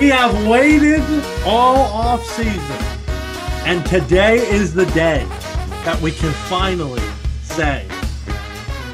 [0.00, 1.02] We have waited
[1.44, 2.84] all off season,
[3.66, 5.26] and today is the day
[5.84, 7.02] that we can finally
[7.42, 7.86] say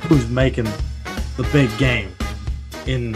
[0.09, 0.65] who's making
[1.37, 2.13] the big game
[2.89, 3.13] in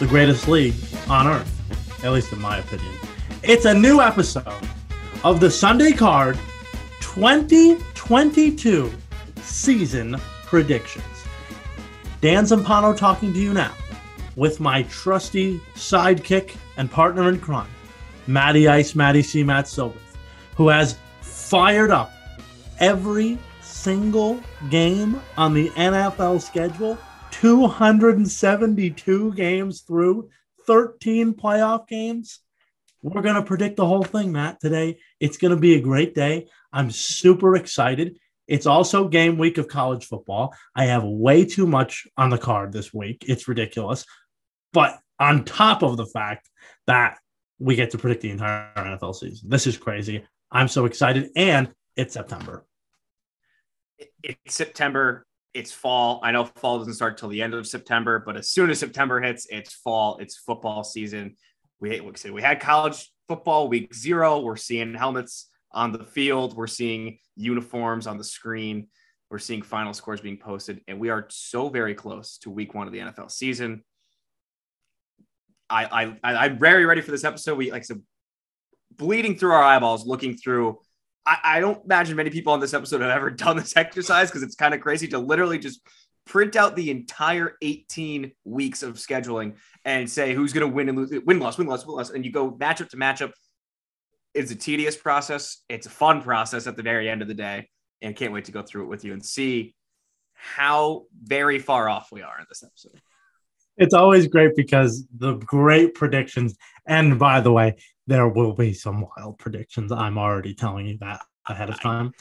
[0.00, 0.74] the greatest league
[1.08, 2.92] on earth, at least in my opinion.
[3.44, 4.66] It's a new episode
[5.22, 6.36] of the Sunday Card
[6.98, 8.92] 2022
[9.42, 11.04] season predictions.
[12.20, 13.72] Dan Zampano talking to you now
[14.36, 17.68] with my trusty sidekick and partner in crime,
[18.26, 19.42] Matty Ice, Matty C.
[19.42, 19.98] Matt Silver,
[20.56, 22.12] who has fired up
[22.78, 24.40] every single
[24.70, 26.98] game on the NFL schedule,
[27.32, 30.28] 272 games through,
[30.66, 32.40] 13 playoff games.
[33.02, 34.98] We're going to predict the whole thing, Matt, today.
[35.18, 36.46] It's going to be a great day.
[36.72, 38.18] I'm super excited.
[38.46, 40.54] It's also game week of college football.
[40.76, 43.24] I have way too much on the card this week.
[43.26, 44.04] It's ridiculous.
[44.72, 46.48] But on top of the fact
[46.86, 47.18] that
[47.58, 50.24] we get to predict the entire NFL season, this is crazy.
[50.50, 51.30] I'm so excited.
[51.36, 52.64] And it's September.
[54.22, 55.26] It's September.
[55.54, 56.20] It's fall.
[56.22, 59.20] I know fall doesn't start till the end of September, but as soon as September
[59.20, 60.18] hits, it's fall.
[60.18, 61.36] It's football season.
[61.78, 64.40] We, we had college football week zero.
[64.40, 66.56] We're seeing helmets on the field.
[66.56, 68.88] We're seeing uniforms on the screen.
[69.30, 72.86] We're seeing final scores being posted, and we are so very close to week one
[72.86, 73.82] of the NFL season.
[75.72, 77.56] I, I, I'm very ready for this episode.
[77.56, 78.02] We like I said,
[78.96, 80.78] bleeding through our eyeballs, looking through.
[81.24, 84.42] I, I don't imagine many people on this episode have ever done this exercise because
[84.42, 85.80] it's kind of crazy to literally just
[86.24, 90.98] print out the entire 18 weeks of scheduling and say who's going to win and
[90.98, 93.32] lose, win, loss, win, loss, win, loss, and you go matchup to matchup
[94.34, 95.58] it's a tedious process.
[95.68, 97.68] It's a fun process at the very end of the day,
[98.00, 99.74] and can't wait to go through it with you and see
[100.32, 103.00] how very far off we are in this episode.
[103.76, 106.56] It's always great because the great predictions,
[106.86, 109.92] and by the way, there will be some wild predictions.
[109.92, 112.12] I'm already telling you that ahead of time.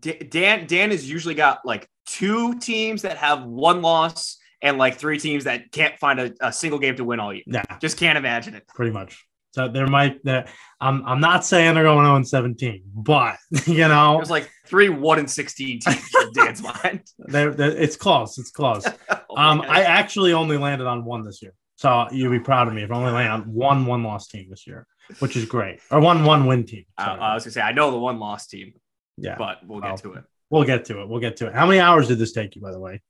[0.00, 5.18] Dan Dan has usually got like two teams that have one loss and like three
[5.18, 7.42] teams that can't find a, a single game to win all year.
[7.46, 8.66] Yeah, just can't imagine it.
[8.68, 9.26] Pretty much.
[9.52, 10.46] So there might there,
[10.80, 14.88] I'm I'm not saying they're going 0 and 17, but you know there's like three
[14.88, 17.02] one and 16 teams in Dan's mind.
[17.18, 18.38] They're, they're, it's close.
[18.38, 18.86] It's close.
[19.10, 21.54] oh um, I actually only landed on one this year.
[21.76, 24.46] So you'd be proud of me if I only landed on one one loss team
[24.50, 24.86] this year,
[25.18, 25.80] which is great.
[25.90, 26.84] Or one one win team.
[26.96, 28.74] Uh, I was gonna say I know the one loss team.
[29.16, 29.36] Yeah.
[29.36, 30.24] But we'll get to it.
[30.48, 31.08] We'll get to it.
[31.08, 31.54] We'll get to it.
[31.54, 33.00] How many hours did this take you, by the way?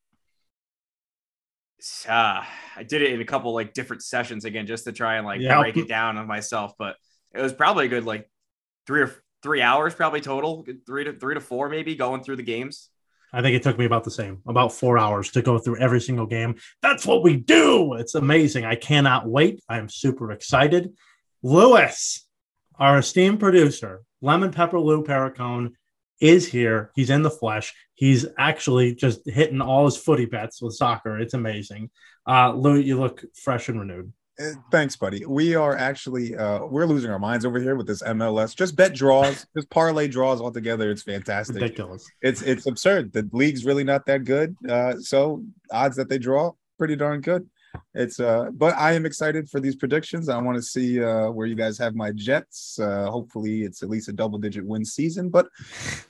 [2.09, 2.43] Uh,
[2.77, 5.41] I did it in a couple like different sessions again just to try and like
[5.41, 6.97] break it down on myself, but
[7.35, 8.29] it was probably a good like
[8.87, 12.43] three or three hours probably total, three to three to four maybe going through the
[12.43, 12.91] games.
[13.33, 16.01] I think it took me about the same, about four hours to go through every
[16.01, 16.57] single game.
[16.83, 17.95] That's what we do.
[17.95, 18.65] It's amazing.
[18.65, 19.63] I cannot wait.
[19.69, 20.95] I am super excited.
[21.43, 22.27] Lewis,
[22.77, 25.73] our esteemed producer, Lemon Pepper Lou Perricone,
[26.21, 26.91] is here.
[26.95, 27.75] He's in the flesh.
[27.95, 31.19] He's actually just hitting all his footy bets with soccer.
[31.19, 31.91] It's amazing.
[32.27, 34.13] Uh, Lou, you look fresh and renewed.
[34.41, 35.25] Uh, thanks, buddy.
[35.27, 38.57] We are actually uh, we're losing our minds over here with this MLS.
[38.57, 40.91] Just bet draws, just parlay draws altogether.
[40.91, 41.57] It's fantastic.
[41.57, 42.07] Ridiculous.
[42.23, 43.13] It's it's absurd.
[43.13, 44.57] The league's really not that good.
[44.67, 47.49] Uh, so odds that they draw pretty darn good.
[47.95, 50.29] It's uh, but I am excited for these predictions.
[50.29, 52.79] I want to see uh where you guys have my Jets.
[52.79, 55.29] Uh, hopefully, it's at least a double digit win season.
[55.29, 55.49] But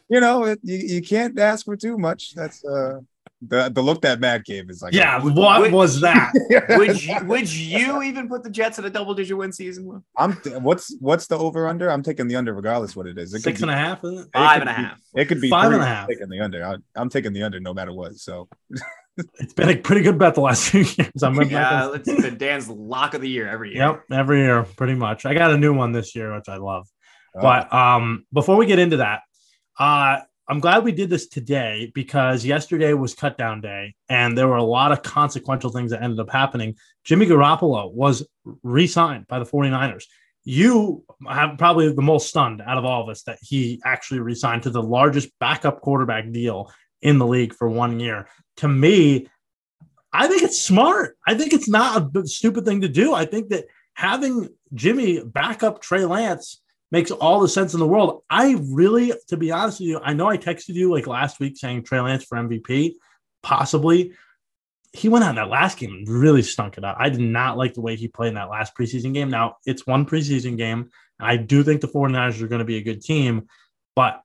[0.09, 2.35] you know, it, you you can't ask for too much.
[2.35, 3.01] That's uh
[3.43, 6.33] the the look that Matt gave is like, yeah, what would, was that?
[6.71, 10.03] would you, would you even put the Jets at a double digit win season?
[10.17, 10.33] I'm
[10.63, 11.91] what's what's the over under?
[11.91, 13.33] I'm taking the under regardless what it is.
[13.33, 14.29] It Six and be, a half, is it?
[14.35, 15.01] Five and a half.
[15.15, 15.77] It could be five three.
[15.77, 16.09] and a half.
[16.09, 16.65] Taking the under.
[16.65, 18.17] I, am taking the under no matter what.
[18.17, 18.49] So
[19.39, 21.23] it's been a pretty good bet the last few years.
[21.23, 23.87] I'm yeah, it's been Dan's lock of the year every year.
[23.87, 25.27] Yep, every year, pretty much.
[25.27, 26.89] I got a new one this year, which I love.
[27.37, 27.41] Oh.
[27.41, 29.21] But um, before we get into that,
[29.79, 30.21] uh,
[30.51, 34.57] I'm glad we did this today because yesterday was cut down day and there were
[34.57, 36.75] a lot of consequential things that ended up happening.
[37.05, 38.27] Jimmy Garoppolo was
[38.65, 40.07] re signed by the 49ers.
[40.43, 44.35] You have probably the most stunned out of all of us that he actually re
[44.35, 48.27] signed to the largest backup quarterback deal in the league for one year.
[48.61, 49.27] To me,
[50.13, 51.17] I think it's smart.
[51.27, 53.15] I think it's not a stupid thing to do.
[53.15, 56.61] I think that having Jimmy back up Trey Lance
[56.93, 58.23] makes all the sense in the world.
[58.29, 61.57] I really, to be honest with you, I know I texted you like last week
[61.57, 62.95] saying Trey Lance for MVP,
[63.43, 64.13] possibly.
[64.93, 66.97] He went out in that last game and really stunk it up.
[66.99, 69.31] I did not like the way he played in that last preseason game.
[69.31, 70.91] Now, it's one preseason game.
[71.21, 73.47] And I do think the 49ers are going to be a good team.
[73.95, 74.21] But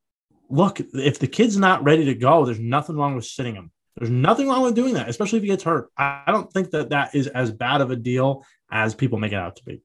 [0.49, 3.71] look, if the kid's not ready to go, there's nothing wrong with sitting him.
[3.97, 5.89] There's nothing wrong with doing that, especially if he gets hurt.
[5.97, 9.37] I don't think that that is as bad of a deal as people make it
[9.37, 9.81] out to be.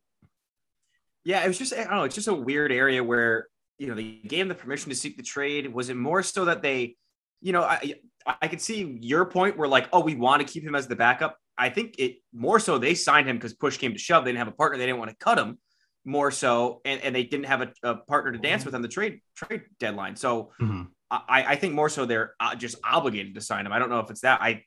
[1.24, 2.04] Yeah, it was just I don't know.
[2.04, 3.46] It's just a weird area where
[3.78, 5.72] you know they gave him the permission to seek the trade.
[5.72, 6.96] Was it more so that they,
[7.40, 7.94] you know, I
[8.26, 10.96] I could see your point where like, oh, we want to keep him as the
[10.96, 11.38] backup.
[11.56, 14.24] I think it more so they signed him because push came to shove.
[14.24, 14.78] They didn't have a partner.
[14.78, 15.58] They didn't want to cut him
[16.04, 18.88] more so, and, and they didn't have a, a partner to dance with on the
[18.88, 20.16] trade trade deadline.
[20.16, 20.82] So Mm-hmm.
[21.10, 23.72] I, I think more so they're uh, just obligated to sign him.
[23.72, 24.40] I don't know if it's that.
[24.40, 24.64] I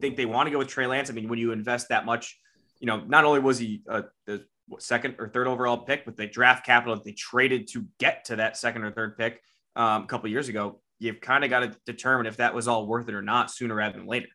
[0.00, 1.10] think they want to go with Trey Lance.
[1.10, 2.38] I mean, when you invest that much,
[2.80, 4.44] you know, not only was he uh, the
[4.78, 8.36] second or third overall pick, but the draft capital that they traded to get to
[8.36, 9.40] that second or third pick
[9.76, 12.86] um, a couple years ago, you've kind of got to determine if that was all
[12.86, 14.28] worth it or not sooner rather than later.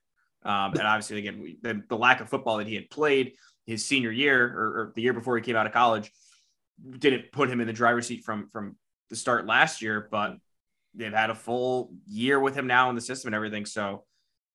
[0.44, 3.34] Um, and obviously, again, we, the, the lack of football that he had played
[3.66, 6.12] his senior year or, or the year before he came out of college
[6.98, 8.78] didn't put him in the driver's seat from from
[9.10, 10.38] the start last year, but
[10.94, 13.66] they've had a full year with him now in the system and everything.
[13.66, 14.04] So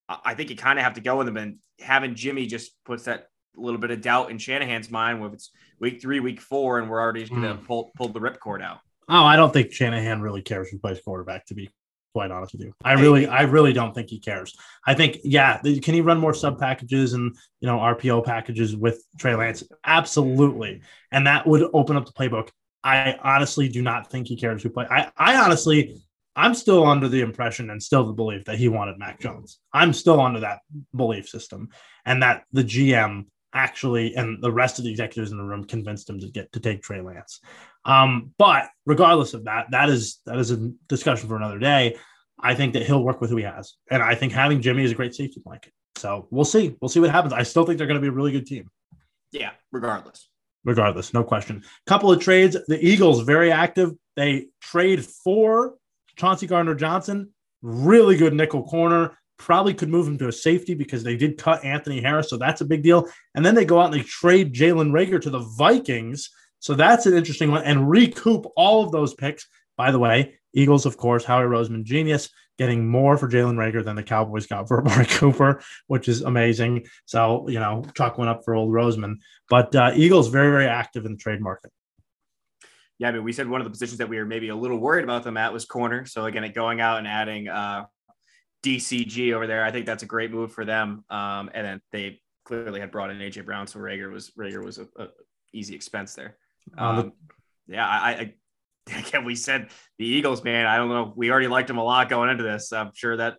[0.08, 1.36] I think you kind of have to go with him.
[1.36, 5.50] And having Jimmy just puts that little bit of doubt in Shanahan's mind when it's
[5.78, 7.64] week three, week four, and we're already going to hmm.
[7.64, 8.78] pull pull the ripcord out.
[9.08, 11.46] Oh, I don't think Shanahan really cares who plays quarterback.
[11.46, 11.70] To be
[12.12, 14.54] quite honest with you, I really, I really don't think he cares.
[14.86, 19.02] I think, yeah, can he run more sub packages and you know RPO packages with
[19.18, 19.62] Trey Lance?
[19.84, 20.82] Absolutely,
[21.12, 22.50] and that would open up the playbook.
[22.82, 24.86] I honestly do not think he cares who play.
[24.90, 26.02] I, I honestly,
[26.36, 29.58] I'm still under the impression and still the belief that he wanted Mac Jones.
[29.72, 30.60] I'm still under that
[30.94, 31.68] belief system,
[32.04, 36.10] and that the GM actually and the rest of the executives in the room convinced
[36.10, 37.40] him to get to take Trey Lance.
[37.84, 41.96] Um, but regardless of that, that is that is a discussion for another day.
[42.40, 44.90] I think that he'll work with who he has, and I think having Jimmy is
[44.92, 45.72] a great safety blanket.
[45.96, 46.74] So we'll see.
[46.80, 47.32] We'll see what happens.
[47.32, 48.68] I still think they're going to be a really good team,
[49.30, 50.28] Yeah, regardless.
[50.64, 51.62] regardless, no question.
[51.86, 52.56] Couple of trades.
[52.66, 53.92] The Eagles very active.
[54.16, 55.74] They trade for
[56.16, 57.30] Chauncey Gardner Johnson,
[57.62, 59.18] really good nickel corner.
[59.36, 62.60] Probably could move him to a safety because they did cut Anthony Harris, so that's
[62.60, 63.08] a big deal.
[63.34, 66.30] And then they go out and they trade Jalen Reagor to the Vikings.
[66.60, 69.46] So that's an interesting one and recoup all of those picks.
[69.76, 73.96] By the way, Eagles, of course, Howie Roseman, genius, getting more for Jalen Reagor than
[73.96, 76.86] the Cowboys got for Amari Cooper, which is amazing.
[77.06, 79.16] So, you know, chalk one up for old Roseman.
[79.50, 81.72] But uh, Eagles very, very active in the trade market.
[82.98, 84.78] Yeah, I mean, we said one of the positions that we were maybe a little
[84.78, 86.06] worried about them at was corner.
[86.06, 87.86] So again, going out and adding uh,
[88.62, 91.04] DCG over there, I think that's a great move for them.
[91.10, 94.78] Um, and then they clearly had brought in AJ Brown, so Reagor was Reagor was
[94.78, 95.08] a, a
[95.52, 96.36] easy expense there.
[96.78, 97.12] Um,
[97.66, 98.34] yeah, I, I
[98.98, 100.66] again we said the Eagles, man.
[100.66, 101.12] I don't know.
[101.16, 102.72] We already liked them a lot going into this.
[102.72, 103.38] I'm sure that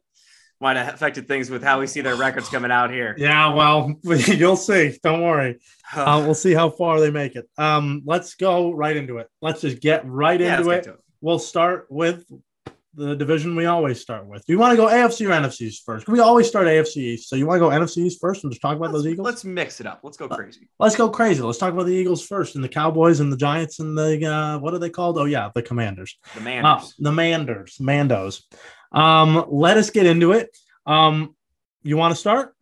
[0.62, 3.13] might have affected things with how we see their records coming out here.
[3.18, 4.98] Yeah, well, you'll see.
[5.04, 5.60] Don't worry.
[5.96, 7.48] Uh, we'll see how far they make it.
[7.60, 9.28] Um, let's go right into it.
[9.42, 10.84] Let's just get right Yeah, into it.
[10.84, 12.25] get to We'll start with
[12.96, 14.44] the division we always start with.
[14.46, 16.07] Do you want to go AFC or NFCs first?
[16.07, 17.30] We always start AFC East.
[17.30, 19.25] So you want to go NFCs first and just talk about Let's, those Eagles?
[19.25, 20.00] let's mix it up.
[20.01, 20.68] Let's go crazy.
[20.80, 21.42] Let's go crazy.
[21.42, 24.58] Let's talk about the Eagles first and the Cowboys and the Giants and the uh,
[24.60, 25.18] what are they called?
[25.19, 26.18] Oh yeah, the Commanders.
[26.34, 26.96] The Uh, Manders.
[26.98, 28.42] the Manders, Mandos.
[28.96, 30.56] Um, let us get into it.
[30.86, 31.36] Um,
[31.84, 32.56] you want to start?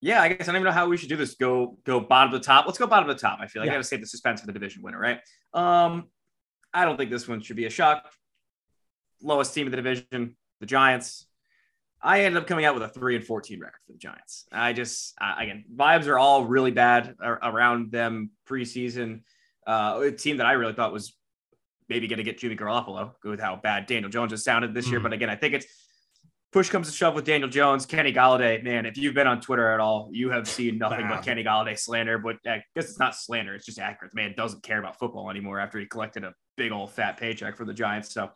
[0.00, 1.34] Yeah, I guess I don't even know how we should do this.
[1.34, 2.66] Go go bottom to top.
[2.66, 3.38] Let's go bottom to top.
[3.40, 3.72] I feel like Yeah.
[3.72, 5.20] I got to save the suspense for the division winner, right?
[5.54, 6.08] Um,
[6.74, 8.04] I don't think this one should be a shock.
[9.22, 11.26] Lowest team in the division, the Giants.
[12.02, 14.44] I ended up coming out with a three and fourteen record for the Giants.
[14.52, 19.22] I just uh, again vibes are all really bad ar- around them preseason.
[19.66, 21.16] Uh, a team that I really thought was
[21.88, 25.00] maybe going to get Jimmy Garoppolo with how bad Daniel Jones has sounded this year.
[25.00, 25.04] Mhm.
[25.04, 25.66] But again, I think it's
[26.52, 28.62] push comes to shove with Daniel Jones, Kenny Golladay.
[28.62, 31.78] Man, if you've been on Twitter at all, you have seen nothing but Kenny Golladay
[31.78, 32.16] slander.
[32.18, 34.12] But I guess it's not slander; it's just accurate.
[34.14, 37.56] The man doesn't care about football anymore after he collected a big old fat paycheck
[37.56, 38.14] for the Giants.
[38.14, 38.30] So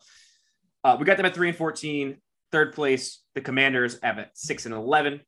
[0.82, 2.16] uh, we got them at three and fourteen.
[2.50, 5.20] Third place, the Commanders have at six and eleven.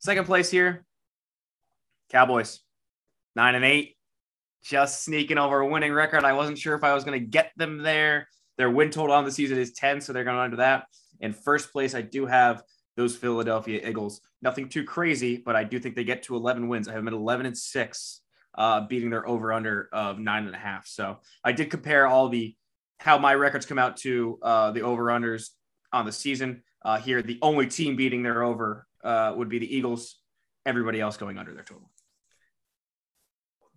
[0.00, 0.86] Second place here,
[2.08, 2.60] Cowboys,
[3.36, 3.96] nine and eight,
[4.62, 6.24] just sneaking over a winning record.
[6.24, 8.28] I wasn't sure if I was going to get them there.
[8.58, 10.86] Their win total on the season is 10, so they're going under that.
[11.20, 12.62] In first place, I do have
[12.96, 14.20] those Philadelphia Eagles.
[14.42, 16.88] Nothing too crazy, but I do think they get to 11 wins.
[16.88, 18.20] I have them at 11 and six,
[18.56, 20.86] uh, beating their over under of nine and a half.
[20.86, 22.54] So I did compare all the
[22.98, 25.48] how my records come out to uh, the over unders
[25.92, 26.62] on the season.
[26.84, 30.20] Uh, here, the only team beating their over uh, would be the Eagles.
[30.66, 31.90] Everybody else going under their total.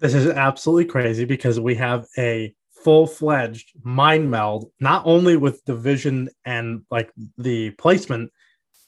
[0.03, 5.63] This is absolutely crazy because we have a full fledged mind meld, not only with
[5.63, 8.29] division and like the placement,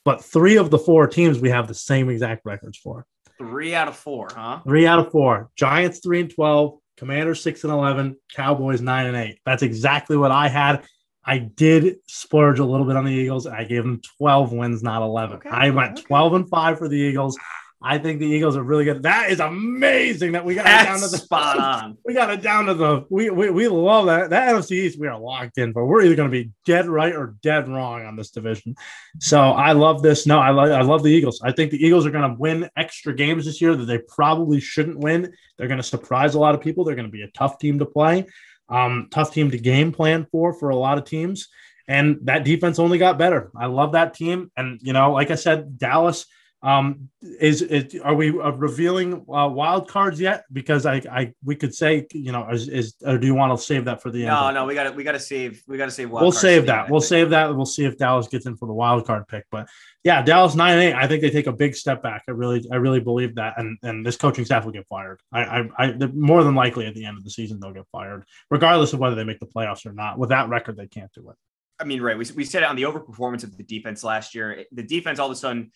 [0.03, 3.05] but three of the four teams we have the same exact records for.
[3.37, 4.59] Three out of four, huh?
[4.65, 5.51] Three out of four.
[5.55, 9.39] Giants three and twelve, Commanders six and eleven, Cowboys nine and eight.
[9.45, 10.83] That's exactly what I had.
[11.23, 13.47] I did splurge a little bit on the Eagles.
[13.47, 15.37] I gave them 12 wins, not 11.
[15.37, 16.03] Okay, I went okay.
[16.03, 17.35] 12 and 5 for the Eagles.
[17.81, 19.03] I think the Eagles are really good.
[19.03, 21.97] That is amazing that we got That's it down to the spot on.
[22.05, 24.29] We got it down to the we we, we love that.
[24.29, 27.13] That NFC East we are locked in, but we're either going to be dead right
[27.13, 28.75] or dead wrong on this division.
[29.19, 30.25] So I love this.
[30.25, 31.41] No, I love I love the Eagles.
[31.43, 34.59] I think the Eagles are going to win extra games this year that they probably
[34.59, 35.33] shouldn't win.
[35.57, 36.85] They're going to surprise a lot of people.
[36.85, 38.25] They're going to be a tough team to play,
[38.69, 41.49] um, tough team to game plan for for a lot of teams.
[41.87, 43.51] And that defense only got better.
[43.55, 44.51] I love that team.
[44.57, 46.25] And you know, like I said, Dallas
[46.65, 47.93] um, is it?
[48.03, 50.45] Are we uh, revealing uh, wild cards yet?
[50.51, 53.63] Because I, I, we could say, you know, is, is or do you want to
[53.63, 54.29] save that for the end?
[54.29, 56.09] no, no, we got to, we got to save, we got to save.
[56.09, 56.85] wild we'll save that.
[56.85, 57.55] end, We'll save that.
[57.55, 59.45] We'll see if Dallas gets in for the wild card pick.
[59.51, 59.67] But
[60.03, 60.93] yeah, Dallas nine eight.
[60.93, 62.23] I think they take a big step back.
[62.27, 63.59] I really, I really believe that.
[63.59, 65.21] And and this coaching staff will get fired.
[65.31, 68.25] I, I, I more than likely at the end of the season they'll get fired,
[68.49, 70.17] regardless of whether they make the playoffs or not.
[70.17, 71.35] With that record, they can't do it.
[71.79, 72.17] I mean, right.
[72.17, 74.65] We, we said it on the overperformance of the defense last year.
[74.71, 75.71] The defense all of a sudden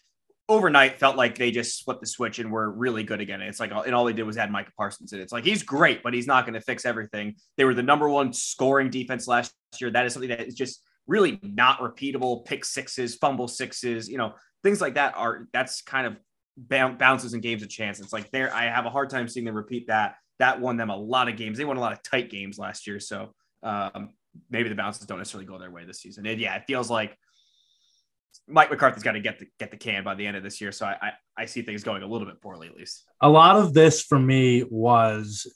[0.50, 3.41] overnight felt like they just flipped the switch and were really good again.
[3.41, 5.22] It's like, and all they did was add Micah Parsons in.
[5.22, 7.36] It's like, he's great, but he's not going to fix everything.
[7.56, 9.91] They were the number one scoring defense last year.
[9.91, 12.44] That is something that is just really not repeatable.
[12.46, 16.18] Pick sixes, fumble sixes, you know, things like that are, that's kind of
[16.58, 18.00] bounces and games of chance.
[18.00, 20.15] It's like there, I have a hard time seeing them repeat that.
[20.39, 21.58] That won them a lot of games.
[21.58, 23.00] They won a lot of tight games last year.
[23.00, 24.10] So, um,
[24.50, 26.25] maybe the bounces don't necessarily go their way this season.
[26.25, 27.18] And yeah, it feels like
[28.50, 30.72] Mike McCarthy's got to get the get the can by the end of this year.
[30.72, 33.06] So I, I I see things going a little bit poorly at least.
[33.22, 35.48] a lot of this for me was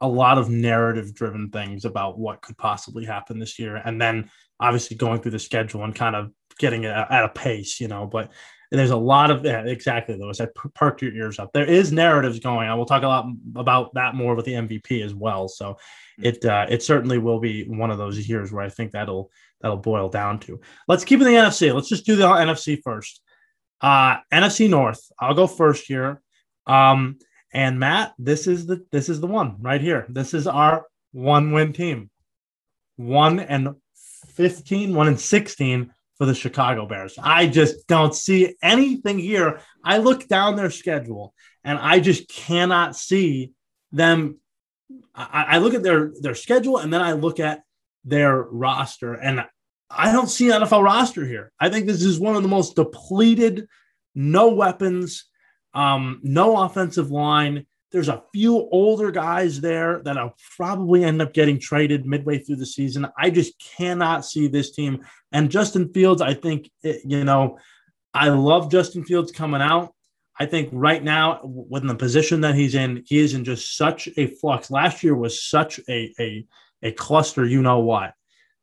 [0.00, 4.30] a lot of narrative driven things about what could possibly happen this year and then
[4.58, 8.06] obviously going through the schedule and kind of getting it at a pace you know
[8.06, 8.32] but
[8.78, 11.52] there's a lot of yeah, exactly those i perked your ears up.
[11.52, 12.76] There is narratives going on.
[12.76, 15.48] We'll talk a lot about that more with the mvp as well.
[15.48, 15.76] So
[16.22, 19.76] it uh, it certainly will be one of those years where i think that'll that'll
[19.76, 20.60] boil down to.
[20.86, 23.20] Let's keep it in the nfc let's just do the nfc first.
[23.80, 25.00] Uh nfc north.
[25.18, 26.22] I'll go first here.
[26.66, 27.18] Um
[27.52, 30.06] and Matt, this is the this is the one right here.
[30.08, 32.10] This is our one win team.
[32.96, 33.74] One and
[34.34, 37.14] 15, one and 16 for the Chicago Bears.
[37.18, 39.62] I just don't see anything here.
[39.82, 41.32] I look down their schedule
[41.64, 43.52] and I just cannot see
[43.90, 44.36] them.
[45.14, 47.62] I, I look at their their schedule and then I look at
[48.04, 49.46] their roster and
[49.88, 51.52] I don't see an NFL roster here.
[51.58, 53.66] I think this is one of the most depleted,
[54.14, 55.24] no weapons,
[55.72, 57.64] um, no offensive line.
[57.92, 62.56] There's a few older guys there that I'll probably end up getting traded midway through
[62.56, 63.06] the season.
[63.18, 65.04] I just cannot see this team.
[65.32, 67.58] And Justin Fields, I think, it, you know,
[68.14, 69.94] I love Justin Fields coming out.
[70.38, 74.08] I think right now, within the position that he's in, he is in just such
[74.16, 74.70] a flux.
[74.70, 76.46] Last year was such a a,
[76.82, 78.14] a cluster, you know what,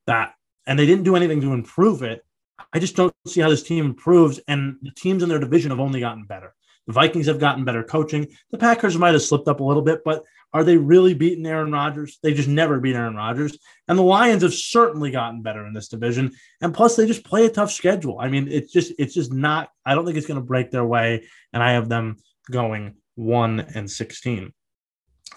[0.07, 0.33] that,
[0.65, 2.25] and they didn't do anything to improve it.
[2.73, 5.79] I just don't see how this team improves, and the teams in their division have
[5.79, 6.55] only gotten better.
[6.87, 8.27] The Vikings have gotten better coaching.
[8.51, 11.71] The Packers might have slipped up a little bit, but are they really beating Aaron
[11.71, 12.19] Rodgers?
[12.23, 13.57] They just never beat Aaron Rodgers.
[13.87, 16.31] And the Lions have certainly gotten better in this division.
[16.61, 18.19] And plus, they just play a tough schedule.
[18.19, 19.69] I mean, it's just it's just not.
[19.85, 21.27] I don't think it's going to break their way.
[21.51, 22.17] And I have them
[22.49, 24.53] going one and sixteen.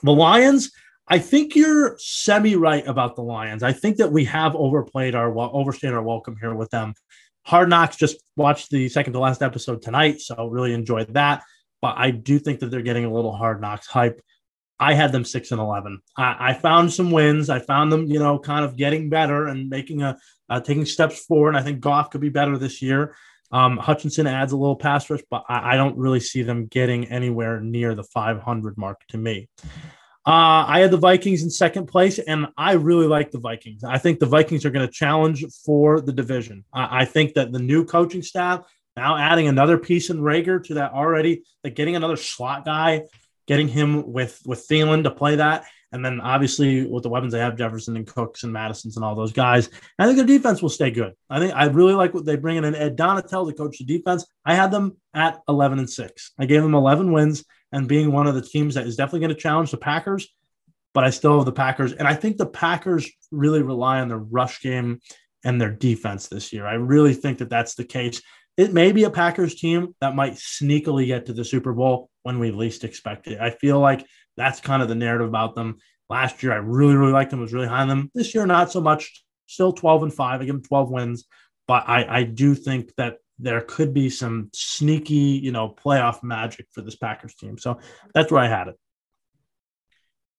[0.03, 0.71] The Lions.
[1.13, 3.65] I think you're semi right about the Lions.
[3.65, 6.95] I think that we have overplayed our overstayed our welcome here with them.
[7.51, 11.43] Hard Knocks just watched the second to last episode tonight, so really enjoyed that.
[11.83, 14.21] But I do think that they're getting a little Hard Knocks hype.
[14.79, 16.01] I had them six and eleven.
[16.17, 17.51] I, I found some wins.
[17.51, 20.17] I found them, you know, kind of getting better and making a
[20.49, 21.57] uh, taking steps forward.
[21.57, 23.17] I think Goff could be better this year.
[23.51, 27.09] Um, Hutchinson adds a little pass rush, but I, I don't really see them getting
[27.09, 29.49] anywhere near the 500 mark to me.
[30.27, 33.85] Uh, I had the Vikings in second place, and I really like the Vikings.
[33.85, 36.65] I think the Vikings are going to challenge for the division.
[36.75, 40.75] I, I, think that the new coaching staff, now adding another piece in Reagor to
[40.75, 43.05] that already, like getting another slot guy,
[43.47, 47.39] getting him with with Thielen to play that, and then obviously with the weapons they
[47.39, 49.71] have, Jefferson and Cooks and Mattison's and all those guys.
[49.99, 51.15] I think their defense will stay good.
[51.31, 53.85] I think I really like what they bring in And Ed Donatell to coach the
[53.85, 54.27] defense.
[54.45, 56.33] I had them at 11 and six.
[56.39, 59.35] I gave them 11 wins and being one of the teams that is definitely going
[59.35, 60.29] to challenge the Packers.
[60.93, 61.93] But I still have the Packers.
[61.93, 65.01] And I think the Packers really rely on their rush game
[65.45, 66.67] and their defense this year.
[66.67, 68.21] I really think that that's the case.
[68.57, 72.39] It may be a Packers team that might sneakily get to the Super Bowl when
[72.39, 73.41] we least expect it.
[73.41, 74.05] I feel like
[74.37, 75.79] that's kind of the narrative about them.
[76.09, 78.11] Last year, I really, really liked them, was really high on them.
[78.15, 79.25] This year, not so much.
[79.47, 80.41] Still 12 and 5.
[80.41, 81.25] I give them 12 wins.
[81.69, 86.67] But I, I do think that there could be some sneaky, you know, playoff magic
[86.73, 87.59] for this Packers team.
[87.59, 87.79] So
[88.15, 88.77] that's where I had it.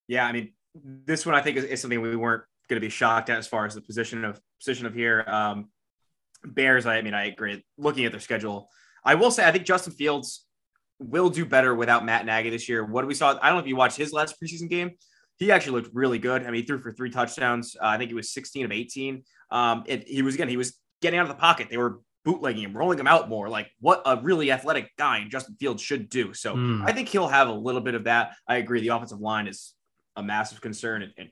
[0.07, 2.89] Yeah, I mean, this one I think is, is something we weren't going to be
[2.89, 5.23] shocked at as far as the position of position of here.
[5.27, 5.69] Um,
[6.43, 7.63] Bears, I mean, I agree.
[7.77, 8.69] Looking at their schedule,
[9.03, 10.45] I will say I think Justin Fields
[10.99, 12.83] will do better without Matt Nagy this year.
[12.83, 14.91] What we saw, I don't know if you watched his last preseason game.
[15.37, 16.43] He actually looked really good.
[16.43, 17.75] I mean, he threw for three touchdowns.
[17.81, 19.23] Uh, I think he was 16 of 18.
[19.49, 21.67] Um, and he was again, he was getting out of the pocket.
[21.69, 25.29] They were bootlegging him, rolling him out more, like what a really athletic guy in
[25.29, 26.33] Justin Fields should do.
[26.33, 26.83] So mm.
[26.87, 28.35] I think he'll have a little bit of that.
[28.47, 28.81] I agree.
[28.81, 29.73] The offensive line is
[30.15, 31.29] a massive concern, and, and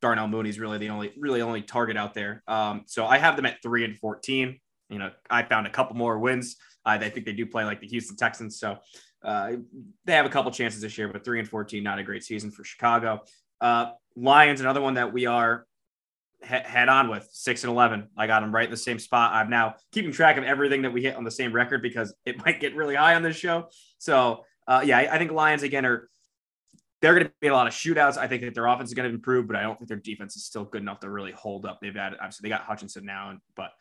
[0.00, 2.42] Darnell Mooney's really the only really only target out there.
[2.46, 4.58] Um, so I have them at three and 14.
[4.90, 6.56] You know, I found a couple more wins.
[6.84, 8.58] Uh, I think they do play like the Houston Texans.
[8.58, 8.78] So
[9.24, 9.52] uh,
[10.04, 12.50] they have a couple chances this year, but three and 14, not a great season
[12.50, 13.22] for Chicago.
[13.60, 15.66] Uh, Lions, another one that we are
[16.44, 18.08] head on with six and 11.
[18.16, 19.32] I got them right in the same spot.
[19.32, 22.38] I'm now keeping track of everything that we hit on the same record because it
[22.44, 23.68] might get really high on this show.
[23.98, 26.08] So, uh, yeah, I, I, think Lions again are
[27.00, 28.16] they're going to be a lot of shootouts.
[28.16, 30.36] I think that their offense is going to improve, but I don't think their defense
[30.36, 31.80] is still good enough to really hold up.
[31.82, 33.72] They've had obviously they got Hutchinson now, but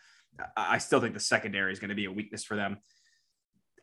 [0.58, 2.78] I still think the secondary is going to be a weakness for them.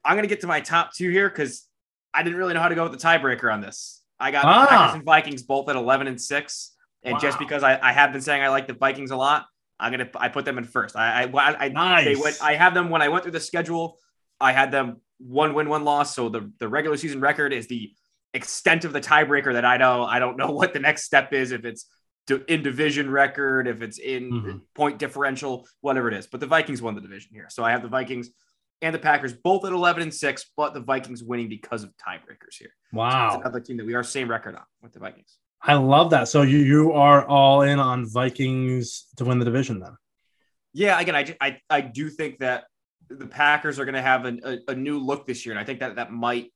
[0.05, 1.67] I'm going to get to my top two here because
[2.13, 4.03] I didn't really know how to go with the tiebreaker on this.
[4.19, 4.67] I got ah.
[4.67, 6.73] Packers and Vikings both at 11 and six.
[7.03, 7.21] And wow.
[7.21, 9.47] just because I, I have been saying I like the Vikings a lot,
[9.79, 10.97] I'm gonna I put them in first.
[10.97, 12.05] I I I, nice.
[12.05, 13.99] they went, I have them when I went through the schedule.
[14.41, 16.15] I had them one win, one loss.
[16.15, 17.93] So the the regular season record is the
[18.35, 20.05] extent of the tiebreaker that I know.
[20.05, 21.53] I don't know what the next step is.
[21.53, 21.87] If it's
[22.49, 24.59] in division record, if it's in mm-hmm.
[24.75, 26.27] point differential, whatever it is.
[26.27, 28.31] But the Vikings won the division here, so I have the Vikings
[28.83, 32.57] and the Packers both at 11 and six, but the Vikings winning because of tiebreakers
[32.59, 32.71] here.
[32.93, 35.39] Wow, so another team that we are same record on with the Vikings.
[35.63, 36.29] I love that.
[36.29, 39.97] So you you are all in on Vikings to win the division then?
[40.73, 40.99] Yeah.
[40.99, 42.65] Again, I I, I do think that
[43.09, 45.65] the Packers are going to have a, a, a new look this year, and I
[45.65, 46.53] think that that might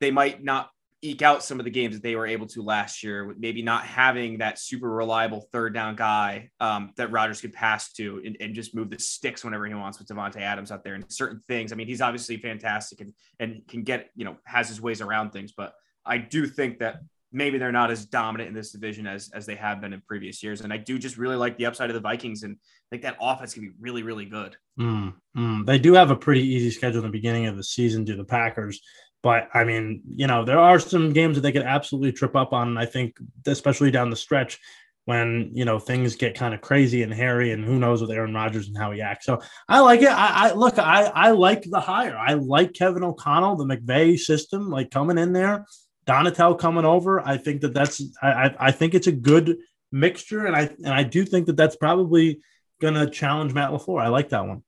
[0.00, 0.70] they might not
[1.04, 3.60] eke out some of the games that they were able to last year, with maybe
[3.60, 8.36] not having that super reliable third down guy um, that Rodgers could pass to and,
[8.40, 11.40] and, just move the sticks whenever he wants with Davante Adams out there and certain
[11.46, 11.72] things.
[11.72, 15.30] I mean, he's obviously fantastic and, and can get, you know, has his ways around
[15.30, 15.74] things, but
[16.06, 17.00] I do think that
[17.34, 20.42] maybe they're not as dominant in this division as as they have been in previous
[20.42, 20.60] years.
[20.60, 23.16] And I do just really like the upside of the Vikings, and I think that
[23.20, 24.56] offense can be really, really good.
[24.80, 25.66] Mm, mm.
[25.66, 28.18] They do have a pretty easy schedule in the beginning of the season due to
[28.18, 28.80] the Packers.
[29.22, 32.52] But I mean, you know, there are some games that they could absolutely trip up
[32.52, 32.78] on.
[32.78, 33.16] I think,
[33.46, 34.60] especially down the stretch,
[35.06, 38.32] when you know things get kind of crazy and hairy, and who knows with Aaron
[38.32, 39.26] Rodgers and how he acts.
[39.26, 40.10] So I like it.
[40.10, 42.16] I, I look, I I like the hire.
[42.16, 45.66] I like Kevin O'Connell, the McVay system, like coming in there
[46.06, 47.20] Donatell coming over.
[47.26, 49.58] I think that that's I, I think it's a good
[49.92, 52.40] mixture, and I and I do think that that's probably
[52.80, 54.02] going to challenge Matt LaFleur.
[54.02, 54.62] I like that one.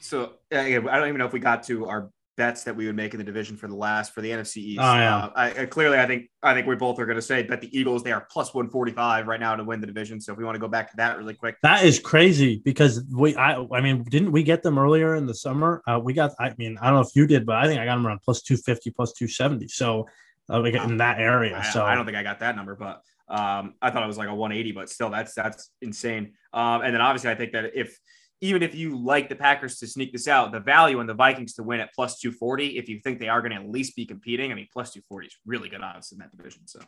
[0.00, 3.12] So I don't even know if we got to our bets that we would make
[3.12, 4.80] in the division for the last for the NFC East.
[4.80, 5.26] Oh, yeah.
[5.26, 7.76] Uh, I, clearly, I think I think we both are going to say bet the
[7.78, 8.02] Eagles.
[8.02, 10.20] They are plus one forty five right now to win the division.
[10.20, 13.04] So if we want to go back to that really quick, that is crazy because
[13.10, 15.82] we I I mean didn't we get them earlier in the summer?
[15.86, 17.84] Uh, we got I mean I don't know if you did, but I think I
[17.84, 19.68] got them around plus two fifty, plus two seventy.
[19.68, 20.08] So
[20.58, 21.58] like in that area.
[21.58, 24.18] I, so I don't think I got that number, but um, I thought it was
[24.18, 26.32] like a 180, but still that's that's insane.
[26.52, 27.96] Um, and then obviously I think that if
[28.42, 31.54] even if you like the Packers to sneak this out, the value in the Vikings
[31.54, 34.04] to win at plus 240, if you think they are going to at least be
[34.04, 36.66] competing, I mean, plus 240 is really good odds in that division.
[36.66, 36.80] So,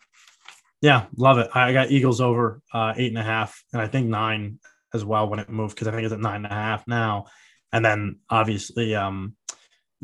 [0.83, 1.49] yeah, love it.
[1.55, 4.59] I got Eagles over uh, eight and a half, and I think nine
[4.93, 7.27] as well when it moved because I think it's at nine and a half now.
[7.73, 9.37] And then obviously, um,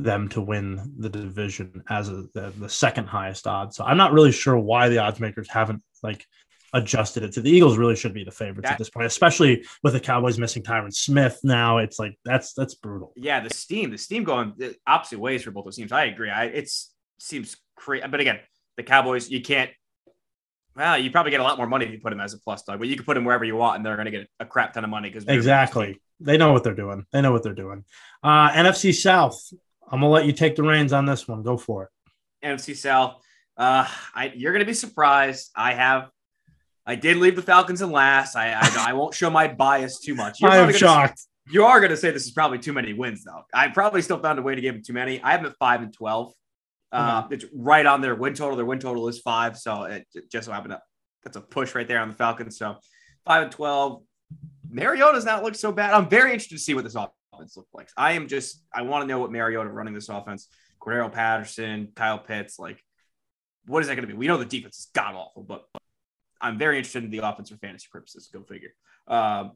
[0.02, 3.76] them to win the division as a, the, the, second highest odds.
[3.76, 6.24] So I'm not really sure why the odds makers haven't like
[6.72, 9.64] adjusted it to the Eagles really should be the favorites that, at this point, especially
[9.82, 11.78] with the Cowboys missing Tyron Smith now.
[11.78, 13.12] It's like that's that's brutal.
[13.16, 15.92] Yeah, the steam, the steam going the opposite ways for both those teams.
[15.92, 16.30] I agree.
[16.30, 16.70] I it
[17.18, 18.38] seems crazy, but again,
[18.76, 19.70] the Cowboys you can't.
[20.76, 22.62] Well, you probably get a lot more money if you put them as a plus
[22.62, 24.46] dog, but you can put them wherever you want, and they're going to get a
[24.46, 27.06] crap ton of money because exactly they know what they're doing.
[27.12, 27.84] They know what they're doing.
[28.22, 29.52] Uh, NFC South.
[29.90, 31.42] I'm gonna let you take the reins on this one.
[31.42, 31.90] Go for it.
[32.46, 33.22] NFC South.
[33.56, 35.50] Uh, I, you're gonna be surprised.
[35.54, 36.10] I have.
[36.86, 38.36] I did leave the Falcons in last.
[38.36, 40.38] I I, I won't show my bias too much.
[40.40, 41.18] You're I am shocked.
[41.18, 43.42] Say, you are going to say this is probably too many wins, though.
[43.52, 45.20] I probably still found a way to give them too many.
[45.20, 46.32] I have them at five and twelve.
[46.92, 48.56] Uh, It's right on their win total.
[48.56, 50.80] Their win total is five, so it just so happened to
[51.24, 52.56] that's a push right there on the Falcons.
[52.58, 52.76] So
[53.24, 54.02] five and twelve.
[54.68, 55.92] Mariota's not looked so bad.
[55.92, 56.94] I'm very interested to see what this
[57.40, 57.88] offense look like.
[57.96, 60.48] I am just I want to know what Mariota running this offense.
[60.80, 62.82] Cordarrelle Patterson, Kyle Pitts, like
[63.66, 64.18] what is that going to be?
[64.18, 65.64] We know the defense is god awful, but
[66.40, 68.28] I'm very interested in the offense for fantasy purposes.
[68.32, 68.70] Go figure.
[69.06, 69.50] Uh,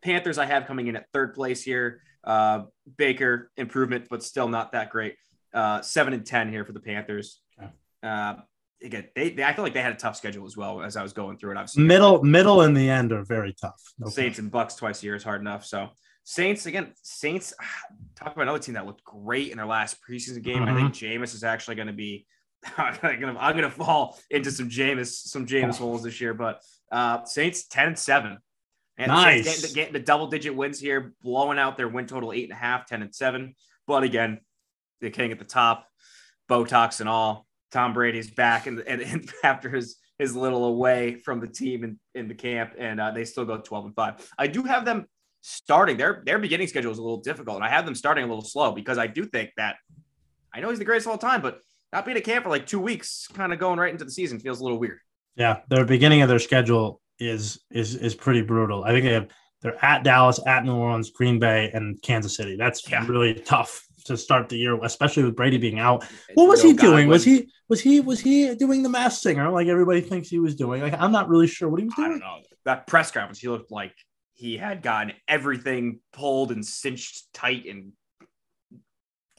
[0.00, 2.02] Panthers I have coming in at third place here.
[2.22, 2.64] Uh,
[2.96, 5.16] Baker improvement, but still not that great.
[5.52, 7.40] Uh, seven and ten here for the Panthers.
[7.58, 7.70] Okay.
[8.02, 8.34] Uh,
[8.82, 11.02] again, they, they, I feel like they had a tough schedule as well as I
[11.02, 11.56] was going through it.
[11.56, 13.80] Obviously, middle middle and the end are very tough.
[14.06, 15.64] Saints and Bucks twice a year is hard enough.
[15.64, 15.88] So
[16.28, 16.92] Saints again.
[17.02, 17.54] Saints
[18.14, 20.58] talk about another team that looked great in their last preseason game.
[20.58, 20.68] Mm-hmm.
[20.68, 21.22] I think mm-hmm.
[21.22, 22.26] Jameis is actually going to be.
[22.76, 26.60] I'm gonna, I'm gonna fall into some Jameis some Jameis holes this year, but
[26.92, 28.36] uh, Saints ten and seven.
[28.98, 29.44] And nice.
[29.44, 32.56] Getting, getting the double digit wins here, blowing out their win total eight and a
[32.56, 33.54] half, 10 and seven.
[33.86, 34.40] But again,
[35.00, 35.86] they're king at the top,
[36.50, 37.46] Botox and all.
[37.70, 41.98] Tom Brady's back and, and, and after his his little away from the team in,
[42.14, 44.32] in the camp, and uh, they still go 12 and 5.
[44.36, 45.06] I do have them
[45.40, 45.96] starting.
[45.96, 48.44] Their their beginning schedule is a little difficult, and I have them starting a little
[48.44, 49.76] slow because I do think that
[50.52, 51.60] I know he's the greatest of all time, but
[51.92, 54.38] not being at camp for like two weeks, kind of going right into the season
[54.38, 54.98] feels a little weird.
[55.36, 58.84] Yeah, their beginning of their schedule is is is pretty brutal.
[58.84, 59.28] I think they have
[59.60, 62.56] they're at Dallas, at New Orleans, Green Bay, and Kansas City.
[62.56, 63.04] That's yeah.
[63.06, 66.04] really tough to start the year, especially with Brady being out.
[66.34, 67.08] What was he doing?
[67.08, 70.54] Was he was he was he doing the Masked Singer like everybody thinks he was
[70.54, 70.82] doing?
[70.82, 72.06] Like I'm not really sure what he was doing.
[72.06, 72.38] I don't know.
[72.64, 73.94] That press conference, he looked like
[74.38, 77.92] he had gotten everything pulled and cinched tight and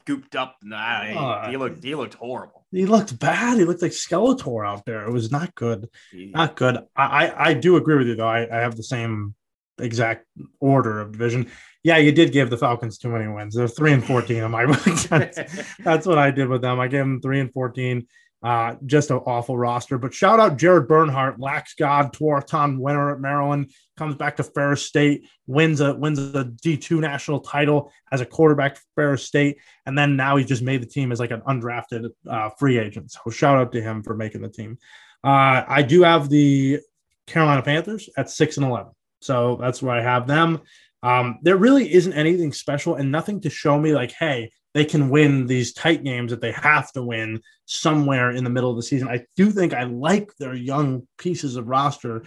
[0.06, 0.56] gooped up.
[0.62, 2.66] Nah, uh, he looked he looked horrible.
[2.70, 3.58] He looked bad.
[3.58, 5.06] He looked like Skeletor out there.
[5.06, 5.88] It was not good.
[6.12, 6.32] Yeah.
[6.34, 6.76] Not good.
[6.94, 8.28] I, I, I do agree with you though.
[8.28, 9.34] I, I have the same
[9.78, 10.26] exact
[10.60, 11.50] order of division.
[11.82, 13.54] Yeah, you did give the Falcons too many wins.
[13.54, 14.66] They're three and fourteen on my
[15.08, 15.38] that's,
[15.78, 16.78] that's what I did with them.
[16.78, 18.06] I gave them three and fourteen.
[18.42, 19.98] Uh, just an awful roster.
[19.98, 24.82] But shout out Jared Bernhardt, Lax God, Tewaaraton winner at Maryland, comes back to Ferris
[24.82, 29.96] State, wins a wins a D2 national title as a quarterback for Ferris State, and
[29.96, 33.12] then now he just made the team as like an undrafted uh, free agent.
[33.12, 34.78] So shout out to him for making the team.
[35.22, 36.80] Uh, I do have the
[37.26, 40.60] Carolina Panthers at six and eleven, so that's where I have them.
[41.02, 45.08] Um, there really isn't anything special and nothing to show me like, hey, they can
[45.08, 48.82] win these tight games that they have to win somewhere in the middle of the
[48.82, 49.08] season.
[49.08, 52.24] I do think I like their young pieces of roster,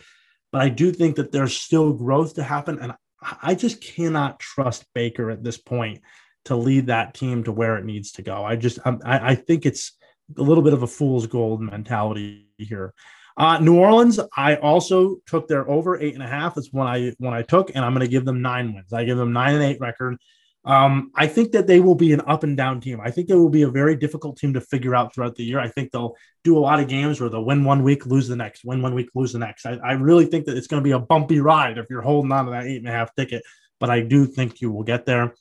[0.52, 2.80] but I do think that there's still growth to happen.
[2.80, 2.94] And
[3.42, 6.02] I just cannot trust Baker at this point
[6.46, 8.44] to lead that team to where it needs to go.
[8.44, 9.94] I just, I, I think it's
[10.38, 12.94] a little bit of a fool's gold mentality here.
[13.36, 16.56] Uh, New Orleans, I also took their over eight and a half.
[16.56, 18.94] That's when I when I took, and I'm going to give them nine wins.
[18.94, 20.18] I give them nine and eight record.
[20.66, 23.02] Um, I think that they will be an up and down team.
[23.02, 25.60] I think they will be a very difficult team to figure out throughout the year.
[25.60, 26.16] I think they'll
[26.46, 28.96] do a lot of games where they'll win one week, lose the next, win one
[28.96, 29.66] week, lose the next.
[29.66, 32.32] I, I really think that it's going to be a bumpy ride if you're holding
[32.32, 33.44] on to that eight and a half ticket,
[33.80, 35.34] but I do think you will get there.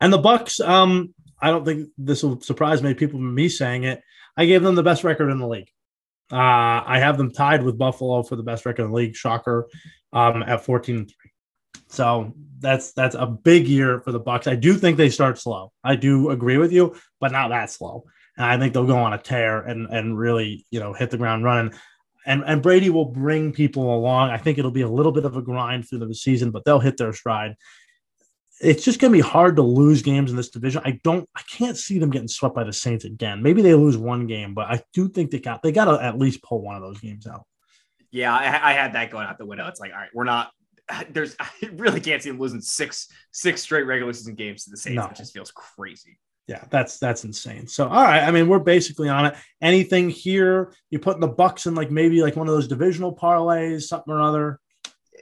[0.00, 4.00] And the Bucks, um, I don't think this will surprise many people me saying it.
[4.38, 5.70] I gave them the best record in the league.
[6.30, 9.16] Uh, I have them tied with Buffalo for the best record in the league.
[9.16, 9.68] Shocker,
[10.12, 11.14] um, at 14 3.
[11.88, 14.46] So that's that's a big year for the Bucks.
[14.46, 15.72] I do think they start slow.
[15.82, 18.04] I do agree with you, but not that slow.
[18.36, 21.18] And I think they'll go on a tear and and really you know hit the
[21.18, 21.72] ground running.
[22.26, 24.30] And and Brady will bring people along.
[24.30, 26.80] I think it'll be a little bit of a grind through the season, but they'll
[26.80, 27.54] hit their stride.
[28.60, 30.82] It's just going to be hard to lose games in this division.
[30.84, 33.42] I don't, I can't see them getting swept by the Saints again.
[33.42, 36.18] Maybe they lose one game, but I do think they got they got to at
[36.18, 37.44] least pull one of those games out.
[38.10, 39.66] Yeah, I, I had that going out the window.
[39.68, 40.50] It's like, all right, we're not
[41.10, 44.76] there's I really can't see them losing six six straight regular season games to the
[44.76, 44.96] Saints.
[44.96, 45.06] No.
[45.06, 46.18] It just feels crazy.
[46.46, 47.66] Yeah, that's that's insane.
[47.66, 49.34] So all right, I mean we're basically on it.
[49.60, 50.72] Anything here?
[50.90, 54.22] You putting the Bucks in like maybe like one of those divisional parlays, something or
[54.22, 54.58] other.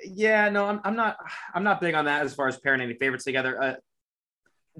[0.05, 1.17] Yeah, no, I'm, I'm not
[1.55, 3.63] I'm not big on that as far as pairing any favorites together.
[3.63, 3.75] Uh,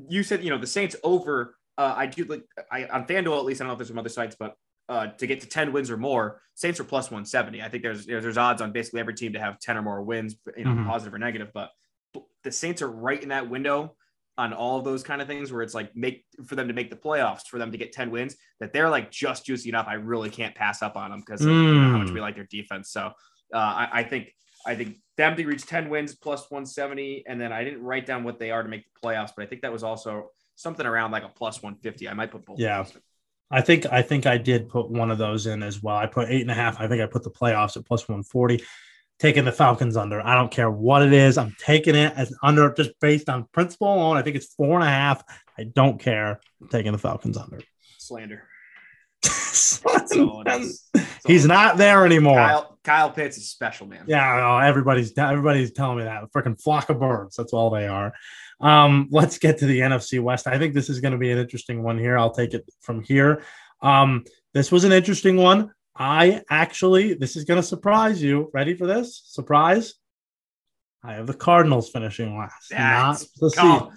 [0.09, 1.57] you said you know the Saints over.
[1.79, 3.61] Uh, I do like I on FanDuel at least.
[3.61, 4.55] I don't know if there's some other sites, but
[4.89, 7.63] uh, to get to 10 wins or more, Saints are plus 170.
[7.63, 10.37] I think there's there's odds on basically every team to have 10 or more wins,
[10.57, 10.87] you know, mm-hmm.
[10.87, 11.51] positive or negative.
[11.53, 11.71] But
[12.45, 13.97] the Saints are right in that window
[14.39, 16.91] on all of those kind of things where it's like make for them to make
[16.91, 19.87] the playoffs, for them to get 10 wins, that they're like just juicy enough.
[19.89, 21.91] I really can't pass up on them because mm.
[21.91, 22.23] how much we mm.
[22.23, 22.91] like their defense.
[22.91, 23.13] So
[23.55, 24.33] uh, I, I think
[24.67, 27.25] I think them to reach 10 wins plus 170.
[27.27, 29.47] And then I didn't write down what they are to make the playoffs, but I
[29.47, 32.09] think that was also something around like a plus 150.
[32.09, 32.59] I might put both.
[32.59, 32.85] Yeah.
[33.51, 35.97] I think I think I did put one of those in as well.
[35.97, 36.81] I put eight and a half.
[36.81, 38.63] I think I put the playoffs at plus 140.
[39.19, 40.21] Taking the Falcons under.
[40.21, 41.39] I don't care what it is.
[41.39, 44.17] I'm taking it as under just based on principle alone.
[44.19, 45.25] I think it's four and a half.
[45.57, 46.41] I don't care.
[46.61, 47.61] I'm taking the Falcons under.
[47.97, 48.47] Slander.
[51.27, 52.37] He's not there anymore.
[52.37, 54.05] Kyle, Kyle Pitts is special, man.
[54.07, 56.25] Yeah, everybody's everybody's telling me that.
[56.25, 57.37] A freaking flock of birds.
[57.37, 58.13] That's all they are.
[58.61, 60.47] Um, let's get to the NFC West.
[60.47, 62.17] I think this is going to be an interesting one here.
[62.17, 63.43] I'll take it from here.
[63.83, 65.73] Um, this was an interesting one.
[65.95, 68.51] I actually, this is going to surprise you.
[68.53, 69.23] Ready for this?
[69.27, 69.95] Surprise.
[71.03, 72.71] I have the Cardinals finishing last.
[72.71, 73.91] That's, not the come,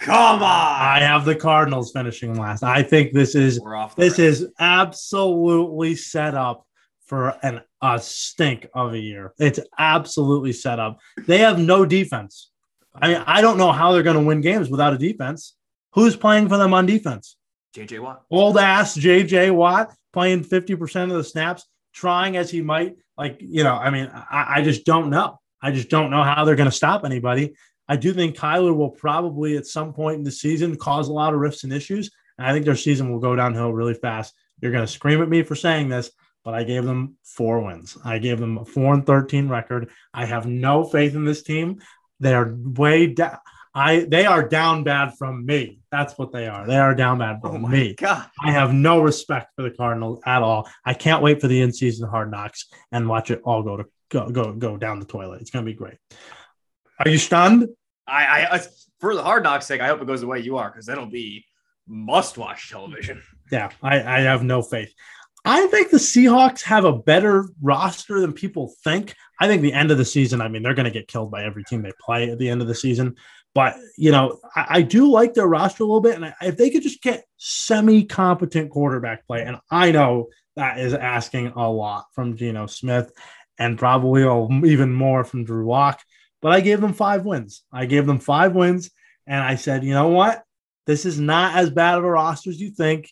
[0.00, 0.42] come on.
[0.42, 2.62] I have the Cardinals finishing last.
[2.62, 3.60] I think this is
[3.96, 6.66] this is absolutely set up
[7.06, 9.34] for an a stink of a year.
[9.38, 10.98] It's absolutely set up.
[11.26, 12.50] They have no defense
[12.94, 15.56] I mean, I don't know how they're going to win games without a defense.
[15.92, 17.36] Who's playing for them on defense?
[17.76, 18.22] JJ Watt.
[18.30, 22.96] Old ass JJ Watt playing 50% of the snaps, trying as he might.
[23.18, 25.40] Like, you know, I mean, I, I just don't know.
[25.60, 27.54] I just don't know how they're going to stop anybody.
[27.88, 31.34] I do think Kyler will probably at some point in the season cause a lot
[31.34, 32.10] of rifts and issues.
[32.38, 34.34] And I think their season will go downhill really fast.
[34.60, 36.10] You're going to scream at me for saying this,
[36.44, 37.98] but I gave them four wins.
[38.04, 39.90] I gave them a four and 13 record.
[40.12, 41.80] I have no faith in this team.
[42.20, 43.38] They're way down.
[43.76, 45.80] I they are down bad from me.
[45.90, 46.64] That's what they are.
[46.64, 47.94] They are down bad from Oh me.
[47.94, 48.24] God.
[48.40, 50.68] I have no respect for the Cardinals at all.
[50.84, 54.30] I can't wait for the in-season hard knocks and watch it all go to go
[54.30, 55.40] go go down the toilet.
[55.40, 55.96] It's gonna be great.
[57.00, 57.68] Are you stunned?
[58.06, 58.60] I, I
[59.00, 61.06] for the hard knocks sake, I hope it goes the way you are because that'll
[61.06, 61.44] be
[61.86, 63.22] must watch television.
[63.50, 64.92] Yeah, I, I have no faith.
[65.44, 69.14] I think the Seahawks have a better roster than people think.
[69.40, 71.44] I think the end of the season, I mean, they're going to get killed by
[71.44, 73.16] every team they play at the end of the season.
[73.54, 76.14] But, you know, I, I do like their roster a little bit.
[76.14, 80.78] And I, if they could just get semi competent quarterback play, and I know that
[80.78, 83.12] is asking a lot from Geno Smith
[83.58, 84.22] and probably
[84.70, 86.00] even more from Drew Lock,
[86.44, 87.64] but I gave them five wins.
[87.72, 88.90] I gave them five wins.
[89.26, 90.42] And I said, you know what?
[90.84, 93.10] This is not as bad of a roster as you think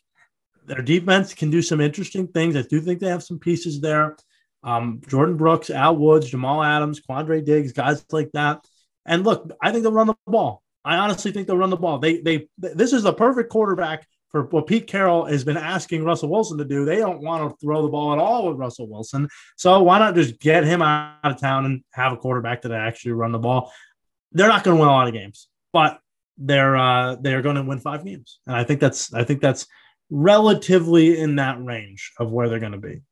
[0.67, 2.57] their defense can do some interesting things.
[2.57, 4.19] I do think they have some pieces there.
[4.63, 8.67] Um, Jordyn Brooks, Al Woods, Jamal Adams, Quandre Diggs, guys like that.
[9.07, 10.63] And look, I think they'll run the ball.
[10.85, 12.01] I honestly think they'll run the ball.
[12.01, 16.31] They they this is the perfect quarterback for what Pete Carroll has been asking Russell
[16.31, 16.85] Wilson to do.
[16.85, 19.29] They don't want to throw the ball at all with Russell Wilson.
[19.57, 23.13] So why not just get him out of town and have a quarterback that actually
[23.13, 23.73] run the ball?
[24.33, 26.01] They're not going to win a lot of games, but
[26.39, 29.67] they're uh, they're going to win five games, and I think that's I think that's
[30.11, 33.03] relatively in that range of where they're going to be.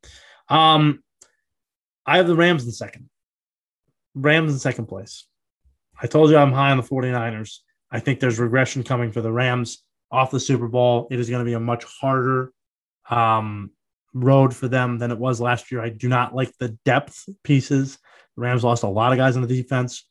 [0.48, 1.02] Um,
[2.06, 3.10] I have the Rams in second.
[4.14, 5.26] Rams in second place.
[6.00, 7.58] I told you I'm high on the 49ers.
[7.90, 11.08] I think there's regression coming for the Rams off the Super Bowl.
[11.10, 12.52] It is going to be a much harder
[13.08, 13.70] um,
[14.14, 15.80] road for them than it was last year.
[15.80, 17.98] I do not like the depth pieces.
[18.36, 20.06] The Rams lost a lot of guys on the defense.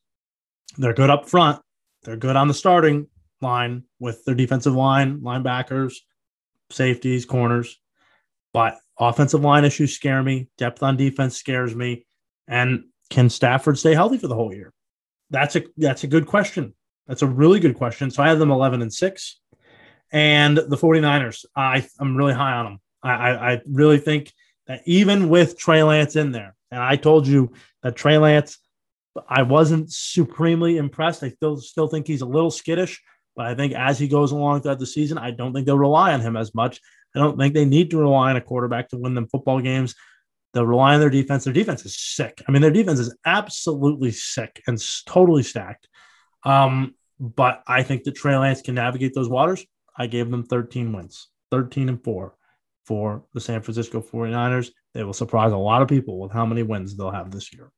[0.77, 1.61] They're good up front.
[2.03, 3.07] They're good on the starting
[3.41, 5.95] line with their defensive line, linebackers,
[6.69, 7.79] safeties, corners.
[8.53, 10.47] But offensive line issues scare me.
[10.57, 12.05] Depth on defense scares me.
[12.47, 14.73] And can Stafford stay healthy for the whole year?
[15.29, 16.73] That's a that's a good question.
[17.07, 18.11] That's a really good question.
[18.11, 19.39] So I have them 11 and 6.
[20.11, 22.79] And the 49ers, I, I'm really high on them.
[23.03, 23.11] I,
[23.53, 24.33] I, really think
[24.67, 28.57] that even with Trey Lance in there, and I told you that Trey Lance,
[29.27, 31.23] I wasn't supremely impressed.
[31.23, 33.01] I still still think he's a little skittish,
[33.35, 36.13] but I think as he goes along throughout the season, I don't think they'll rely
[36.13, 36.81] on him as much.
[37.15, 39.95] I don't think they need to rely on a quarterback to win them football games.
[40.53, 41.43] They'll rely on their defense.
[41.43, 42.41] Their defense is sick.
[42.47, 45.87] I mean, their defense is absolutely sick and totally stacked.
[46.43, 49.65] Um, but I think that Trey Lance can navigate those waters.
[49.99, 52.33] I gave them 13 wins, 13 and 4
[52.85, 54.69] for the San Francisco 49ers.
[54.93, 57.71] They will surprise a lot of people with how many wins they'll have this year.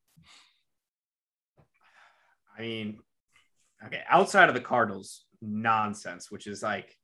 [2.56, 2.98] I mean,
[3.86, 6.96] okay, outside of the Cardinals, nonsense, which is like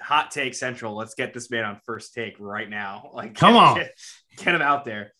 [0.00, 0.94] hot take central.
[0.96, 3.10] Let's get this man on first take right now.
[3.14, 3.74] Like, Come get- on.
[3.76, 3.90] get,
[4.38, 5.12] get him out there.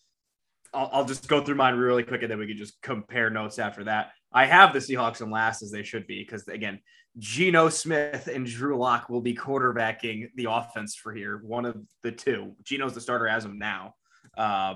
[0.73, 3.57] I'll, I'll just go through mine really quick and then we can just compare notes
[3.59, 4.11] after that.
[4.31, 6.79] I have the Seahawks in last as they should be because, again,
[7.17, 11.41] Geno Smith and Drew Lock will be quarterbacking the offense for here.
[11.43, 12.55] One of the two.
[12.63, 13.95] Geno's the starter as of now.
[14.37, 14.75] Uh,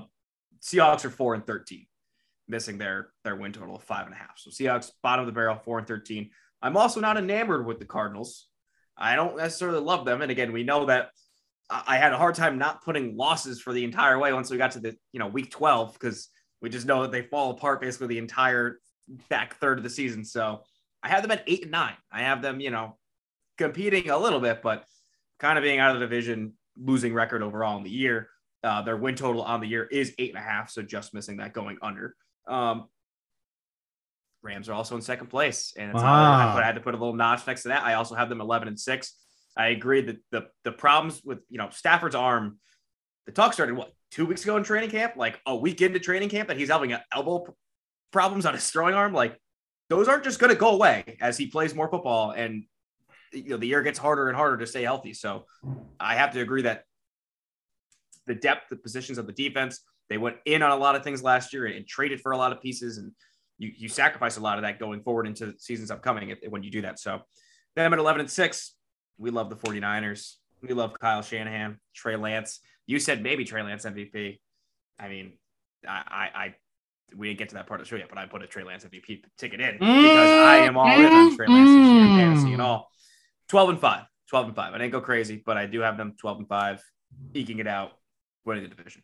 [0.62, 1.86] Seahawks are four and 13
[2.52, 4.38] missing their their win total of five and a half.
[4.38, 6.30] So Seahawks bottom of the barrel, four and thirteen.
[6.62, 8.48] I'm also not enamored with the Cardinals.
[8.96, 11.10] I don't necessarily love them, and again, we know that
[11.70, 14.72] I had a hard time not putting losses for the entire way once we got
[14.72, 16.28] to the you know week 12 because
[16.62, 18.80] we just know that they fall apart basically the entire
[19.30, 20.24] back third of the season.
[20.26, 20.64] So
[21.04, 21.96] I have them at eight and nine.
[22.12, 22.98] I have them, you know,
[23.58, 24.86] competing a little bit, but
[25.40, 28.30] kind of being out of the division, losing record overall in the year.
[28.64, 31.38] Uh, their win total on the year is eight and a half, so just missing
[31.38, 32.16] that going under.
[32.48, 32.86] Um,
[34.44, 36.58] Rams are also in second place, and it's Wow.
[36.58, 37.84] I, had to put a little notch next to that.
[37.84, 39.16] I also have them eleven and six.
[39.58, 42.60] I agree that the the problems with you know Stafford's arm,
[43.26, 46.30] the talk started what two weeks ago in training camp, like a week into training
[46.30, 47.56] camp, that he's having an elbow
[48.12, 49.14] problems on his throwing arm.
[49.14, 49.40] Like
[49.90, 52.64] those aren't just going to go away as he plays more football, and
[53.34, 55.14] you know the year gets harder and harder to stay healthy.
[55.14, 55.46] So
[56.00, 56.84] I have to agree that
[58.28, 61.24] the depth, the positions of the defense, they went in on a lot of things
[61.24, 63.12] last year and, and traded for a lot of pieces, and
[63.58, 66.72] you you sacrifice a lot of that going forward into seasons upcoming if, when you
[66.72, 67.00] do that.
[67.00, 67.22] So
[67.76, 68.76] them at 11 and 6,
[69.18, 70.36] we love the 49ers.
[70.62, 72.60] We love Kyle Shanahan, Trey Lance.
[72.86, 74.40] You said maybe Trey Lance MVP.
[75.00, 75.34] I mean,
[75.88, 76.56] I, I, I
[77.16, 78.64] we didn't get to that part of the show yet, but I put a Trey
[78.64, 82.54] Lance MVP ticket in because I am all in on Trey Lance this year, fantasy
[82.54, 82.90] and all.
[83.50, 84.04] 12 and 5.
[84.30, 84.74] 12 and 5.
[84.74, 86.84] I didn't go crazy, but I do have them 12 and 5,
[87.34, 87.92] eking it out,
[88.46, 89.04] winning the division.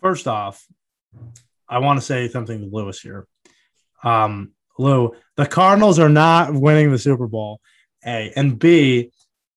[0.00, 0.64] First off,
[1.68, 3.26] I want to say something to Lewis here.
[4.02, 7.60] Um, Lou, the Cardinals are not winning the Super Bowl.
[8.06, 9.10] A and B,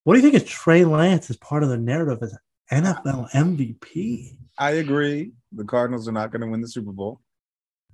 [0.03, 2.35] what do you think of Trey Lance as part of the narrative as
[2.71, 4.37] NFL MVP?
[4.57, 5.31] I agree.
[5.51, 7.21] The Cardinals are not going to win the Super Bowl.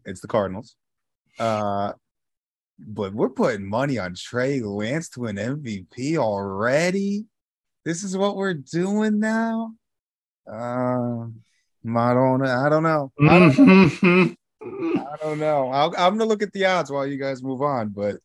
[0.06, 0.76] It's the Cardinals.
[1.40, 1.94] Uh,
[2.80, 7.26] but we're putting money on Trey Lance to an MVP already.
[7.86, 9.74] This is what we're doing now.
[10.50, 11.28] Uh,
[11.86, 12.46] I don't.
[12.46, 13.12] I don't know.
[13.22, 14.36] I don't know.
[14.64, 15.70] I don't know.
[15.70, 18.18] i am gonna look at the odds while you guys move on, but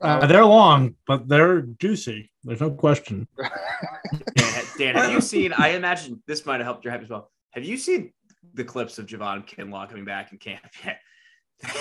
[0.00, 2.30] uh, they're long, but they're juicy.
[2.44, 3.26] There's no question.
[4.78, 5.52] Dan, have you seen?
[5.52, 7.30] I imagine this might have helped your hype as well.
[7.50, 8.12] Have you seen
[8.54, 11.00] the clips of Javon Kinlaw coming back in camp yet?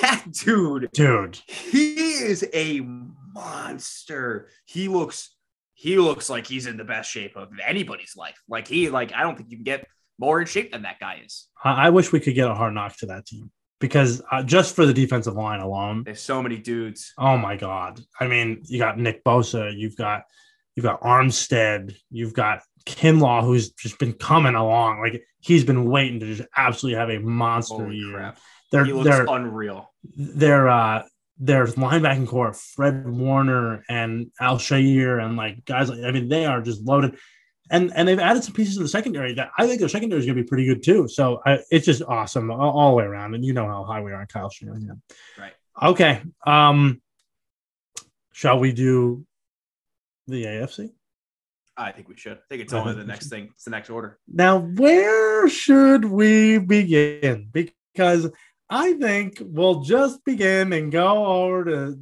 [0.02, 4.48] That dude, dude, he is a monster.
[4.64, 5.36] He looks,
[5.74, 8.42] he looks like he's in the best shape of anybody's life.
[8.48, 9.86] Like he, like I don't think you can get
[10.18, 11.48] more in shape than that guy is.
[11.62, 14.78] I, I wish we could get a hard knock to that team because uh, just
[14.78, 17.14] for the defensive line alone, there's so many dudes.
[17.18, 18.00] Oh my god!
[18.18, 20.24] I mean, you got Nick Bosa, you've got
[20.76, 25.00] you've got Armstead, you've got Kinlaw, who's just been coming along.
[25.02, 28.14] Like he's been waiting to just absolutely have a monster Holy year.
[28.14, 28.38] Crap.
[28.72, 29.92] They're, he looks they're, unreal.
[30.16, 31.04] They're uh,
[31.38, 36.62] their linebacking core, Fred Warner and Al-Shaair, and like guys like I mean, they are
[36.62, 37.18] just loaded
[37.72, 40.26] and and they've added some pieces in the secondary that I think their secondary is
[40.26, 41.08] going to be pretty good too.
[41.08, 43.34] So I, it's just awesome all, all, the way around.
[43.34, 45.02] And you know how high we are on Kyle Shanahan.
[45.38, 45.54] Right.
[45.82, 46.22] Okay.
[46.46, 47.02] Um,
[48.34, 49.26] shall we do
[50.28, 50.92] the AFC?
[51.78, 52.38] I think we should.
[52.38, 53.50] I think it's only the next thing.
[53.54, 54.20] It's the next order.
[54.28, 57.50] Now, where should we begin?
[57.52, 58.30] Because
[58.70, 62.00] I think we'll just begin and go over to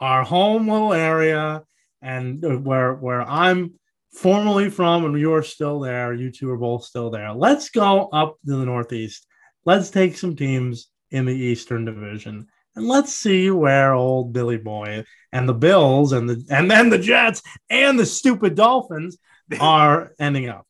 [0.00, 1.62] our home little area
[2.02, 3.74] and where where I'm
[4.12, 6.14] formerly from, and you're still there.
[6.14, 7.32] You two are both still there.
[7.32, 9.26] Let's go up to the Northeast.
[9.64, 15.04] Let's take some teams in the Eastern Division, and let's see where old Billy Boy
[15.32, 19.18] and the Bills and the and then the Jets and the stupid Dolphins
[19.60, 20.66] are ending up.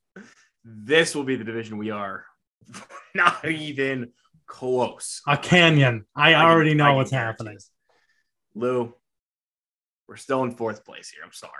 [0.65, 2.25] This will be the division we are
[3.15, 4.13] not even
[4.47, 5.21] close.
[5.27, 6.07] A canyon.
[6.15, 7.59] I, I already can, know I what's happening.
[8.55, 8.95] Lou,
[10.09, 11.23] we're still in fourth place here.
[11.25, 11.53] I'm sorry.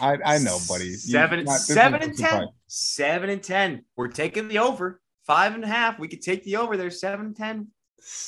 [0.00, 0.94] I, I know, buddy.
[0.94, 2.48] Seven, not, seven and ten.
[2.66, 3.84] Seven and ten.
[3.96, 5.00] We're taking the over.
[5.26, 5.98] Five and a half.
[5.98, 6.90] We could take the over there.
[6.90, 7.68] Seven and ten.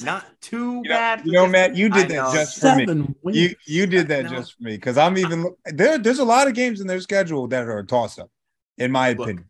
[0.02, 1.20] Not too you bad.
[1.20, 2.86] Know, you know, Matt, you did that just for me.
[3.22, 3.36] Wins.
[3.36, 5.98] You you did that just for me because I'm even there.
[5.98, 8.30] There's a lot of games in their schedule that are a toss up,
[8.78, 9.48] in my Look, opinion.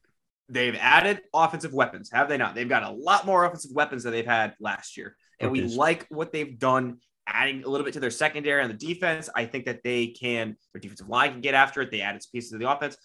[0.49, 2.55] They've added offensive weapons, have they not?
[2.55, 5.63] They've got a lot more offensive weapons than they've had last year, and okay.
[5.63, 9.29] we like what they've done adding a little bit to their secondary on the defense.
[9.35, 11.91] I think that they can, their defensive line can get after it.
[11.91, 12.97] They added some pieces of the offense.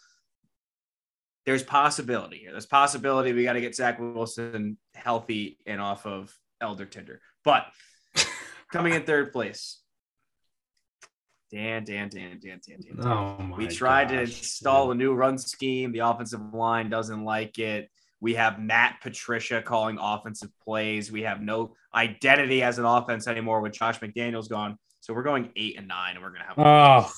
[1.46, 2.52] There's possibility here.
[2.52, 7.22] There's possibility we got to get Zach Wilson healthy and off of Elder Tinder.
[7.44, 7.66] But
[8.72, 9.82] coming in third place,
[11.52, 13.06] Dan, Dan, Dan, Dan, Dan, Dan.
[13.06, 14.96] Oh we tried gosh, to install dude.
[14.96, 15.92] a new run scheme.
[15.92, 17.90] The offensive line doesn't like it.
[18.22, 21.12] We have Matt Patricia calling offensive plays.
[21.12, 24.78] We have no identity as an offense anymore with Josh McDaniels gone.
[25.02, 27.12] So we're going eight and nine, and we're gonna have oh.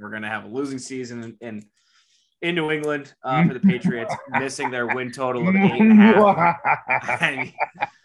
[0.00, 1.62] we're gonna have a losing season in in,
[2.42, 5.94] in New England uh, for the Patriots, missing their win total of eight and a
[5.94, 7.48] half.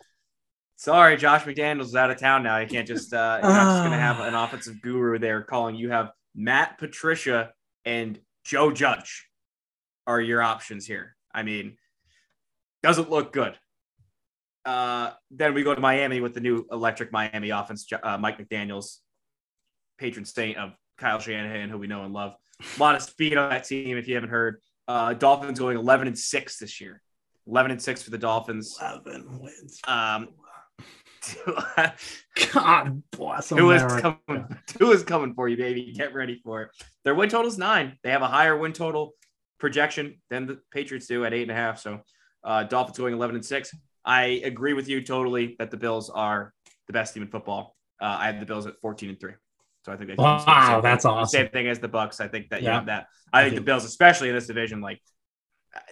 [0.81, 2.57] sorry, Josh McDaniels is out of town now.
[2.57, 5.75] You can't just uh, you're not just gonna have an offensive guru there calling.
[5.75, 7.51] You have Matt Patricia
[7.85, 9.27] and Joe Judge
[10.07, 11.15] are your options here.
[11.33, 11.77] I mean,
[12.81, 13.57] doesn't look good.
[14.65, 17.87] Uh, then we go to Miami with the new electric Miami offense.
[18.01, 18.97] Uh, Mike McDaniels,
[19.99, 22.33] patron saint of Kyle Shanahan, who we know and love.
[22.59, 23.97] A lot of speed on that team.
[23.97, 27.01] If you haven't heard, uh, Dolphins going 11 and six this year.
[27.47, 28.77] 11 and six for the Dolphins.
[28.79, 29.79] 11 wins.
[29.87, 30.29] Um,
[32.53, 33.57] God bless them.
[33.57, 34.57] Who is coming?
[34.79, 35.93] Is coming for you, baby?
[35.95, 36.69] Get ready for it.
[37.03, 37.97] Their win total is nine.
[38.03, 39.13] They have a higher win total
[39.59, 41.79] projection than the Patriots do at eight and a half.
[41.79, 42.01] So
[42.43, 43.73] uh, Dolphins going 11 and six.
[44.03, 46.53] I agree with you totally that the Bills are
[46.87, 47.75] the best team in football.
[48.01, 49.33] Uh, I have the Bills at 14 and three.
[49.85, 51.11] So I think they wow, that's thing.
[51.11, 51.39] awesome.
[51.39, 52.19] Same thing as the Bucks.
[52.19, 52.69] I think that yeah.
[52.69, 53.07] you have that.
[53.33, 55.01] I think the Bills, especially in this division, like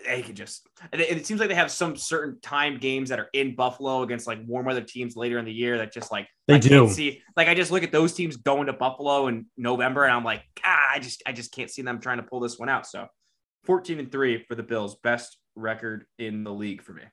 [0.05, 0.67] they can just.
[0.91, 4.27] It, it seems like they have some certain time games that are in Buffalo against
[4.27, 7.21] like warm weather teams later in the year that just like they I do see.
[7.37, 10.43] Like I just look at those teams going to Buffalo in November, and I'm like,
[10.63, 12.87] ah, I just I just can't see them trying to pull this one out.
[12.87, 13.07] So
[13.65, 17.03] 14 and three for the Bills, best record in the league for me.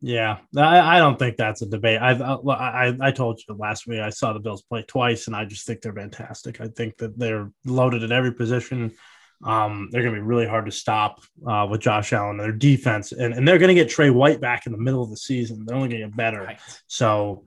[0.00, 2.00] Yeah, I, I don't think that's a debate.
[2.00, 5.44] I, I I told you last week I saw the Bills play twice, and I
[5.44, 6.60] just think they're fantastic.
[6.60, 8.92] I think that they're loaded at every position.
[9.44, 12.30] Um, they're going to be really hard to stop uh, with Josh Allen.
[12.30, 15.02] and Their defense, and, and they're going to get Tre White back in the middle
[15.02, 15.64] of the season.
[15.64, 16.44] They're only going to get better.
[16.44, 16.58] Right.
[16.86, 17.44] So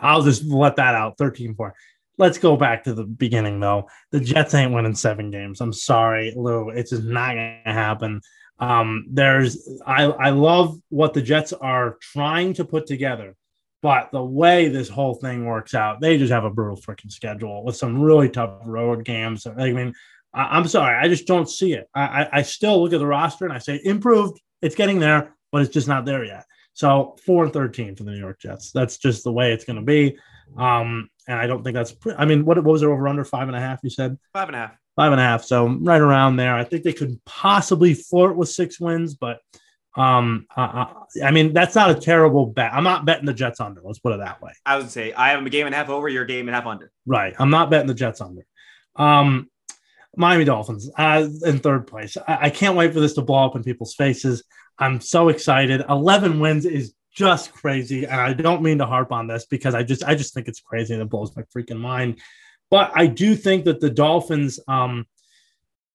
[0.00, 1.74] I'll just let that out 13 4.
[2.18, 3.88] Let's go back to the beginning, though.
[4.10, 5.60] The Jets ain't winning seven games.
[5.60, 6.68] I'm sorry, Lou.
[6.68, 8.20] It's just not going to happen.
[8.58, 13.34] Um, there's I, I love what the Jets are trying to put together,
[13.80, 17.64] but the way this whole thing works out, they just have a brutal freaking schedule
[17.64, 19.46] with some really tough road games.
[19.46, 19.94] I mean,
[20.34, 21.88] I, am sorry, I just don't see it.
[21.94, 25.34] I, I, I still look at the roster and I say improved, it's getting there,
[25.50, 26.44] but it's just not there yet.
[26.74, 28.72] So four and thirteen for the New York Jets.
[28.72, 30.16] That's just the way it's going to be.
[30.56, 31.92] Um, and I don't think that's.
[31.92, 33.80] Pre- I mean, what, what was there over under five and a half?
[33.82, 35.44] You said five and a half five and a half.
[35.44, 36.54] So right around there.
[36.54, 39.40] I think they could possibly flirt with six wins, but
[39.96, 40.86] um, uh,
[41.22, 42.72] I mean that's not a terrible bet.
[42.72, 43.80] I'm not betting the Jets under.
[43.82, 44.52] Let's put it that way.
[44.64, 46.08] I would say I have a game and a half over.
[46.08, 46.90] Your game and a half under.
[47.06, 47.34] Right.
[47.38, 48.46] I'm not betting the Jets under.
[48.96, 49.50] Um,
[50.16, 52.16] Miami Dolphins uh, in third place.
[52.28, 54.44] I, I can't wait for this to blow up in people's faces.
[54.78, 55.82] I'm so excited.
[55.88, 59.82] 11 wins is just crazy, and I don't mean to harp on this because I
[59.82, 62.20] just I just think it's crazy and it blows my freaking mind.
[62.70, 65.06] But I do think that the Dolphins, um,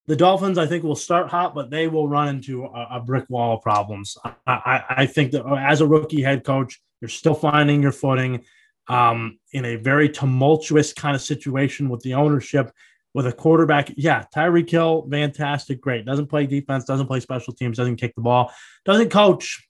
[0.06, 3.26] the Dolphins, I think will start hot, but they will run into a, a brick
[3.30, 4.16] wall of problems.
[4.24, 8.46] I, I, I, think that as a rookie head coach, you're still finding your footing
[8.88, 12.72] um, in a very tumultuous kind of situation with the ownership,
[13.18, 13.92] with a quarterback.
[13.98, 16.06] Yeah, Tyreek Hill, fantastic, great.
[16.06, 18.54] Doesn't play defense, doesn't play special teams, doesn't kick the ball,
[18.86, 19.68] doesn't coach,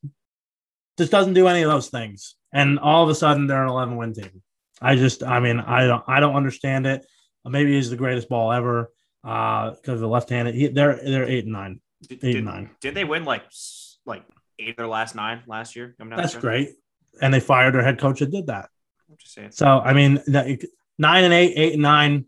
[0.97, 2.35] just doesn't do any of those things.
[2.51, 4.43] And all of a sudden, they're an 11 win team.
[4.81, 7.05] I just, I mean, I don't, I don't understand it.
[7.45, 8.91] Maybe he's the greatest ball ever
[9.23, 10.75] because uh, of the left-handed.
[10.75, 11.79] they're they're eight and nine,
[12.11, 12.69] eight did, and nine.
[12.81, 13.43] Did they win like
[14.05, 14.25] like
[14.59, 15.95] eight of their last nine last year?
[16.01, 16.41] i'm That's sure.
[16.41, 16.71] great,
[17.21, 18.67] and they fired their head coach that did that.
[19.09, 19.51] I'm just saying.
[19.51, 22.25] So I mean, nine and eight, eight and nine,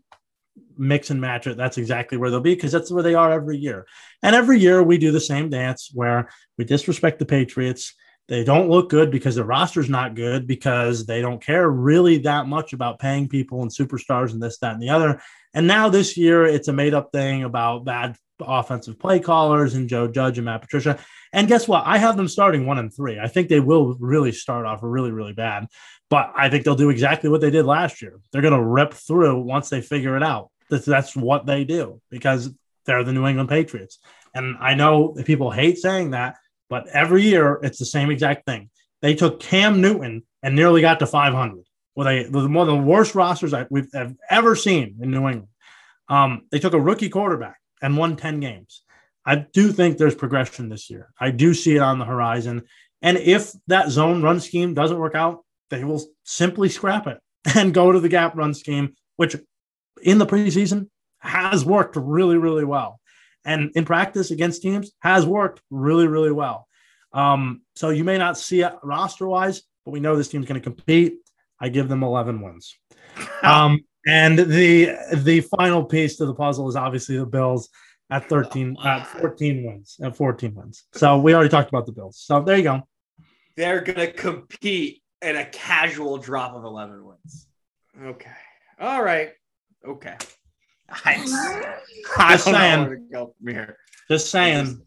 [0.80, 1.56] mix and match it.
[1.56, 3.86] That's exactly where they'll be because that's where they are every year.
[4.22, 7.94] And every year we do the same dance where we disrespect the Patriots
[8.30, 12.46] they don't look good because the roster's not good because they don't care really that
[12.46, 15.20] much about paying people and superstars and this, that, and the other.
[15.52, 19.88] And now this year, it's a made up thing about bad offensive play callers and
[19.88, 21.00] Joe Judge and Matt Patricia.
[21.32, 21.82] And guess what?
[21.84, 23.18] I have them starting one and three.
[23.18, 25.66] I think they will really start off really, really bad,
[26.08, 28.20] but I think they'll do exactly what they did last year.
[28.30, 30.52] They're going to rip through once they figure it out.
[30.70, 32.50] That's, that's what they do because
[32.86, 33.98] they're the New England Patriots.
[34.34, 36.36] And I know people hate saying that,
[36.68, 38.70] but every year, it's the same exact thing.
[39.02, 41.64] They took Cam Newton and nearly got to 500
[41.96, 45.28] with a with one of the worst rosters I, we've have ever seen in New
[45.28, 45.48] England.
[46.08, 48.82] Um, they took a rookie quarterback and won 10 games.
[49.24, 51.10] I do think there's progression this year.
[51.20, 52.62] I do see it on the horizon.
[53.02, 57.18] And if that zone run scheme doesn't work out, they will simply scrap it
[57.56, 59.36] and go to the gap run scheme, which
[60.02, 60.88] in the preseason
[61.18, 63.00] has worked really, really well
[63.44, 66.66] and in practice against teams has worked really, really well.
[67.12, 70.60] Um, so you may not see it roster wise, but we know this team's going
[70.60, 71.14] to compete.
[71.60, 72.76] I give them 11 wins.
[73.42, 77.68] Um, and the the final piece to the puzzle is obviously the Bills
[78.10, 80.84] at 13 at 14 wins at 14 wins.
[80.94, 82.18] So we already talked about the Bills.
[82.18, 82.82] So there you go.
[83.56, 87.46] They're going to compete in a casual drop of 11 wins.
[88.02, 88.30] Okay.
[88.78, 89.32] All right.
[89.86, 90.16] Okay.
[91.04, 93.08] I just saying.
[94.08, 94.82] Just saying.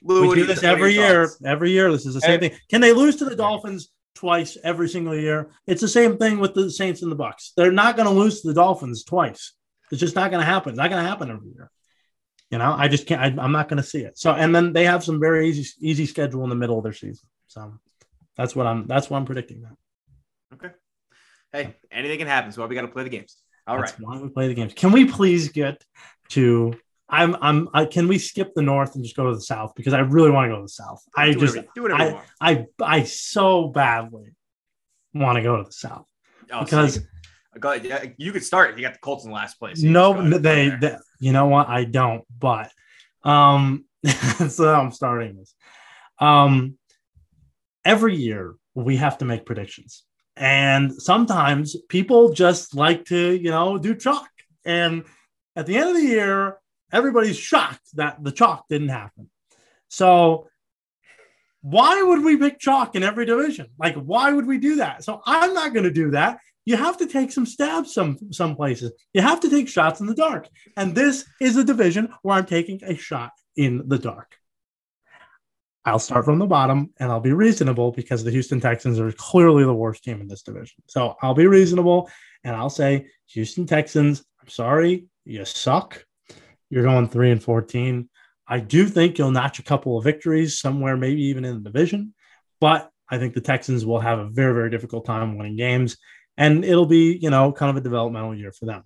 [0.00, 1.26] we do this every year.
[1.26, 1.42] Thoughts?
[1.44, 2.52] Every year, this is the same thing.
[2.70, 5.50] Can they lose to the Dolphins twice every single year?
[5.66, 7.52] It's the same thing with the Saints and the Bucks.
[7.56, 9.52] They're not going to lose to the Dolphins twice.
[9.90, 10.70] It's just not going to happen.
[10.70, 11.70] It's not going to happen every year.
[12.50, 13.20] You know, I just can't.
[13.20, 14.16] I, am not going to see it.
[14.16, 16.92] So, and then they have some very easy, easy schedule in the middle of their
[16.92, 17.26] season.
[17.46, 17.74] So,
[18.36, 18.86] that's what I'm.
[18.86, 19.62] That's what I'm predicting.
[19.62, 19.76] That.
[20.54, 20.74] Okay.
[21.52, 22.52] Hey, anything can happen.
[22.52, 23.36] So we got to play the games.
[23.68, 24.00] All That's right.
[24.00, 24.72] Why we play the games.
[24.72, 25.84] Can we please get
[26.30, 26.74] to?
[27.08, 27.36] I'm.
[27.42, 27.68] I'm.
[27.74, 30.30] I, can we skip the north and just go to the south because I really
[30.30, 31.02] want to go to the south.
[31.14, 31.56] I do just.
[31.56, 33.04] Whatever, do whatever I, I, I.
[33.04, 34.34] so badly
[35.12, 36.06] want to go to the south
[36.50, 36.94] oh, because.
[36.94, 37.00] So
[37.54, 39.82] you, could, you could start if you got the Colts in the last place.
[39.82, 40.96] no, they, they.
[41.20, 41.68] You know what?
[41.68, 42.24] I don't.
[42.38, 42.70] But,
[43.24, 43.84] um,
[44.48, 45.54] so I'm starting this.
[46.20, 46.78] Um,
[47.84, 50.04] every year we have to make predictions
[50.38, 54.28] and sometimes people just like to, you know, do chalk.
[54.64, 55.04] And
[55.56, 56.58] at the end of the year,
[56.92, 59.28] everybody's shocked that the chalk didn't happen.
[59.88, 60.48] So
[61.60, 63.66] why would we pick chalk in every division?
[63.78, 65.02] Like, why would we do that?
[65.02, 66.38] So I'm not going to do that.
[66.64, 68.92] You have to take some stabs some some places.
[69.14, 70.48] You have to take shots in the dark.
[70.76, 74.36] And this is a division where I'm taking a shot in the dark.
[75.88, 79.64] I'll start from the bottom and I'll be reasonable because the Houston Texans are clearly
[79.64, 80.82] the worst team in this division.
[80.86, 82.10] So I'll be reasonable
[82.44, 86.04] and I'll say, Houston Texans, I'm sorry, you suck.
[86.70, 88.08] You're going three and 14.
[88.46, 92.14] I do think you'll notch a couple of victories somewhere, maybe even in the division,
[92.60, 95.96] but I think the Texans will have a very, very difficult time winning games.
[96.36, 98.84] And it'll be, you know, kind of a developmental year for them.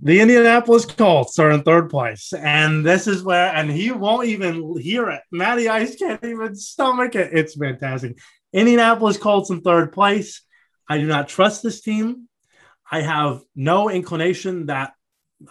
[0.00, 2.32] The Indianapolis Colts are in third place.
[2.32, 5.22] And this is where, and he won't even hear it.
[5.32, 7.30] Matty Ice can't even stomach it.
[7.32, 8.18] It's fantastic.
[8.52, 10.42] Indianapolis Colts in third place.
[10.88, 12.28] I do not trust this team.
[12.90, 14.92] I have no inclination that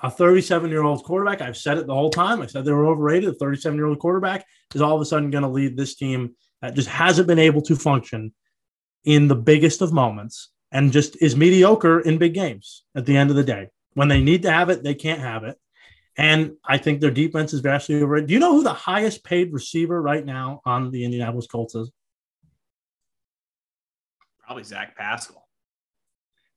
[0.01, 2.41] a 37 year old quarterback, I've said it the whole time.
[2.41, 3.29] I said they were overrated.
[3.29, 6.35] A 37 year old quarterback is all of a sudden going to lead this team
[6.61, 8.33] that just hasn't been able to function
[9.03, 13.29] in the biggest of moments and just is mediocre in big games at the end
[13.29, 13.69] of the day.
[13.95, 15.57] When they need to have it, they can't have it.
[16.17, 18.27] And I think their defense is vastly overrated.
[18.27, 21.91] Do you know who the highest paid receiver right now on the Indianapolis Colts is?
[24.45, 25.47] Probably Zach Pascal.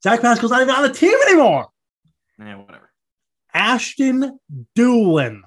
[0.02, 1.68] Zach Pascal's not even on the team anymore.
[2.38, 2.90] Yeah, whatever.
[3.54, 4.38] Ashton
[4.76, 5.40] Dulin.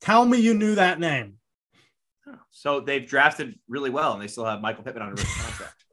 [0.00, 1.34] Tell me you knew that name.
[2.26, 5.24] Oh, so they've drafted really well, and they still have Michael Pittman on a rookie
[5.40, 5.83] contract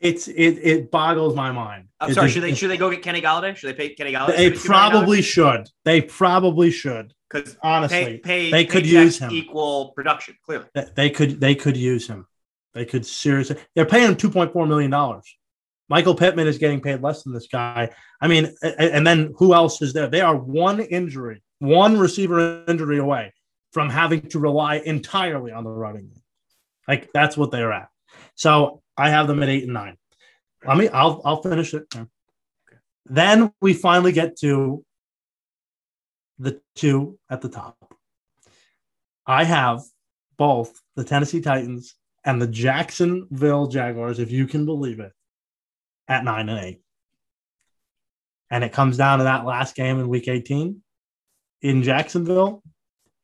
[0.00, 1.88] it's it it boggles my mind.
[2.00, 2.26] I'm It sorry.
[2.26, 3.56] just- Should they should they go get Kenny Golladay?
[3.56, 4.36] Should they pay Kenny Golladay?
[4.36, 5.68] They probably should.
[5.84, 7.12] They probably should.
[7.30, 9.30] because Honestly, pay, pay, they could use him.
[9.32, 10.36] equal production.
[10.44, 12.26] Clearly, They- They could they could use him.
[12.74, 13.56] They could seriously.
[13.74, 15.24] They're paying him two point four million dollars.
[15.90, 17.90] Michael Pittman is getting paid less than this guy.
[18.20, 20.06] I mean, and then who else is there?
[20.06, 23.32] They are one injury, one receiver injury away
[23.72, 26.22] from having to rely entirely on the running game.
[26.86, 27.88] Like that's what they're at.
[28.38, 29.96] So I have them at eight and nine.
[30.64, 30.88] Let me.
[30.88, 31.92] I'll I'll finish it.
[33.04, 34.84] Then we finally get to
[36.38, 37.76] the two at the top.
[39.26, 39.82] I have
[40.36, 45.12] both the Tennessee Titans and the Jacksonville Jaguars, if you can believe it,
[46.06, 46.80] at nine and eight.
[48.50, 50.80] And it comes down to that last game in week 18
[51.62, 52.62] in Jacksonville.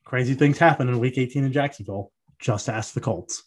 [0.04, 2.10] Crazy things happen in week 18 in Jacksonville.
[2.40, 3.44] Just ask the Colts.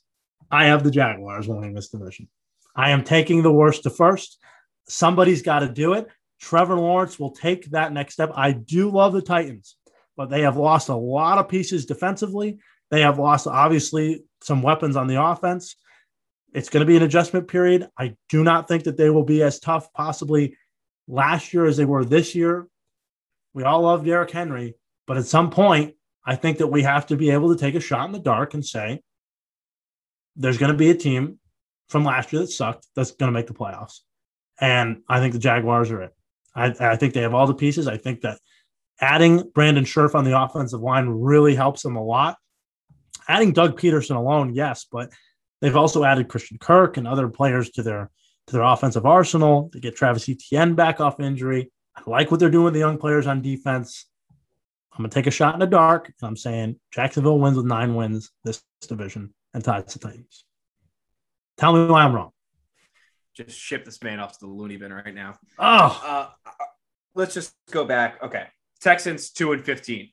[0.52, 2.28] I have the Jaguars winning this division.
[2.76, 4.38] I am taking the worst to first.
[4.88, 6.08] Somebody's got to do it.
[6.39, 8.32] Trevor Lawrence will take that next step.
[8.36, 9.76] I do love the Titans,
[10.16, 12.60] but they have lost a lot of pieces defensively.
[12.91, 15.76] They have lost, obviously, some weapons on the offense.
[16.54, 17.89] It's going to be an adjustment period.
[17.98, 20.56] I do not think that they will be as tough, possibly
[21.08, 22.68] last year as they were this year.
[23.54, 24.76] We all love Derrick Henry,
[25.08, 25.95] but at some point,
[26.26, 28.54] I think that we have to be able to take a shot in the dark
[28.54, 29.02] and say,
[30.38, 31.40] there's going to be a team
[31.90, 34.00] from last year that sucked that's going to make the playoffs.
[34.60, 36.16] And I think the Jaguars are it.
[36.56, 37.88] I, I think they have all the pieces.
[37.88, 38.40] I think that
[39.00, 42.38] adding Brandon Scherff on the offensive line really helps them a lot.
[43.28, 45.12] Adding Doug Pederson alone, yes, but
[45.62, 48.10] they've also added Christian Kirk and other players to their
[48.48, 51.70] to their offensive arsenal to get Travis Etienne back off injury.
[51.96, 54.06] I like what they're doing with the young players on defense.
[54.94, 56.06] I'm gonna take a shot in the dark.
[56.08, 60.45] And I'm saying Jacksonville wins with nine wins this division and ties the Titans.
[61.58, 62.30] Tell me why I'm wrong.
[63.36, 65.36] just ship this man off to the loony bin right now.
[65.58, 66.01] Oh,
[66.45, 66.51] Uh,
[67.16, 68.22] let's just go back.
[68.24, 68.45] Okay,
[68.82, 70.10] Texans two and fifteen.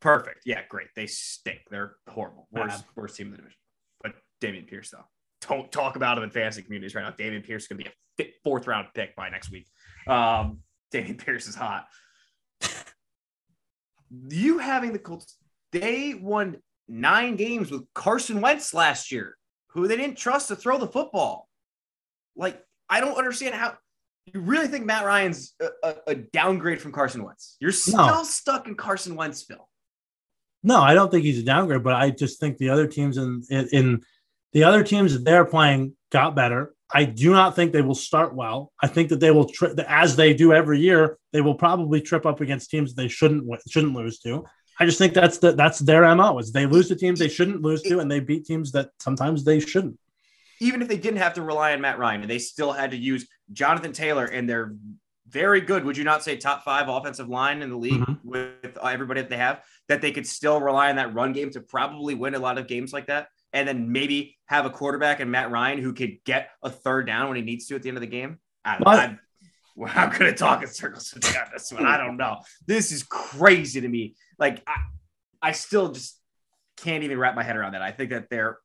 [0.00, 0.42] Perfect.
[0.46, 0.88] Yeah, great.
[0.94, 1.60] They stink.
[1.70, 2.46] They're horrible.
[2.52, 2.86] Worst, Bad.
[2.94, 3.58] worst team in the division.
[4.02, 5.04] But Dameon Pierce, though,
[5.48, 7.10] don't talk about him in fantasy communities right now.
[7.10, 9.66] Dameon Pierce is going to be a fourth round pick by next week.
[10.06, 10.58] Um,
[10.92, 11.86] Dameon Pierce is hot.
[14.28, 15.36] you having the Colts,
[15.72, 16.58] they won
[16.88, 19.36] nine games with Carson Wentz last year,
[19.68, 21.48] who they didn't trust to throw the football.
[22.36, 23.76] Like, I don't understand how
[24.26, 27.56] you really think Matt Ryan's a, a, a downgrade from Carson Wentz.
[27.60, 28.22] You're still No.
[28.24, 29.66] stuck in Carson Wentzville.
[30.62, 33.42] no, I don't think he's a downgrade, but I just think the other teams in
[33.50, 34.00] in, in
[34.52, 36.74] the other teams that they're playing got better.
[36.92, 38.72] I do not think they will start well.
[38.80, 42.24] I think that they will, tri- as they do every year, they will probably trip
[42.24, 44.44] up against teams they shouldn't shouldn't lose to.
[44.80, 47.62] I just think that's the that's their mo is they lose to teams they shouldn't
[47.62, 49.98] lose to, and they beat teams that sometimes they shouldn't.
[50.60, 52.96] Even if they didn't have to rely on Matt Ryan and they still had to
[52.96, 54.74] use Jonathan Taylor and they're
[55.28, 58.18] very good, would you not say top five offensive line in the league Mhm.
[58.22, 61.60] with everybody that they have, that they could still rely on that run game to
[61.60, 63.28] probably win a lot of games like that?
[63.52, 67.28] And then maybe have a quarterback and Matt Ryan who could get a third down
[67.28, 68.38] when he needs to at the end of the game?
[68.64, 69.18] I, I,
[69.74, 71.20] well, I'm going to talk in circles on
[71.52, 71.86] this one.
[71.86, 72.38] I don't know.
[72.66, 74.14] This is crazy to me.
[74.38, 74.76] Like, I,
[75.42, 76.18] I still just
[76.76, 77.82] can't even wrap my head around that.
[77.82, 78.58] I think that their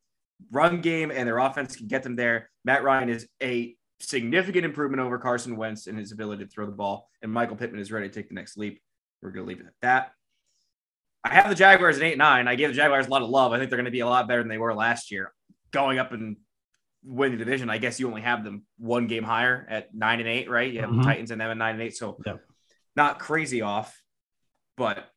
[0.51, 2.49] run game and their offense can get them there.
[2.63, 6.71] Matt Ryan is a significant improvement over Carson Wentz in his ability to throw the
[6.71, 8.81] ball, and Michael Pittman is ready to take the next leap.
[9.21, 10.11] We're going to leave it at that.
[11.23, 12.47] I have the Jaguars at eight nine.
[12.47, 13.51] I gave the Jaguars a lot of love.
[13.51, 15.33] I think they're going to be a lot better than they were last year.
[15.71, 16.37] Going up and
[17.03, 20.27] winning the division, I guess you only have them one game higher at nine and
[20.27, 20.71] eight, right?
[20.71, 20.97] You have Mhm.
[20.97, 22.37] the Titans and them at nine and eight, so Yeah.
[22.95, 24.01] not crazy off.
[24.75, 25.09] But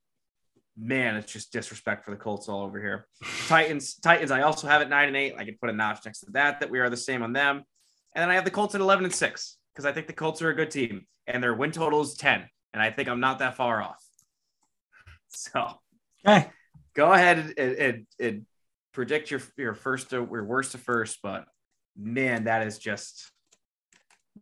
[0.76, 3.08] man, it's just disrespect for the Colts all over here.
[3.48, 4.30] Titans, Titans.
[4.30, 5.34] I also have at nine and eight.
[5.36, 6.60] I could put a notch next to that.
[6.60, 7.56] That we are the same on them.
[8.14, 10.40] And then I have the Colts at eleven and six because I think the Colts
[10.42, 13.38] are a good team and their win total is ten, and I think I'm not
[13.40, 14.02] that far off.
[15.34, 15.80] So
[16.26, 16.50] Okay.
[16.94, 18.46] go ahead and, and, and
[18.92, 21.46] predict your your first to your worst to first, but
[21.96, 23.30] man, that is just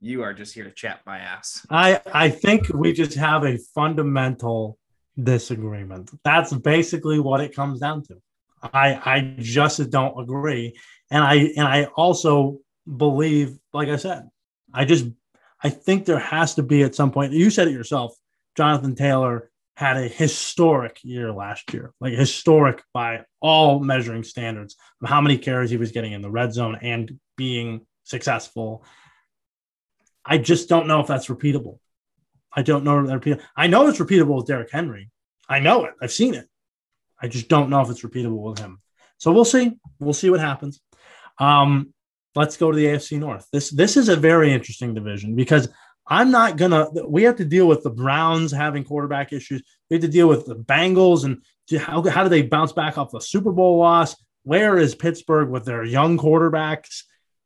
[0.00, 1.66] you are just here to chat my ass.
[1.70, 4.78] I I think we just have a fundamental
[5.22, 6.10] disagreement.
[6.24, 8.16] That's basically what it comes down to.
[8.62, 10.78] I I just don't agree,
[11.10, 12.58] and I and I also
[12.96, 14.28] believe, like I said,
[14.72, 15.06] I just
[15.62, 17.32] I think there has to be at some point.
[17.32, 18.14] You said it yourself,
[18.56, 24.76] Jonathan Taylor had a historic year last year, like historic by all measuring standards.
[25.02, 28.84] of How many carries he was getting in the red zone and being successful.
[30.26, 31.78] I just don't know if that's repeatable.
[32.52, 33.40] I don't know if.
[33.56, 35.10] I know it's repeatable with Derrick Henry.
[35.48, 35.94] I know it.
[36.02, 36.46] I've seen it.
[37.22, 38.82] I just don't know if it's repeatable with him.
[39.16, 39.78] So we'll see.
[39.98, 40.80] We'll see what happens.
[41.38, 41.94] Um,
[42.34, 43.46] let's go to the AFC North.
[43.50, 45.70] This this is a very interesting division because
[46.06, 46.88] I'm not gonna.
[47.06, 49.62] We have to deal with the Browns having quarterback issues.
[49.88, 51.42] We have to deal with the Bengals and
[51.80, 54.14] how how do they bounce back off the Super Bowl loss?
[54.42, 57.04] Where is Pittsburgh with their young quarterbacks?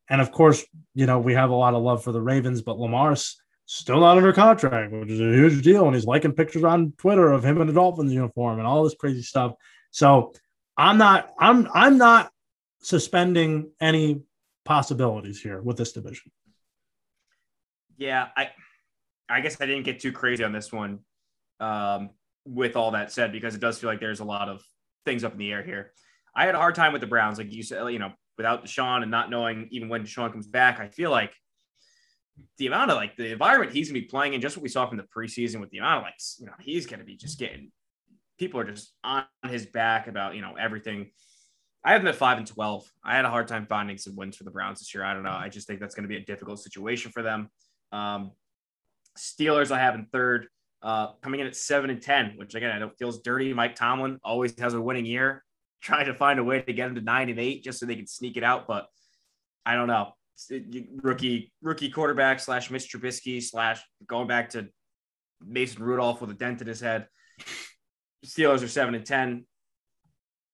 [0.09, 2.79] And of course, you know we have a lot of love for the Ravens, but
[2.79, 5.87] Lamar's still not under contract, which is a huge deal.
[5.87, 8.95] And he's liking pictures on Twitter of him in the Dolphins uniform and all this
[8.95, 9.55] crazy stuff.
[9.91, 10.33] So
[10.77, 11.33] I'm not.
[11.39, 12.31] I'm I'm not
[12.83, 14.23] suspending any
[14.65, 16.33] possibilities here with this division.
[17.97, 18.51] Yeah, I
[19.29, 21.01] I guess I didn't get too crazy on this one.
[21.61, 22.11] Um,
[22.47, 24.63] with all that said, because it does feel like there's a lot of
[25.07, 25.93] things up in the air here.
[26.37, 29.03] I had a hard time with the Browns, like you said, you know, without Deshaun
[29.03, 30.81] and not knowing even when Deshaun comes back.
[30.81, 31.35] I feel like
[32.59, 34.87] the amount of like the environment he's gonna be playing in, just what we saw
[34.87, 37.71] from the preseason with the amount of like, you know, he's gonna be just getting
[38.39, 41.11] people are just on his back about you know everything.
[41.85, 42.91] I have them at five and twelve.
[43.05, 45.05] I had a hard time finding some wins for the Browns this year.
[45.05, 45.31] I don't know.
[45.31, 47.49] I just think that's to be a difficult situation for them.
[47.93, 48.33] Um,
[49.19, 50.49] Steelers, I have in third,
[50.83, 53.53] uh, coming in at seven and ten, which again I don't feels dirty.
[53.53, 55.44] Mike Tomlin always has a winning year,
[55.85, 57.95] trying to find a way to get him to nine and eight just so they
[57.95, 58.67] can sneak it out.
[58.67, 58.87] But
[59.65, 60.13] I don't know.
[61.03, 64.69] Rookie rookie quarterback slash Mitch Trubisky slash going back to
[65.45, 67.07] Mason Rudolph with a dent in his head.
[68.27, 69.45] Steelers are seven and ten.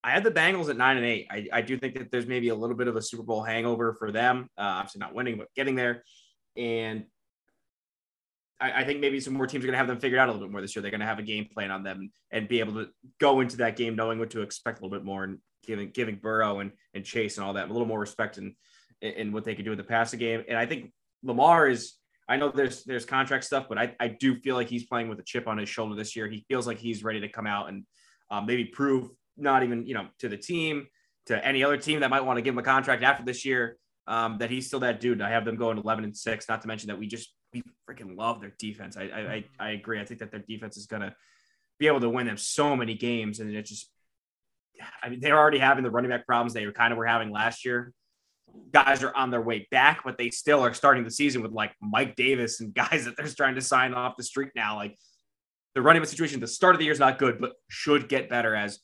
[0.03, 1.29] I had the Bengals at nine and eight.
[1.31, 3.95] I, I do think that there's maybe a little bit of a Super Bowl hangover
[3.95, 4.49] for them.
[4.59, 6.03] Uh, obviously not winning, but getting there.
[6.57, 7.05] And
[8.61, 10.33] I, I think maybe some more teams are going to have them figured out a
[10.33, 10.83] little bit more this year.
[10.83, 12.89] They're going to have a game plan on them and be able to
[13.19, 16.17] go into that game knowing what to expect a little bit more and giving giving
[16.17, 18.55] Burrow and, and Chase and all that a little more respect in,
[19.01, 20.45] in what they can do with the passing game.
[20.49, 20.93] And I think
[21.23, 21.95] Lamar is.
[22.29, 25.19] I know there's there's contract stuff, but I, I do feel like he's playing with
[25.19, 26.29] a chip on his shoulder this year.
[26.29, 27.85] He feels like he's ready to come out and
[28.31, 30.87] um, maybe prove not even you know to the team
[31.27, 33.77] to any other team that might want to give him a contract after this year
[34.07, 35.21] um, that he's still that dude.
[35.21, 36.49] I have them going 11 and six.
[36.49, 38.97] Not to mention that we just we freaking love their defense.
[38.97, 40.01] I I, I agree.
[40.01, 41.15] I think that their defense is gonna
[41.79, 43.91] be able to win them so many games, and it just
[45.03, 47.65] I mean they're already having the running back problems they kind of were having last
[47.65, 47.93] year.
[48.73, 51.73] Guys are on their way back, but they still are starting the season with like
[51.81, 54.77] Mike Davis and guys that they're trying to sign off the street now.
[54.77, 54.97] Like
[55.75, 58.09] the running back situation, at the start of the year is not good, but should
[58.09, 58.81] get better as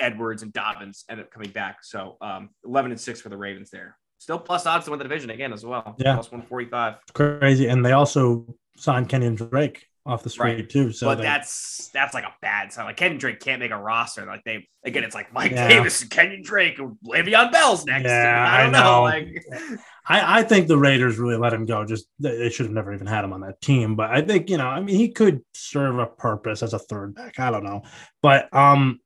[0.00, 1.78] Edwards and Dobbins end up coming back.
[1.82, 3.96] So um, 11 and six for the Ravens there.
[4.26, 5.94] Still plus odds to win the division again as well.
[6.00, 6.14] Yeah.
[6.14, 6.96] Plus 145.
[7.14, 7.68] Crazy.
[7.68, 8.44] And they also
[8.76, 10.68] signed Kenyon Drake off the street Right.
[10.68, 10.90] too.
[10.90, 12.86] So but they- that's that's like a bad sign.
[12.86, 14.26] Like Kenyon Drake can't make a roster.
[14.26, 15.68] Like they again, it's like Mike Yeah.
[15.68, 18.06] Davis and Kenyon Drake and Le'Veon Bell's next.
[18.08, 18.94] Yeah, I don't I know.
[18.96, 19.02] know.
[19.02, 19.44] Like
[20.08, 21.84] I, I think the Raiders really let him go.
[21.84, 23.94] Just they they should have never even had him on that team.
[23.94, 27.14] But I think you know, I mean, he could serve a purpose as a third
[27.14, 27.38] back.
[27.38, 27.82] I don't know,
[28.22, 28.98] but um,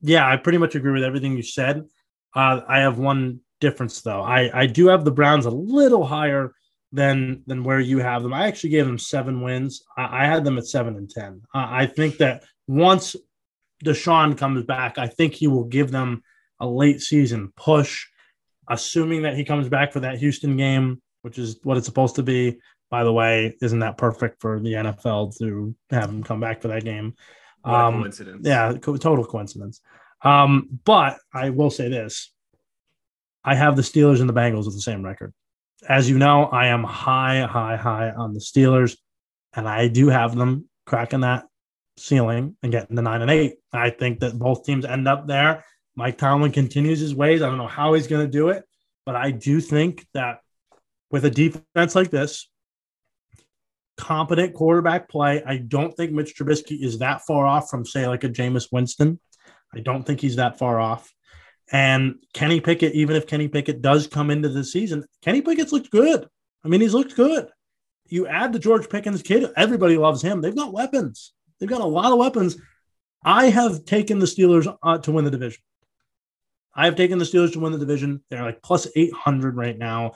[0.00, 1.82] yeah, I pretty much agree with everything you said.
[2.34, 4.20] Uh, I have one difference though.
[4.20, 6.52] I I do have the Browns a little higher
[6.92, 8.34] than than where you have them.
[8.34, 9.82] I actually gave them seven wins.
[9.96, 11.40] I, I had them at seven and ten.
[11.54, 13.16] Uh, I think that once
[13.82, 16.22] Deshaun comes back, I think he will give them
[16.60, 18.06] a late season push
[18.68, 22.22] assuming that he comes back for that Houston game, which is what it's supposed to
[22.22, 22.58] be.
[22.90, 26.68] By the way, isn't that perfect for the NFL to have him come back for
[26.68, 27.14] that game?
[27.64, 28.46] Um, coincidence.
[28.46, 29.80] yeah, co- total coincidence.
[30.22, 32.31] Um, but I will say this:
[33.44, 35.32] I have the Steelers and the Bengals with the same record.
[35.88, 38.96] As you know, I am high, high, high on the Steelers,
[39.54, 41.46] and I do have them cracking that
[41.96, 43.56] ceiling and getting the nine and eight.
[43.72, 45.64] I think that both teams end up there.
[45.94, 47.42] Mike Tomlin continues his ways.
[47.42, 48.64] I don't know how he's going to do it,
[49.04, 50.38] but I do think that
[51.10, 52.48] with a defense like this,
[53.98, 58.24] competent quarterback play, I don't think Mitch Trubisky is that far off from, say, like
[58.24, 59.20] a Jameis Winston.
[59.74, 61.12] I don't think he's that far off.
[61.72, 65.90] And Kenny Pickett, even if Kenny Pickett does come into the season, Kenny Pickett's looked
[65.90, 66.28] good.
[66.62, 67.48] I mean, he's looked good.
[68.08, 70.42] You add the George Pickens kid, everybody loves him.
[70.42, 71.32] They've got weapons.
[71.58, 72.58] They've got a lot of weapons.
[73.24, 75.62] I have taken the Steelers uh, to win the division.
[76.74, 78.22] I have taken the Steelers to win the division.
[78.28, 80.12] They're like plus 800 right now.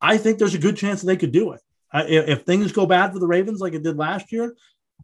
[0.00, 1.60] I think there's a good chance that they could do it.
[1.92, 4.54] Uh, if, if, things go bad for the Ravens like it did last year,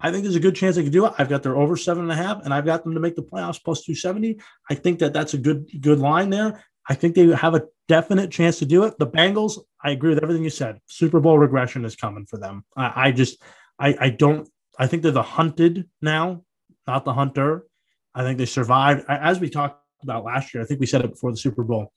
[0.01, 1.15] I think there's a good chance they could do it.
[1.19, 3.23] I've got their over seven and a half, and I've got them to make the
[3.23, 4.39] playoffs plus 270.
[4.71, 6.65] I think that that's a good good line there.
[6.89, 8.99] I think they have a definite chance to do it.
[8.99, 10.81] The Bengals, I agree with everything you said.
[10.87, 12.65] Super Bowl regression is coming for them.
[12.77, 13.43] I, I just,
[13.79, 16.45] I, I don't, I think they're the hunted now,
[16.87, 17.67] not the hunter.
[18.15, 19.05] I think they survived.
[19.09, 21.93] As we talked about last year, I think we said it before the Super Bowl.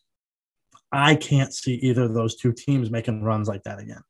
[0.91, 4.01] I can't see either of those two teams making runs like that again.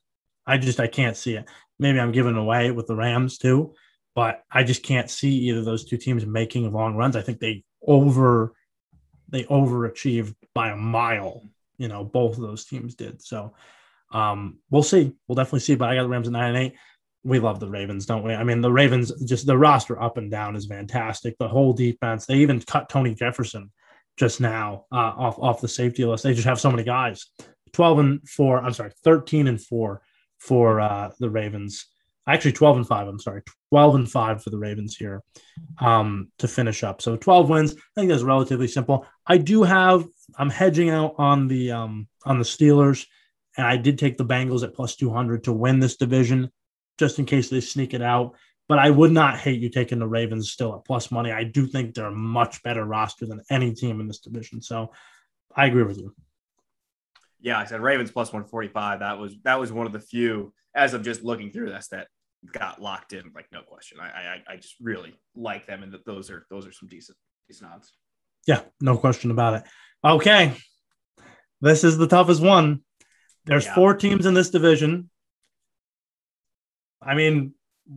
[0.49, 1.45] I just I can't see it.
[1.77, 3.73] Maybe I'm giving away with the Rams too,
[4.15, 7.15] but I just can't see either of those two teams making long runs.
[7.15, 8.53] I think they over
[9.29, 11.43] they overachieved by a mile.
[11.77, 13.21] You know, both of those teams did.
[13.21, 13.53] So
[14.11, 15.13] um, we'll see.
[15.27, 15.75] We'll definitely see.
[15.75, 16.75] But I got the Rams at nine and eight.
[17.23, 18.33] We love the Ravens, don't we?
[18.33, 21.37] I mean, the Ravens just the roster up and down is fantastic.
[21.37, 22.25] The whole defense.
[22.25, 23.71] They even cut Tony Jefferson
[24.17, 26.23] just now uh, off off the safety list.
[26.23, 27.27] They just have so many guys.
[27.71, 28.59] Twelve and four.
[28.59, 30.01] I'm sorry, thirteen and four
[30.39, 31.85] for uh, the Ravens.
[32.27, 33.07] Actually, 12 and 5.
[33.07, 35.23] I'm sorry, 12 and 5 for the Ravens here
[35.79, 37.01] um, to finish up.
[37.01, 37.73] So 12 wins.
[37.73, 39.05] I think that's relatively simple.
[39.25, 40.05] I do have,
[40.37, 43.05] I'm hedging out on the um, on the Steelers,
[43.57, 46.51] and I did take the Bengals at plus 200 to win this division,
[46.97, 48.35] just in case they sneak it out.
[48.67, 51.31] But I would not hate you taking the Ravens still at plus money.
[51.31, 54.61] I do think they're a much better roster than any team in this division.
[54.61, 54.91] So
[55.55, 56.13] I agree with you
[57.41, 58.99] yeah, I said Ravens plus 145.
[58.99, 62.07] That was that was one of the few as of just looking through this that
[62.53, 63.99] got locked in, like no question.
[63.99, 67.17] I I, I just really like them, and that those are those are some decent
[67.47, 67.93] decent odds.
[68.47, 69.63] Yeah, no question about it.
[70.03, 70.53] Okay,
[71.61, 72.81] this is the toughest one.
[73.45, 73.75] There's yeah.
[73.75, 75.09] four teams in this division.
[77.01, 77.53] I mean,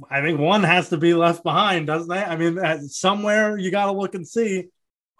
[0.08, 2.28] I think one has to be left behind, doesn't it?
[2.28, 4.68] I mean, uh, somewhere you got to look and see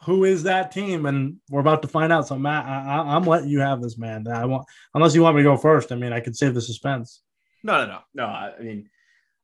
[0.05, 1.07] who is that team?
[1.07, 2.27] And we're about to find out.
[2.27, 4.27] So Matt, I, am letting you have this, man.
[4.29, 5.93] I want unless you want me to go first.
[5.93, 7.23] I mean, I could save the suspense.
[7.63, 8.25] No, no, no, no.
[8.25, 8.89] I mean,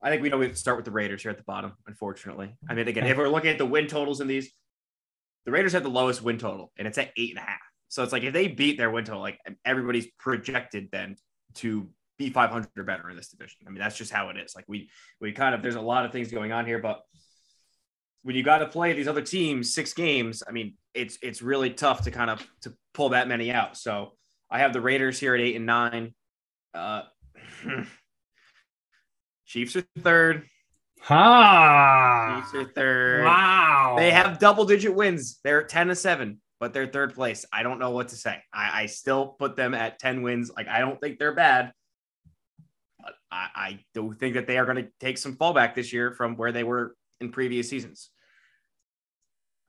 [0.03, 1.73] I think we know we start with the Raiders here at the bottom.
[1.87, 4.51] Unfortunately, I mean, again, if we're looking at the win totals in these,
[5.45, 7.61] the Raiders have the lowest win total, and it's at eight and a half.
[7.89, 11.17] So it's like if they beat their win total, like everybody's projected then
[11.57, 11.89] to
[12.19, 13.59] be 500 or better in this division.
[13.67, 14.55] I mean, that's just how it is.
[14.55, 14.91] Like we
[15.21, 17.01] we kind of there's a lot of things going on here, but
[18.29, 21.71] when you got to play these other teams six games, I mean, it's it's really
[21.71, 23.75] tough to kind of to pull that many out.
[23.75, 24.13] So
[24.51, 26.13] I have the Raiders here at eight and nine.
[26.75, 27.05] Uh,
[29.47, 30.45] Chiefs are third.
[31.05, 32.43] Ha!
[32.43, 33.25] Chiefs are third.
[33.25, 33.95] Wow.
[33.97, 35.41] They have double digit wins.
[35.43, 37.47] They're 10 to 7, but they're third place.
[37.51, 38.43] I don't know what to say.
[38.53, 40.51] I, I still put them at 10 wins.
[40.55, 41.73] Like, I don't think they're bad.
[43.33, 46.37] I, I do think that they are going to take some fallback this year from
[46.37, 48.11] where they were in previous seasons.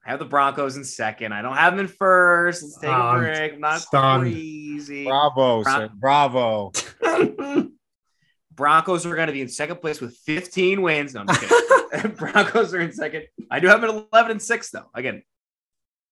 [0.06, 1.34] I have the Broncos in second.
[1.34, 2.64] I don't have them in first.
[2.64, 3.54] Let's take a break.
[3.54, 4.22] I'm not stunned.
[4.24, 5.06] crazy.
[5.06, 5.90] Bravo, Bron- sir.
[5.94, 6.72] Bravo.
[8.52, 11.14] Broncos are going to be in second place with 15 wins.
[11.14, 11.42] No, I'm just
[11.92, 12.12] kidding.
[12.18, 13.24] Broncos are in second.
[13.52, 14.90] I do have them at 11 and 6, though.
[14.94, 15.24] Again,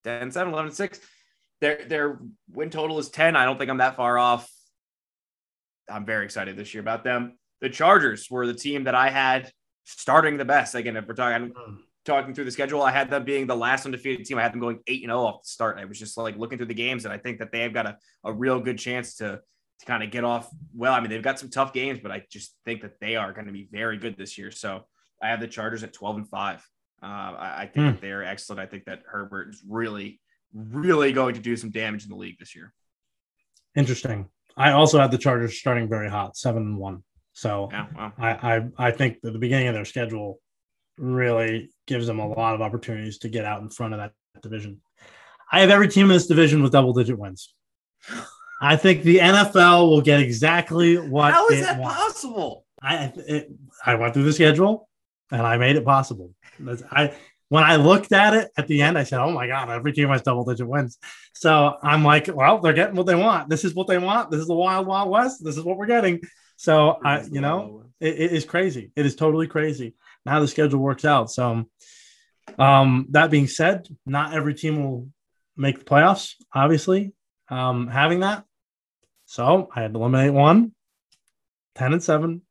[0.03, 0.99] 10, 7, 11 and 6.
[1.59, 2.19] Their, their
[2.51, 3.35] win total is 10.
[3.35, 4.49] I don't think I'm that far off.
[5.89, 7.37] I'm very excited this year about them.
[7.61, 9.51] The Chargers were the team that I had
[9.85, 10.75] starting the best.
[10.75, 11.53] Again, if we're talking.
[12.07, 14.39] Talking through the schedule, I had them being the last undefeated team.
[14.39, 15.77] I had them going eight and zero oh off the start.
[15.77, 17.97] I was just like looking through the games, and I think that they've got a,
[18.23, 19.41] a real good chance to
[19.79, 20.49] to kind of get off.
[20.73, 23.31] Well, I mean, they've got some tough games, but I just think that they are
[23.33, 24.49] going to be very good this year.
[24.49, 24.85] So
[25.21, 26.67] I have the Chargers at twelve and five.
[27.03, 28.01] Uh, I, I, think mm.
[28.01, 28.59] they're excellent.
[28.59, 30.19] I think that Herbert is really,
[30.51, 32.73] really going to do some damage in the league this year.
[33.75, 34.29] Interesting.
[34.55, 37.03] I also have the Chargers starting very hot, seven and one.
[37.33, 38.13] So yeah, wow.
[38.17, 40.39] I, I I think that the beginning of their schedule
[40.97, 44.11] really gives them a lot of opportunities to get out in front of that
[44.41, 44.81] division.
[45.51, 47.53] I have every team in this division with double digit wins.
[48.61, 51.33] I think the NFL will get exactly what.
[51.33, 51.97] How is that wants.
[51.97, 52.65] possible?
[52.81, 53.51] I it,
[53.85, 54.89] I went through the schedule
[55.31, 56.31] and I made it possible.
[56.59, 57.15] That's, I
[57.49, 60.09] when I looked at it at the end, I said, "Oh my god, every team
[60.09, 60.97] has double digit wins."
[61.33, 63.49] So I'm like, "Well, they're getting what they want.
[63.49, 64.31] This is what they want.
[64.31, 65.43] This is the wild wild west.
[65.43, 66.21] This is what we're getting."
[66.57, 68.91] So I, you know, It, it is crazy.
[68.95, 69.95] It is totally crazy
[70.27, 71.31] how the schedule works out.
[71.31, 71.65] So,
[72.57, 75.09] um, that being said, not every team will
[75.55, 77.13] make the playoffs, obviously.
[77.49, 78.43] Um, having that.
[79.25, 80.73] So I had to eliminate one,
[81.75, 82.41] 10 and 7,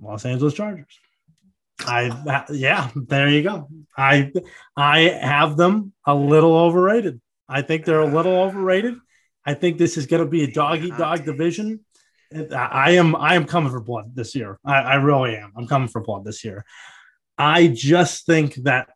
[0.00, 0.98] Los Angeles Chargers.
[1.80, 3.68] I yeah, there you go.
[3.96, 4.32] I
[4.76, 7.20] I have them a little overrated.
[7.48, 8.94] I think they're a little overrated.
[9.44, 11.80] I think this is going to be a dog eat dog division.
[12.54, 14.58] I am I am coming for blood this year.
[14.64, 15.52] I, I really am.
[15.56, 16.64] I'm coming for blood this year.
[17.38, 18.88] I just think that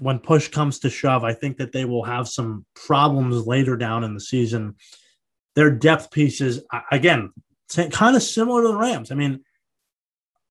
[0.00, 4.04] when push comes to shove, I think that they will have some problems later down
[4.04, 4.76] in the season.
[5.54, 6.62] Their depth pieces,
[6.92, 7.32] again,
[7.90, 9.10] kind of similar to the Rams.
[9.10, 9.40] I mean,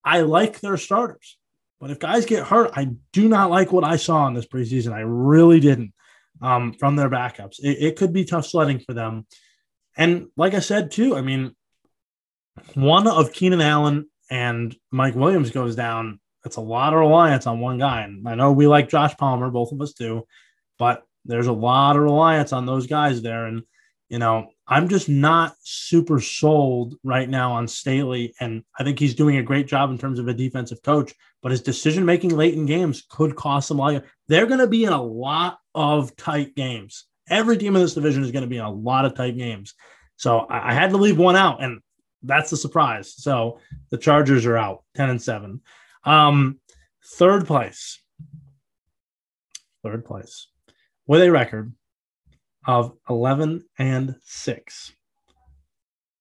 [0.03, 1.37] I like their starters,
[1.79, 4.93] but if guys get hurt, I do not like what I saw in this preseason.
[4.93, 5.93] I really didn't
[6.41, 7.59] um, from their backups.
[7.59, 9.25] It, it could be tough sledding for them.
[9.95, 11.55] And like I said, too, I mean,
[12.73, 16.19] one of Keenan Allen and Mike Williams goes down.
[16.45, 18.01] It's a lot of reliance on one guy.
[18.01, 20.25] And I know we like Josh Palmer, both of us do,
[20.79, 23.45] but there's a lot of reliance on those guys there.
[23.45, 23.63] And,
[24.09, 28.33] you know, I'm just not super sold right now on Staley.
[28.39, 31.51] And I think he's doing a great job in terms of a defensive coach, but
[31.51, 34.03] his decision making late in games could cost them a lot.
[34.27, 37.05] They're going to be in a lot of tight games.
[37.29, 39.73] Every team in this division is going to be in a lot of tight games.
[40.15, 41.81] So I, I had to leave one out, and
[42.27, 43.13] that's the surprise.
[43.17, 43.59] So
[43.89, 45.61] the Chargers are out 10 and 7.
[46.03, 46.59] Um,
[47.03, 47.99] third place.
[49.83, 50.47] Third place
[51.07, 51.73] with a record
[52.65, 54.91] of 11 and 6.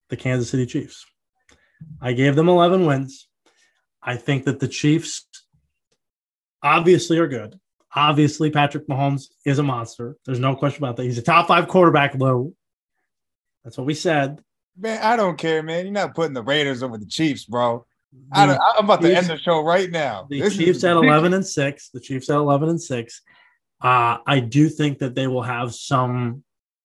[0.08, 1.04] The Kansas City Chiefs.
[2.00, 3.28] I gave them 11 wins.
[4.02, 5.26] I think that the Chiefs
[6.62, 7.58] obviously are good.
[7.94, 10.16] Obviously, Patrick Mahomes is a monster.
[10.24, 11.04] There's no question about that.
[11.04, 12.54] He's a top five quarterback, Lou.
[13.64, 14.40] That's what we said.
[14.78, 15.84] Man, I don't care, man.
[15.84, 17.86] You're not putting the Raiders over the Chiefs, bro.
[18.12, 20.26] The I am about to end the show right now.
[20.28, 21.88] The this Chiefs at 11 and 6.
[21.90, 23.22] The Chiefs at 11 and 6.
[23.80, 26.42] Uh, I do think that they will have some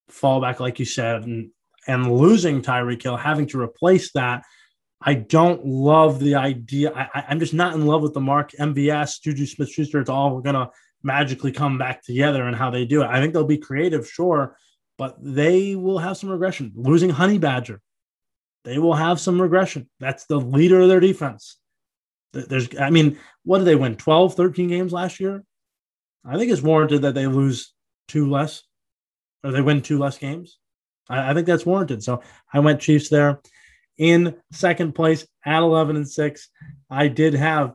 [0.09, 1.51] fallback, like you said, and,
[1.87, 4.43] and losing Tyreek Hill, having to replace that.
[5.01, 6.91] I don't love the idea.
[6.93, 9.99] I, am just not in love with the Mark MVS, Juju Smith Schuster.
[9.99, 10.69] It's all going to
[11.01, 13.07] magically come back together and how they do it.
[13.07, 14.55] I think they'll be creative, sure,
[15.01, 16.71] but they will have some regression.
[16.75, 17.81] Losing Honey Badger,
[18.65, 19.89] they will have some regression.
[19.99, 21.57] That's the leader of their defense.
[22.33, 23.95] There's, I mean, what did they win?
[23.95, 25.43] 12, 13 games last year?
[26.23, 27.73] I think it's warranted that they lose
[28.07, 28.61] two less
[29.43, 30.59] or they win two less games.
[31.09, 32.03] I, I think that's warranted.
[32.03, 32.21] So
[32.53, 33.41] I went Chiefs there.
[33.97, 36.49] In second place at 11 and 6,
[36.91, 37.73] I did have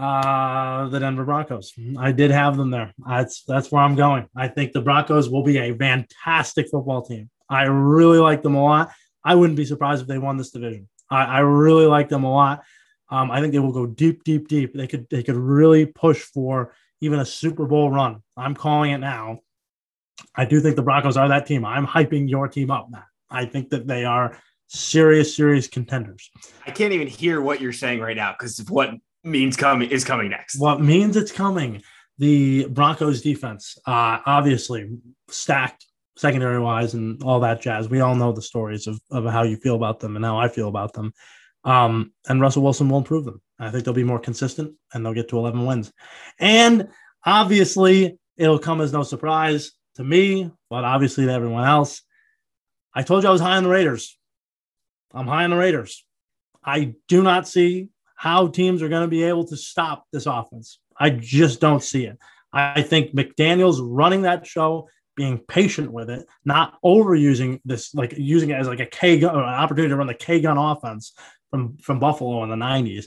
[0.00, 1.74] uh, the Denver Broncos.
[1.98, 2.94] I did have them there.
[3.06, 4.26] That's that's where I'm going.
[4.34, 7.28] I think the Broncos will be a fantastic football team.
[7.50, 8.90] I really like them a lot.
[9.22, 10.88] I wouldn't be surprised if they won this division.
[11.10, 12.62] I, I really like them a lot.
[13.10, 14.72] Um, I think they will go deep, deep, deep.
[14.72, 18.22] They could they could really push for even a Super Bowl run.
[18.38, 19.40] I'm calling it now.
[20.34, 21.64] I do think the Broncos are that team.
[21.64, 23.04] I'm hyping your team up, Matt.
[23.30, 24.38] I think that they are
[24.68, 26.30] serious, serious contenders.
[26.66, 28.94] I can't even hear what you're saying right now because of what
[29.24, 30.58] means coming is coming next.
[30.58, 31.82] What means it's coming?
[32.18, 34.90] The Broncos defense, uh, obviously
[35.28, 37.88] stacked secondary wise and all that jazz.
[37.88, 40.48] We all know the stories of, of how you feel about them and how I
[40.48, 41.14] feel about them.
[41.64, 43.40] Um, and Russell Wilson will improve them.
[43.58, 45.92] I think they'll be more consistent and they'll get to 11 wins.
[46.38, 46.88] And
[47.24, 52.02] obviously, it'll come as no surprise to me, but obviously to everyone else.
[52.94, 54.18] I told you I was high on the Raiders.
[55.12, 56.04] I'm high on the Raiders.
[56.64, 57.88] I do not see
[58.20, 60.78] how teams are going to be able to stop this offense.
[60.94, 62.18] I just don't see it.
[62.52, 68.50] I think McDaniel's running that show, being patient with it, not overusing this, like using
[68.50, 71.14] it as like a K gun an opportunity to run the K gun offense
[71.50, 73.06] from, from Buffalo in the 90s.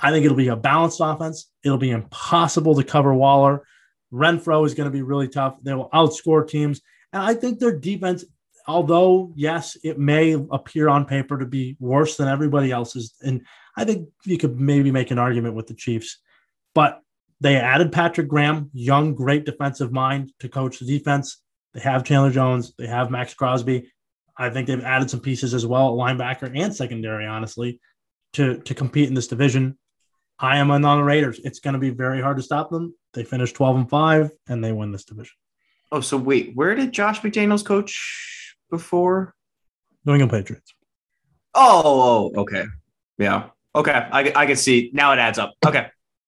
[0.00, 1.48] I think it'll be a balanced offense.
[1.62, 3.64] It'll be impossible to cover Waller.
[4.12, 5.58] Renfrow is going to be really tough.
[5.62, 6.80] They will outscore teams.
[7.12, 8.24] And I think their defense,
[8.66, 13.14] although, yes, it may appear on paper to be worse than everybody else's.
[13.22, 13.46] And
[13.76, 16.18] I think you could maybe make an argument with the Chiefs.
[16.74, 17.00] But
[17.40, 21.42] they added Patrick Graham, young, great defensive mind to coach the defense.
[21.74, 22.74] They have Chandler Jones.
[22.78, 23.90] They have Maxx Crosby.
[24.36, 27.80] I think they've added some pieces as well, linebacker and secondary, honestly,
[28.34, 29.78] to, to compete in this division.
[30.38, 31.40] I am on the Raiders.
[31.44, 32.94] It's going to be very hard to stop them.
[33.12, 35.34] They finish 12 and 5 and they win this division.
[35.92, 39.34] Oh, so wait, where did Josh McDaniels coach before?
[40.04, 40.72] New England Patriots.
[41.54, 42.64] Oh, oh okay.
[43.18, 43.48] Yeah.
[43.74, 43.92] Okay.
[43.92, 44.90] I, I can see.
[44.92, 45.54] Now it adds up.
[45.64, 45.86] Okay.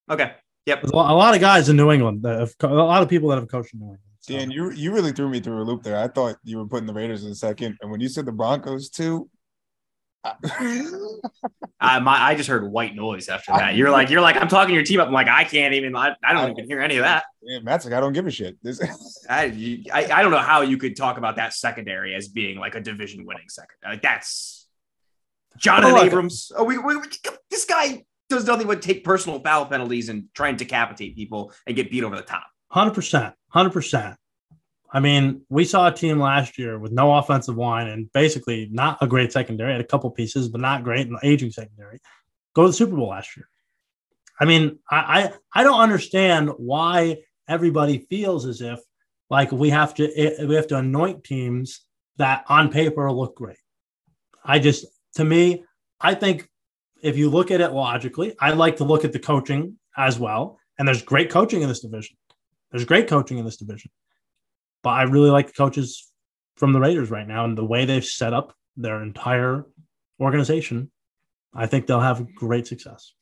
[0.09, 0.33] Okay.
[0.65, 0.81] Yep.
[0.81, 3.35] There's a lot of guys in New England that have, a lot of people that
[3.35, 4.01] have coached in New England.
[4.21, 4.33] So.
[4.33, 5.97] Dan, you you really threw me through a loop there.
[5.97, 8.89] I thought you were putting the Raiders in second, and when you said the Broncos
[8.89, 9.29] too,
[10.23, 13.75] I, my, I just heard white noise after that.
[13.75, 15.07] You're like, you're like, I'm talking your team up.
[15.07, 15.93] I'm like, I can't even.
[15.95, 17.25] I, I don't even hear any of that.
[17.41, 18.55] Yeah, Matt's like, I don't give a shit.
[18.63, 18.79] This,
[19.29, 22.57] I, you- I I don't know how you could talk about that secondary as being
[22.57, 23.75] like a division winning second.
[23.83, 24.62] Like that's
[25.59, 26.05] Johnathan Oh, look.
[26.05, 26.51] Abrams.
[26.55, 27.07] Oh, we, we, we-
[27.49, 31.75] this guy does nothing but take personal foul penalties and try and decapitate people and
[31.75, 32.45] get beat over the top.
[32.69, 34.15] Hundred percent, hundred percent.
[34.91, 38.97] I mean, we saw a team last year with no offensive line and basically not
[39.01, 39.71] a great secondary.
[39.71, 41.99] Had a couple pieces, but not great and aging secondary.
[42.55, 43.47] Go to the Super Bowl last year.
[44.39, 44.97] I mean, I
[45.53, 48.79] I, I don't understand why everybody feels as if
[49.29, 51.81] like we have to eh, we have to anoint teams
[52.17, 53.57] that on paper look great.
[54.43, 54.85] I just
[55.15, 55.63] to me,
[55.99, 56.47] I think
[57.01, 60.59] if you look at it logically, I like to look at the coaching as well.
[60.77, 62.17] And there's great coaching in this division.
[62.71, 63.91] There's great coaching in this division.
[64.81, 66.11] But I really like the coaches
[66.57, 69.65] from the Raiders right now and the way they've set up their entire
[70.19, 70.91] organization.
[71.53, 73.13] I think they'll have great success.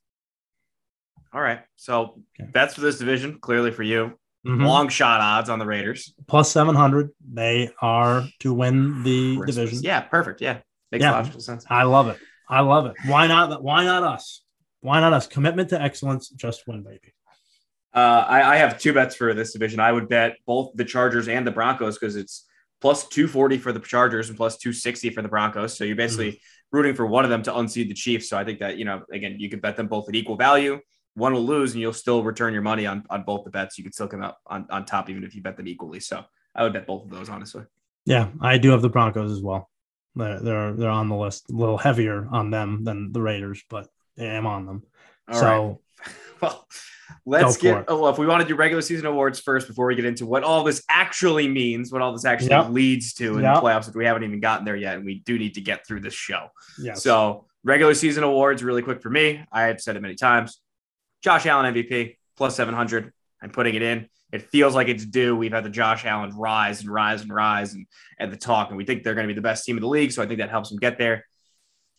[1.33, 1.61] All right.
[1.75, 2.49] So Okay.
[2.51, 4.17] bets for this division, clearly for you.
[4.45, 4.65] Mhm.
[4.65, 6.13] Long shot odds on the Raiders.
[6.27, 7.11] Plus 700.
[7.33, 9.55] They are to win the Christmas.
[9.55, 9.83] division.
[9.83, 10.41] Yeah, perfect.
[10.41, 10.61] Yeah.
[10.91, 11.11] Makes Yeah.
[11.11, 11.65] logical sense.
[11.69, 12.17] I love it.
[12.49, 12.95] I love it.
[13.05, 13.63] Why not?
[13.63, 14.43] Why not us?
[14.81, 15.27] Why not us?
[15.27, 16.29] Commitment to excellence.
[16.29, 17.13] Just win, baby.
[17.93, 19.79] Uh, I, I have two bets for this division.
[19.79, 22.45] I would bet both the Chargers and the Broncos because it's
[22.79, 25.77] plus 240 for the Chargers and plus 260 for the Broncos.
[25.77, 28.29] So you're basically rooting for one of them to unseat the Chiefs.
[28.29, 30.79] So I think that, you know, again, you could bet them both at equal value.
[31.15, 33.77] One will lose and you'll still return your money on, on both the bets.
[33.77, 35.99] You could still come out on, on top even if you bet them equally.
[35.99, 36.23] So
[36.55, 37.63] I would bet both of those, honestly.
[38.05, 39.69] Yeah, I do have the Broncos as well.
[40.15, 41.49] They're they're, they're on the list.
[41.49, 43.87] A little heavier on them than the Raiders, but
[44.19, 44.83] I am on them.
[45.27, 46.11] All so right.
[46.41, 46.67] Well,
[47.25, 47.85] let's get.
[47.87, 50.43] Oh, if we want to do regular season awards first before we get into what
[50.43, 52.69] all this actually means, what all this actually Yep.
[52.71, 53.55] leads to in Yep.
[53.55, 55.85] the playoffs, which we haven't even gotten there yet, and we do need to get
[55.85, 56.47] through this show.
[56.79, 57.03] yes.
[57.03, 59.43] So, regular season awards, really quick for me.
[59.51, 60.59] I have said it many times.
[61.21, 63.11] Josh Allen MVP plus 700.
[63.43, 64.07] I'm putting it in.
[64.31, 65.35] It feels like it's due.
[65.35, 67.85] We've had the Josh Allen rise and rise and rise and,
[68.19, 69.89] and the talk, and we think they're going to be the best team in the
[69.89, 70.11] league.
[70.11, 71.25] So I think that helps them get there.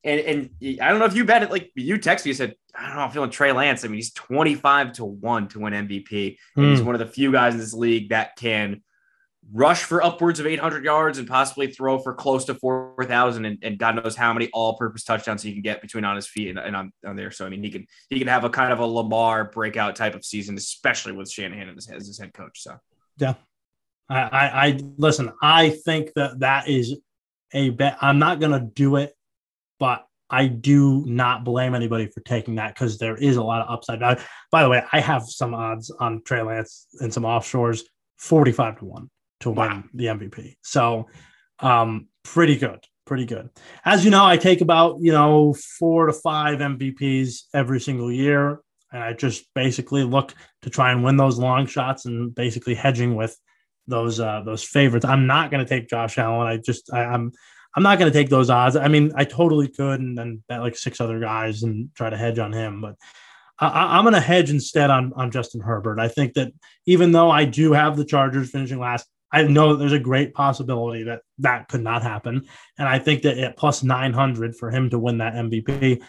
[0.05, 2.55] And, and I don't know if you bet it, like you texted me, you said,
[2.75, 3.85] I don't know, I'm feeling Trey Lance.
[3.85, 6.37] I mean, he's 25 to 1 to win MVP.
[6.57, 6.87] And he's Hmm.
[6.87, 8.83] one of the few guys in this league that can
[9.51, 13.79] rush for upwards of 800 yards and possibly throw for close to 4,000 and, and
[13.79, 16.77] God knows how many all-purpose touchdowns he can get between on his feet and, and
[16.77, 17.31] on, on there.
[17.31, 20.15] So I mean, he can he can have a kind of a Lamar breakout type
[20.15, 22.63] of season, especially with Shanahan as, as his head coach.
[22.63, 22.77] So
[24.09, 25.33] I, I, I listen.
[25.43, 26.97] I think that that is
[27.53, 27.99] a bet.
[28.01, 29.13] I'm not gonna do it,
[29.79, 33.71] but I do not blame anybody for taking that because there is a lot of
[33.71, 34.01] upside.
[34.51, 37.83] By the way, I have some odds on Trey Lance and some offshores,
[38.17, 39.11] 45 to one
[39.43, 40.57] to win the MVP.
[40.63, 41.09] So,
[41.61, 43.51] um, pretty good, pretty good.
[43.85, 48.61] As you know, I take about you know four to five MVPs every single year,
[48.93, 53.15] and I just basically look to try and win those long shots and basically hedging
[53.15, 53.37] with
[53.89, 55.05] those uh those favorites.
[55.05, 56.47] I'm not going to take Josh Allen.
[56.47, 57.33] I just I, I'm
[57.75, 58.77] I'm not going to take those odds.
[58.77, 62.17] I mean, I totally could and then bet like six other guys and try to
[62.17, 62.97] hedge on him, but
[63.59, 65.99] I, I- I'm going to hedge instead on on Justin Herbert.
[65.99, 66.53] I think that
[66.87, 71.05] even though I do have the Chargers finishing last, I know there's a great possibility
[71.05, 72.47] that that could not happen,
[72.79, 76.03] and I think that at plus 900 for him to win that MVP.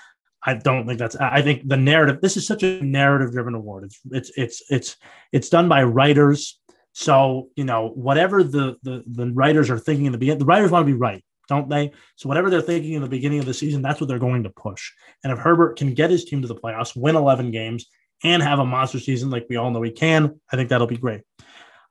[0.45, 1.15] I don't think that's.
[1.15, 2.19] I think the narrative.
[2.21, 3.86] This is such a narrative-driven award.
[3.86, 4.97] It's it's it's it's
[5.32, 6.59] it's done by writers.
[6.91, 10.69] So you know whatever the the the writers are thinking in the beginning, the writers
[10.69, 11.91] want to be right, don't they?
[12.17, 14.49] So whatever they're thinking in the beginning of the season, that's what they're going to
[14.49, 14.91] push.
[15.24, 17.86] And if Herbert can get his team to the playoffs, win 11 games,
[18.24, 20.97] and have a monster season like we all know he can, I think that'll be
[20.97, 21.21] great.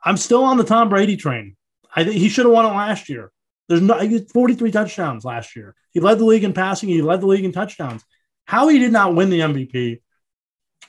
[0.05, 1.57] I'm still on the Tom Brady train.
[1.94, 3.30] I think he should have won it last year.
[3.68, 5.74] There's no he 43 touchdowns last year.
[5.90, 6.88] He led the league in passing.
[6.88, 8.03] He led the league in touchdowns.
[8.44, 10.00] How he did not win the MVP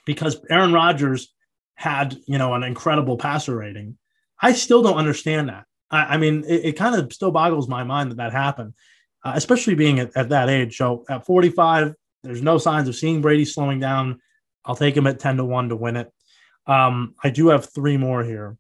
[0.06, 1.34] because Aaron Rodgers
[1.76, 3.98] had you know an incredible passer rating.
[4.42, 5.66] I still don't understand that.
[5.92, 8.74] I, I mean, it, it kind of still boggles my mind that that happened,
[9.24, 10.76] uh, especially being at, at that age.
[10.78, 11.94] So at 45,
[12.24, 14.20] there's no signs of seeing Brady slowing down.
[14.66, 16.12] I'll take him at 10 to 1 to win it.
[16.66, 18.58] Um, I do have three more here.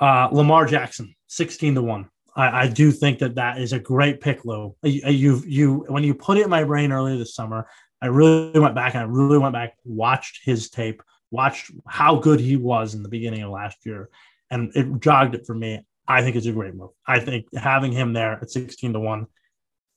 [0.00, 2.08] Uh, Lamar Jackson, 16 to 1.
[2.36, 4.74] I, I do think that that is a great pick, Lou.
[4.82, 7.68] You, you, you, when you put it in my brain earlier this summer,
[8.00, 12.40] I really went back and I really went back, watched his tape, watched how good
[12.40, 14.08] he was in the beginning of last year,
[14.50, 15.84] and it jogged it for me.
[16.08, 16.90] I think it's a great move.
[17.06, 19.26] I think having him there at 16 to 1,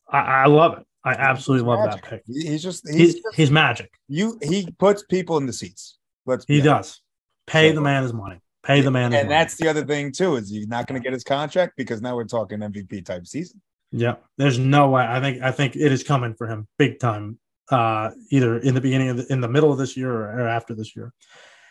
[0.09, 0.85] I, I love it.
[1.05, 2.23] I absolutely love that pick.
[2.27, 3.91] He's just he's, He's, just- he's magic.
[4.07, 4.37] you.
[4.41, 5.97] He puts people in the seats.
[6.25, 7.01] Let's He does.
[7.47, 8.39] Pay So- the man his money.
[8.63, 9.27] Pay the man and money.
[9.27, 12.15] that's the other thing too is he's not going to get his contract because now
[12.15, 13.61] we're talking MVP type season.
[13.91, 15.05] Yeah, there's no way.
[15.07, 17.39] I think I think it is coming for him big time.
[17.69, 20.47] Uh, either in the beginning of the, in the middle of this year or, or
[20.47, 21.13] after this year.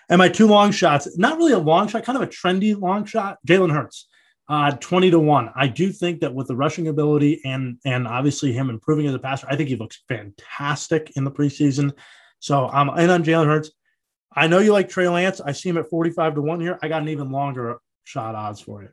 [0.09, 3.05] And my two long shots, not really a long shot, kind of a trendy long
[3.05, 3.39] shot.
[3.47, 4.09] Jalen Hurts,
[4.49, 5.51] uh, twenty to one.
[5.55, 9.19] I do think that with the rushing ability and and obviously him improving as a
[9.19, 11.93] passer, I think he looks fantastic in the preseason.
[12.41, 13.71] So I'm in on Jalen Hurts.
[14.35, 15.41] I know you like Trey Lance.
[15.41, 16.79] I see him at forty five to one here.
[16.83, 18.89] I got an even longer shot odds for you.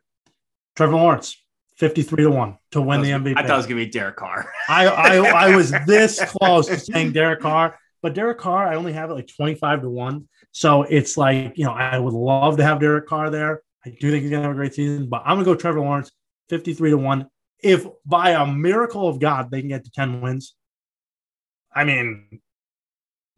[0.76, 1.36] Trevor Lawrence,
[1.80, 3.36] 53 to 1 to win the MVP.
[3.36, 4.52] I thought it was going to be Derek Carr.
[4.68, 8.92] I, I, I was this close to saying Derek Carr, but Derek Carr, I only
[8.92, 10.28] have it like 25 to 1.
[10.52, 13.62] So it's like, you know, I would love to have Derek Carr there.
[13.84, 15.54] I do think he's going to have a great season, but I'm going to go
[15.54, 16.10] Trevor Lawrence
[16.50, 17.26] 53 to 1.
[17.62, 20.54] If by a miracle of God they can get to 10 wins,
[21.74, 22.40] I mean,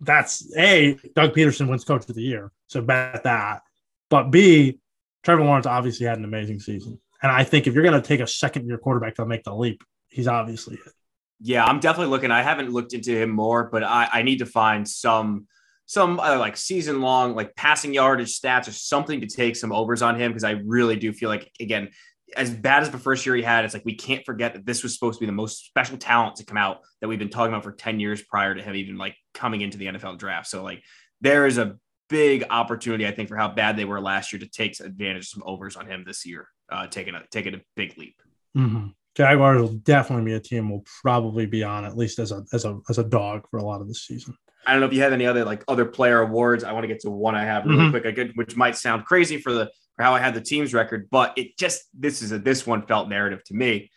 [0.03, 2.51] that's A, Doug Pederson wins coach of the year.
[2.67, 3.63] So bet that.
[4.11, 4.79] But B,
[5.23, 7.01] Trevor Lawrence obviously had an amazing season.
[7.23, 9.55] And I think if you're going to take a second year quarterback to make the
[9.55, 10.93] leap, he's obviously it.
[11.41, 12.31] Yeah, I'm definitely looking.
[12.31, 15.47] I haven't looked into him more, but I, I need to find some
[15.87, 20.01] some uh, like season long like passing yardage stats or something to take some overs
[20.01, 21.91] on him because I really do feel like again
[22.37, 24.83] as bad as the first year he had, it's like we can't forget that this
[24.83, 27.53] was supposed to be the most special talent to come out that we've been talking
[27.53, 30.47] about for 10 years prior to him even like coming into the NFL draft.
[30.47, 30.83] So like
[31.21, 31.77] there is a
[32.09, 35.29] big opportunity, I think, for how bad they were last year to take advantage of
[35.29, 38.21] some overs on him this year, uh, taking a taking a big leap.
[38.57, 38.89] Mm-hmm.
[39.15, 42.65] Jaguars will definitely be a team we'll probably be on at least as a as
[42.65, 44.37] a as a dog for a lot of this season.
[44.67, 46.65] I don't know if you have any other like other player awards.
[46.65, 47.91] I want to get to one I have really mm-hmm.
[47.91, 49.71] quick, I could, which might sound crazy for the
[50.03, 52.87] for how I had the team's record, but it just this is a this one
[52.87, 53.91] felt narrative to me.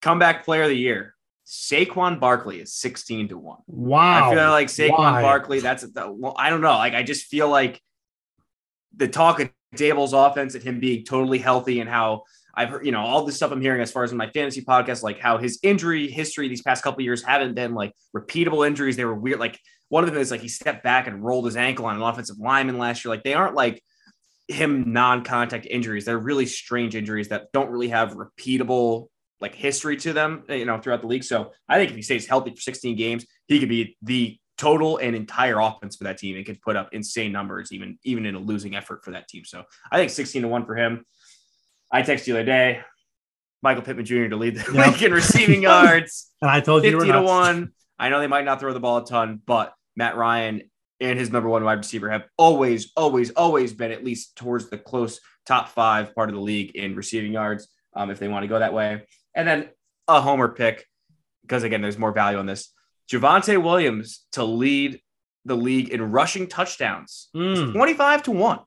[0.00, 1.14] Comeback player of the year.
[1.46, 3.58] Saquon Barkley is 16 to 1.
[3.66, 4.30] Wow.
[4.30, 5.22] I feel like Saquon Why?
[5.22, 6.72] Barkley, that's well, I don't know.
[6.72, 7.80] Like I just feel like
[8.96, 12.22] the talk of Daboll's offense and him being totally healthy and how
[12.54, 14.62] I've heard, you know, all this stuff I'm hearing as far as in my fantasy
[14.62, 18.96] podcast, like how his injury history these past couple years haven't been like repeatable injuries.
[18.96, 19.40] They were weird.
[19.40, 19.58] Like
[19.88, 22.38] one of them is like he stepped back and rolled his ankle on an offensive
[22.38, 23.12] lineman last year.
[23.12, 23.82] Like they aren't like
[24.48, 26.04] him non-contact injuries.
[26.04, 29.08] They're really strange injuries that don't really have repeatable
[29.40, 31.24] like history to them, eh, you know, throughout the league.
[31.24, 34.98] So I think if he stays healthy for 16 games, he could be the total
[34.98, 38.34] and entire offense for that team and could put up insane numbers, even even in
[38.34, 39.44] a losing effort for that team.
[39.44, 41.04] So I think 16 to one for him.
[41.90, 42.80] I texted you the other day,
[43.62, 44.28] Michael Pittman Jr.
[44.28, 44.94] to lead the yep.
[44.94, 46.30] league in receiving yards.
[46.40, 47.72] and I told you 50 to one.
[47.98, 50.62] I know they might not throw the ball a ton, but Matt Ryan
[51.00, 54.78] and his number one wide receiver have always, always, always been at least towards the
[54.78, 57.68] close top five part of the league in receiving yards.
[57.96, 59.04] Um, if they want to go that way,
[59.36, 59.68] and then
[60.08, 60.86] a homer pick
[61.44, 62.72] because again, there's more value on this.
[63.10, 65.00] Javonte Williams to lead
[65.44, 67.72] the league in rushing touchdowns, mm.
[67.72, 68.60] 25 to one.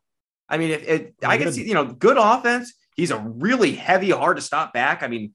[0.48, 2.74] I mean, if it, I can see, you know, good offense.
[2.96, 5.04] He's a really heavy, hard to stop back.
[5.04, 5.34] I mean,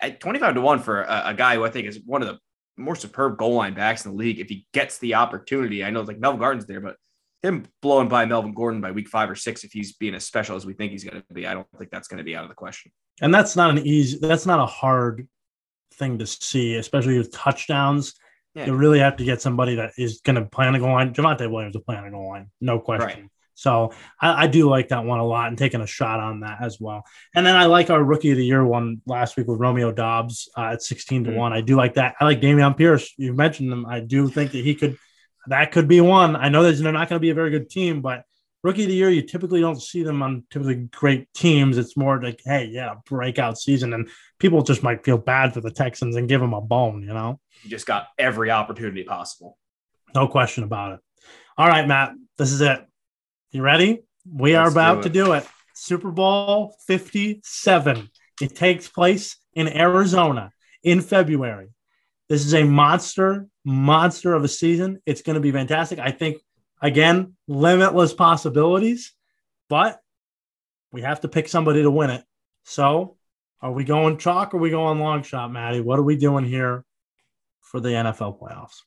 [0.00, 2.38] at 25 to one for a, a guy who I think is one of the
[2.80, 5.84] more superb goal line backs in the league if he gets the opportunity.
[5.84, 6.96] I know it's like Melvin Gordon's there, but
[7.42, 10.56] him blowing by Melvin Gordon by week five or six, if he's being as special
[10.56, 12.44] as we think he's going to be, I don't think that's going to be out
[12.44, 12.92] of the question.
[13.22, 15.28] And that's not an easy, that's not a hard
[15.94, 18.14] thing to see, especially with touchdowns.
[18.54, 18.66] Yeah.
[18.66, 21.14] You really have to get somebody that is going to play on the goal line.
[21.14, 23.06] Javonte Williams will play on the goal line, no question.
[23.06, 23.30] Right.
[23.60, 26.62] So I, I, do like that one a lot and taking a shot on that
[26.62, 27.04] as well.
[27.34, 30.48] And then I like our rookie of the year one last week with Romeo Doubs
[30.56, 31.38] uh, at 16 to mm-hmm.
[31.38, 31.52] 1.
[31.52, 32.14] I do like that.
[32.18, 33.12] I like Dameon Pierce.
[33.18, 33.84] You mentioned him.
[33.84, 34.96] I do think that he could,
[35.48, 36.36] that could be one.
[36.36, 38.24] I know that they're not going to be a very good team, but
[38.62, 41.76] rookie of the year, you typically don't see them on typically great teams.
[41.76, 43.92] It's more like, hey, yeah, breakout season.
[43.92, 44.08] And
[44.38, 47.38] people just might feel bad for the Texans and give them a bone, you know?
[47.62, 49.58] You just got every opportunity possible.
[50.14, 51.00] No question about it.
[51.58, 52.86] All right, Matt, this is it.
[53.52, 54.04] You ready?
[54.32, 55.44] We Let's are about do to do it.
[55.74, 58.08] Super Bowl 57.
[58.40, 60.52] It takes place in Arizona
[60.84, 61.70] in February.
[62.28, 65.02] This is a monster, monster of a season.
[65.04, 65.98] It's going to be fantastic.
[65.98, 66.38] I think,
[66.80, 69.14] again, limitless possibilities,
[69.68, 69.98] but
[70.92, 72.24] we have to pick somebody to win it.
[72.62, 73.16] So,
[73.60, 75.80] are we going chalk or are we going long shot, Maddie?
[75.80, 76.84] What are we doing here
[77.62, 78.82] for the NFL playoffs?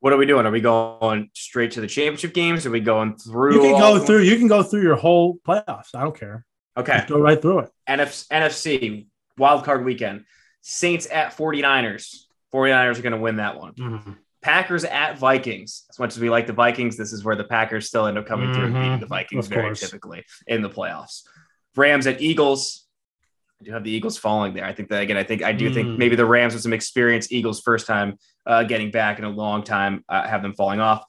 [0.00, 0.46] What are we doing?
[0.46, 2.66] Are we going straight to the championship games?
[2.66, 3.54] Are we going through?
[3.54, 4.20] You can go through.
[4.20, 5.94] You can go through your whole playoffs.
[5.94, 6.44] I don't care.
[6.76, 7.70] Okay, Just go right through it.
[7.88, 9.06] NFC, NFC
[9.36, 10.24] wild card weekend.
[10.60, 12.24] Saints at 49ers.
[12.54, 13.74] 49ers are going to win that one.
[13.74, 14.12] Mm-hmm.
[14.42, 15.84] Packers at Vikings.
[15.90, 18.26] As much as we like the Vikings, this is where the Packers still end up
[18.26, 18.54] coming mm-hmm.
[18.54, 19.00] through and beating mm-hmm.
[19.00, 19.80] the Vikings of very course.
[19.80, 21.22] typically in the playoffs.
[21.74, 22.86] Rams at Eagles.
[23.60, 24.64] I do have the Eagles falling there.
[24.64, 25.16] I think that again.
[25.16, 25.74] I think I do mm.
[25.74, 29.30] think maybe the Rams with some experience, Eagles first time uh, getting back in a
[29.30, 31.04] long time, uh, have them falling off.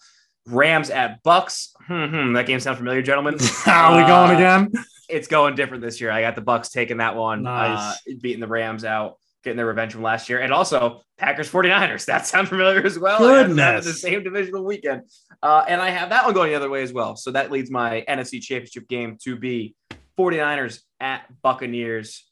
[0.48, 1.76] Rams at Bucks.
[1.88, 3.38] Hmm, hmm, that game sound familiar, gentlemen?
[3.40, 4.72] How are we going Uh, again?
[5.08, 6.12] It's going different this year.
[6.12, 7.80] I got the Bucks taking that one, Nice.
[7.80, 10.40] uh, beating the Rams out, getting their revenge from last year.
[10.40, 12.06] And also Packers 49ers.
[12.06, 13.24] That sounds familiar as well.
[13.24, 13.86] I have them in Goodness.
[13.86, 15.04] The same divisional weekend.
[15.42, 17.16] Uh, and I have that one going the other way as well.
[17.16, 19.76] So that leads my NFC championship game to be
[20.18, 22.29] 49ers at Buccaneers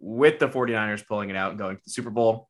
[0.00, 2.48] with the 49ers pulling it out and going to the Super Bowl.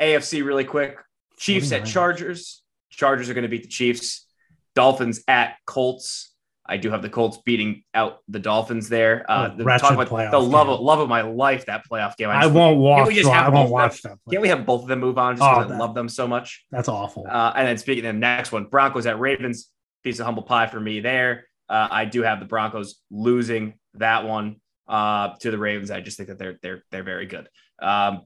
[0.00, 0.98] AFC really quick.
[1.38, 1.86] Chiefs at 49ers.
[1.92, 2.62] Chargers.
[2.90, 4.26] Chargers are going to beat the Chiefs.
[4.74, 6.32] Dolphins at Colts.
[6.68, 9.24] I do have the Colts beating out the Dolphins there.
[9.30, 12.16] Uh, a the, talk about playoff the love of, love of my life, that playoff
[12.16, 12.28] game.
[12.28, 13.22] I just- won't Can't watch.
[13.22, 14.18] so have I won't watch that.
[14.28, 16.26] Can't we have both of them move on just Oh, because I love them so
[16.26, 16.66] much?
[16.70, 17.24] That's awful.
[17.30, 19.68] Uh, and then speaking of the next one, Broncos at Ravens,
[20.02, 21.46] piece of humble pie for me there.
[21.68, 24.56] Uh, I do have the Broncos losing that one
[24.88, 25.90] uh, to the Ravens.
[25.90, 27.48] I just think that they're they're they're very good.
[27.80, 28.22] Um,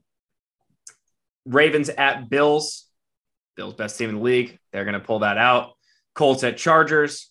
[1.45, 2.87] Ravens at Bills,
[3.55, 4.59] Bills best team in the league.
[4.71, 5.71] They're going to pull that out.
[6.13, 7.29] Colts at Chargers.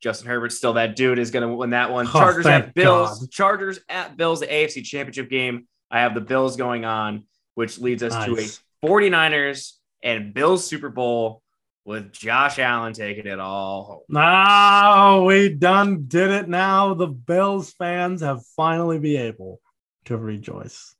[0.00, 2.06] Justin Herbert's still that dude is going to win that one.
[2.06, 3.20] Oh, Chargers at Bills.
[3.20, 3.30] God.
[3.30, 5.66] Chargers at Bills, the AFC Championship game.
[5.90, 7.24] I have the Bills going on,
[7.54, 9.72] which leads us to a 49ers
[10.02, 11.42] and Bills Super Bowl
[11.86, 14.00] with Josh Allen taking it all home.
[14.08, 16.92] No, we done did it now.
[16.94, 19.60] The Bills fans have finally be able
[20.06, 20.94] to rejoice.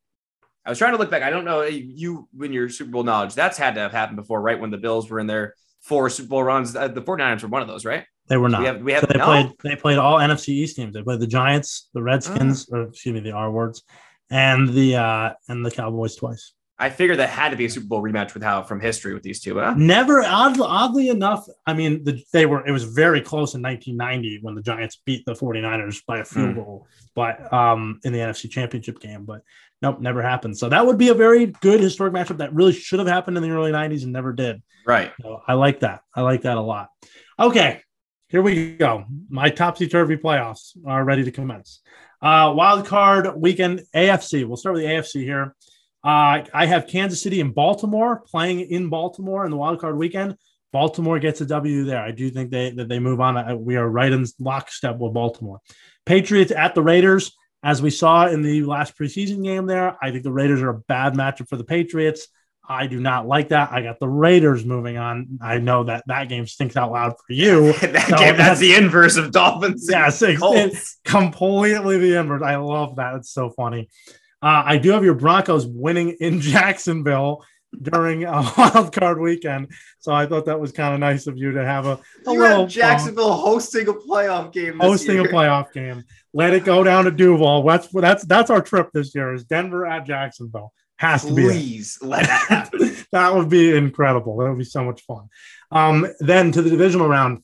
[0.64, 1.22] I was trying to look back.
[1.22, 3.34] I don't know you when your Super Bowl knowledge.
[3.34, 4.58] That's had to have happened before, right?
[4.58, 6.74] When the Bills were in their four Super Bowl runs.
[6.74, 8.04] Uh, The 49ers were one of those, right?
[8.28, 8.60] They were not.
[8.60, 9.24] We have we have So they no?
[9.24, 9.52] played.
[9.62, 10.94] They played all NFC East teams.
[10.94, 12.76] They played the Giants, the Redskins, Ah.
[12.76, 13.82] or excuse me, the R words,
[14.30, 16.52] and the uh and the Cowboys twice.
[16.78, 19.22] I figured that had to be a Super Bowl rematch with how from history with
[19.22, 19.58] these two.
[19.58, 19.74] Huh?
[19.78, 22.66] Never, odd, oddly enough, I mean, the, they were.
[22.66, 26.50] It was very close in 1990 when the Giants beat the 49ers by a field
[26.50, 26.54] Hmm.
[26.56, 29.24] goal, but um in the NFC Championship game.
[29.24, 29.40] But
[29.80, 30.58] nope, never happened.
[30.58, 33.42] So that would be a very good historic matchup that really should have happened in
[33.42, 34.62] the early 90s and never did.
[34.86, 35.12] Right.
[35.22, 36.00] So I like that.
[36.14, 36.90] I like that a lot.
[37.38, 37.80] Okay,
[38.28, 39.04] here we go.
[39.30, 41.80] My topsy turvy playoffs are ready to commence.
[42.20, 44.46] Uh, wild card weekend AFC.
[44.46, 45.54] We'll start with the AFC here.
[46.06, 50.36] Uh, I have Kansas City and Baltimore playing in Baltimore in the wild card weekend.
[50.72, 52.00] Baltimore gets a W there.
[52.02, 53.36] I do think they that they move on.
[53.36, 55.60] Uh, We are right in lockstep with Baltimore.
[56.04, 57.32] Patriots at the Raiders.
[57.64, 60.78] As we saw in the last preseason game there, I think the Raiders are a
[60.78, 62.28] bad matchup for the Patriots.
[62.68, 63.72] I do not like that.
[63.72, 65.38] I got the Raiders moving on.
[65.40, 67.72] I know that that game stinks out loud for you.
[67.80, 69.88] that No, game, that's that's- the inverse of Dolphins.
[69.90, 72.42] Yes, it's, it's completely the inverse.
[72.42, 73.14] I love that.
[73.16, 73.88] It's so funny.
[74.46, 77.44] Uh, I do have your Broncos winning in Jacksonville
[77.82, 79.72] during a wild card weekend.
[79.98, 81.98] So I thought that was kind of nice of you to have a,
[82.28, 84.80] a You little have Jacksonville hosting a playoff game.
[84.80, 86.04] uh, hosting a playoff game.
[86.32, 87.64] Let it go down to Duval.
[87.64, 89.34] That's that's that's our trip this year.
[89.34, 90.72] Is Denver at Jacksonville?
[90.98, 91.42] Has to be.
[91.42, 92.96] Please let that happen.
[93.10, 94.36] that would be incredible.
[94.36, 95.28] That would be so much fun.
[95.72, 97.42] Um, then to the divisional round,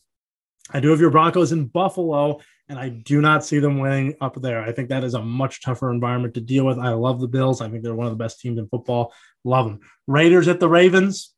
[0.70, 4.40] I do have your Broncos in Buffalo, and I do not see them winning up
[4.40, 4.62] there.
[4.62, 6.78] I think that is a much tougher environment to deal with.
[6.78, 7.60] I love the Bills.
[7.60, 9.12] I think they're one of the best teams in football.
[9.44, 9.80] Love them.
[10.06, 11.34] Raiders at the Ravens.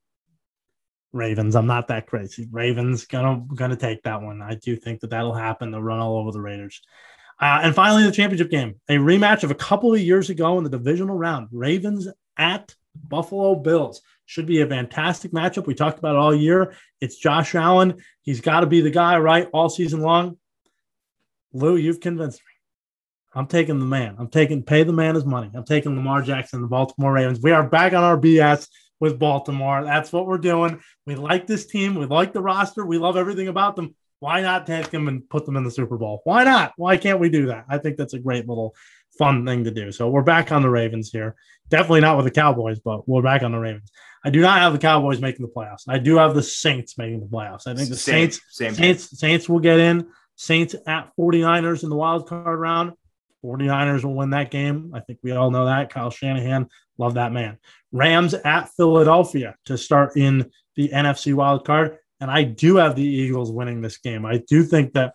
[1.13, 1.57] Ravens.
[1.57, 2.49] I'm not that crazy.
[2.51, 4.43] Ravens gonna gonna take that one.
[4.43, 5.71] I do think that that'll happen.
[5.71, 6.81] They'll run all over the Raiders.
[7.41, 10.65] Uh, and finally, the championship game, a rematch of a couple of years ago in
[10.65, 11.49] the divisional round.
[11.51, 15.67] Ravens at Buffalo Bills should be a fantastic matchup.
[15.67, 16.75] We talked about it all year.
[17.01, 18.03] It's Josh Allen.
[18.23, 19.49] He's got to be the guy, right?
[19.53, 20.39] All season long.
[21.55, 22.53] Lou, you've convinced me.
[23.35, 24.17] I'm taking the man.
[24.19, 25.51] I'm taking pay the man his money.
[25.55, 27.41] I'm taking Lamar Jackson, the Baltimore Ravens.
[27.41, 28.69] We are back on our BS
[29.01, 29.85] with Baltimore.
[29.85, 30.81] That's what we're doing.
[31.07, 31.95] We like this team.
[31.95, 32.85] We like the roster.
[32.85, 33.95] We love everything about them.
[34.21, 36.23] Why not take them and put them in the Super Bowl?
[36.25, 36.73] Why not?
[36.77, 37.67] Why can't we do that?
[37.69, 38.75] I think that's a great little
[39.19, 39.93] fun thing to do.
[39.93, 41.35] So we're back on the Ravens here.
[41.69, 43.91] Definitely not with the Cowboys, but we're back on the Ravens.
[44.25, 45.85] I do not have the Cowboys making the playoffs.
[45.89, 47.67] I do have the Saints making the playoffs.
[47.67, 48.75] I think the Saints same.
[48.75, 50.09] Saints Saints will get in.
[50.37, 52.93] Saints at 49ers in the wild card round.
[53.45, 54.93] 49ers will win that game.
[54.95, 55.91] I think we all know that.
[55.91, 57.59] Kyle Shanahan, love that man.
[57.93, 61.99] Rams at Philadelphia to start in the NFC wild card.
[62.21, 64.25] And I do have the Eagles winning this game.
[64.25, 65.15] I do think that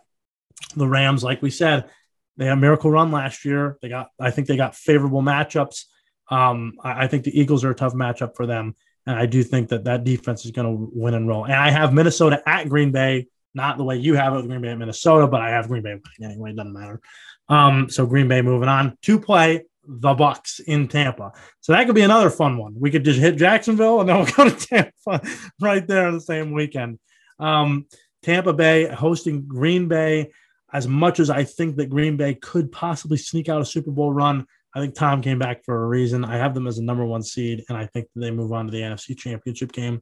[0.75, 1.89] the Rams, like we said,
[2.37, 3.77] they had a miracle run last year.
[3.81, 5.85] They got, I think they got favorable matchups.
[6.29, 8.75] Um, I, I think the Eagles are a tough matchup for them.
[9.05, 11.45] And I do think that that defense is going to win and roll.
[11.45, 14.61] And I have Minnesota at Green Bay, not the way you have it with Green
[14.61, 16.51] Bay Minnesota, but I have Green Bay anyway.
[16.51, 16.99] It doesn't matter.
[17.47, 21.31] Um, so Green Bay moving on to play the Bucks in Tampa.
[21.61, 22.75] So that could be another fun one.
[22.79, 25.27] We could just hit Jacksonville and then we'll go to Tampa
[25.59, 26.99] right there the same weekend.
[27.39, 27.87] Um,
[28.21, 30.31] Tampa Bay hosting Green Bay.
[30.71, 34.13] As much as I think that Green Bay could possibly sneak out a Super Bowl
[34.13, 34.45] run,
[34.75, 36.23] I think Tom came back for a reason.
[36.23, 38.71] I have them as a number one seed, and I think they move on to
[38.71, 39.99] the NFC Championship game.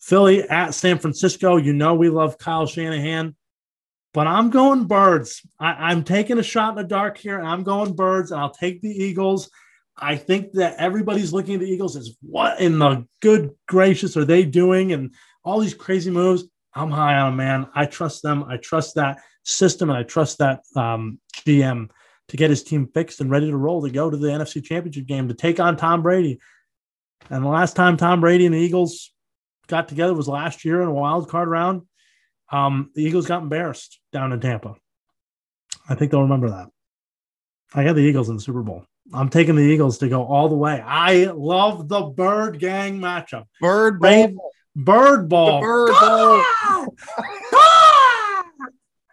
[0.00, 1.56] Philly at San Francisco.
[1.56, 3.36] You know we love Kyle Shanahan,
[4.12, 5.42] but I'm going birds.
[5.58, 8.50] I, am taking a shot in the dark here, and I'm going birds, and I'll
[8.50, 9.50] take the Eagles.
[9.96, 14.24] I think that everybody's looking at the Eagles as what in the good gracious are
[14.24, 14.92] they doing?
[14.92, 15.14] And
[15.44, 16.44] all these crazy moves.
[16.74, 17.68] I'm high on them, man.
[17.74, 18.44] I trust them.
[18.44, 21.90] I trust that system, and I trust that um, GM
[22.28, 25.06] to get his team fixed and ready to roll to go to the NFC Championship
[25.06, 26.38] game to take on Tom Brady.
[27.28, 29.12] And the last time Tom Brady and the Eagles
[29.70, 31.82] got together was last year in a wild card round.
[32.52, 34.74] Um, the Eagles got embarrassed down in Tampa.
[35.88, 36.68] I think they'll remember that.
[37.74, 38.84] I got the Eagles in the Super Bowl.
[39.14, 40.80] I'm taking the Eagles to go all the way.
[40.84, 43.44] I love the Bird Gang matchup.
[43.60, 44.52] Bird ball.
[44.76, 45.60] Bird ball.
[45.60, 46.86] The bird ball.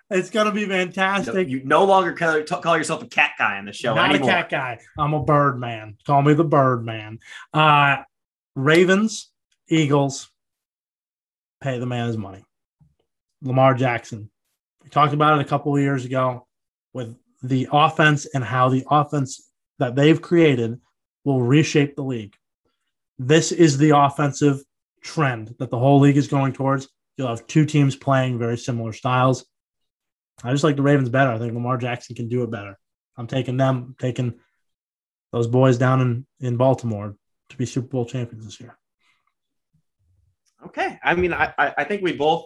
[0.10, 1.50] It's gonna be fantastic.
[1.50, 4.30] You no longer call, call yourself a cat guy on the show Not anymore.
[4.30, 4.80] a cat guy.
[4.98, 5.98] I'm a bird man.
[6.06, 7.20] Call me the bird man.
[7.54, 7.98] Uh,
[8.56, 9.30] Ravens,
[9.68, 10.30] Eagles,
[11.62, 12.44] pay the man his money.
[13.42, 14.30] Lamar Jackson.
[14.84, 16.48] We talked about it a couple of years ago
[16.94, 20.80] with the offense and how the offense that they've created
[21.24, 22.36] will reshape the league.
[23.20, 24.62] This is the offensive
[25.04, 26.88] trend that the whole league is going towards.
[27.18, 29.46] You'll have two teams playing very similar styles.
[30.44, 31.32] I just like the Ravens better.
[31.32, 32.78] I think Lamar Jackson can do it better.
[33.18, 34.36] I'm taking them, taking
[35.32, 37.16] those boys down in, in Baltimore
[37.50, 38.78] to be Super Bowl champions this year.
[40.66, 41.00] Okay.
[41.04, 42.46] I mean, I, I think we both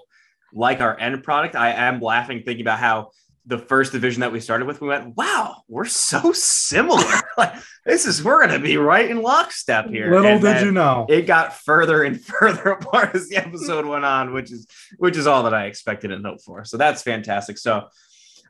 [0.53, 1.55] like our end product.
[1.55, 3.11] I am laughing thinking about how
[3.45, 7.03] the first division that we started with, we went, wow, we're so similar.
[7.37, 7.53] like
[7.85, 10.11] this is we're gonna be right in lockstep here.
[10.11, 11.05] Little and did you know.
[11.09, 14.67] It got further and further apart as the episode went on, which is
[14.97, 16.63] which is all that I expected and hoped for.
[16.65, 17.57] So that's fantastic.
[17.57, 17.87] So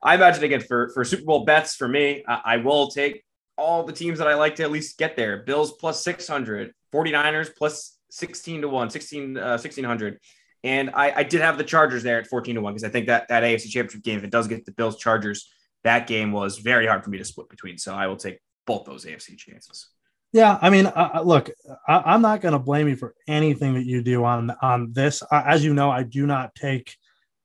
[0.04, 3.24] I imagine again for for Super Bowl bets for me, I, I will take
[3.58, 5.44] all the teams that I like to at least get there.
[5.44, 10.20] Bills plus 600, 49ers plus 16 to 1, 16 uh, 1600.
[10.64, 13.08] And I, I did have the Chargers there at 14 to 1 because I think
[13.08, 15.52] that that AFC championship game, if it does get the Bills Chargers,
[15.84, 17.78] that game was very hard for me to split between.
[17.78, 19.88] So I will take both those AFC chances.
[20.34, 21.50] Yeah, I mean, uh, look,
[21.88, 25.24] I, am not going to blame you for anything that you do on on this.
[25.24, 26.96] Uh, as you know, I do not take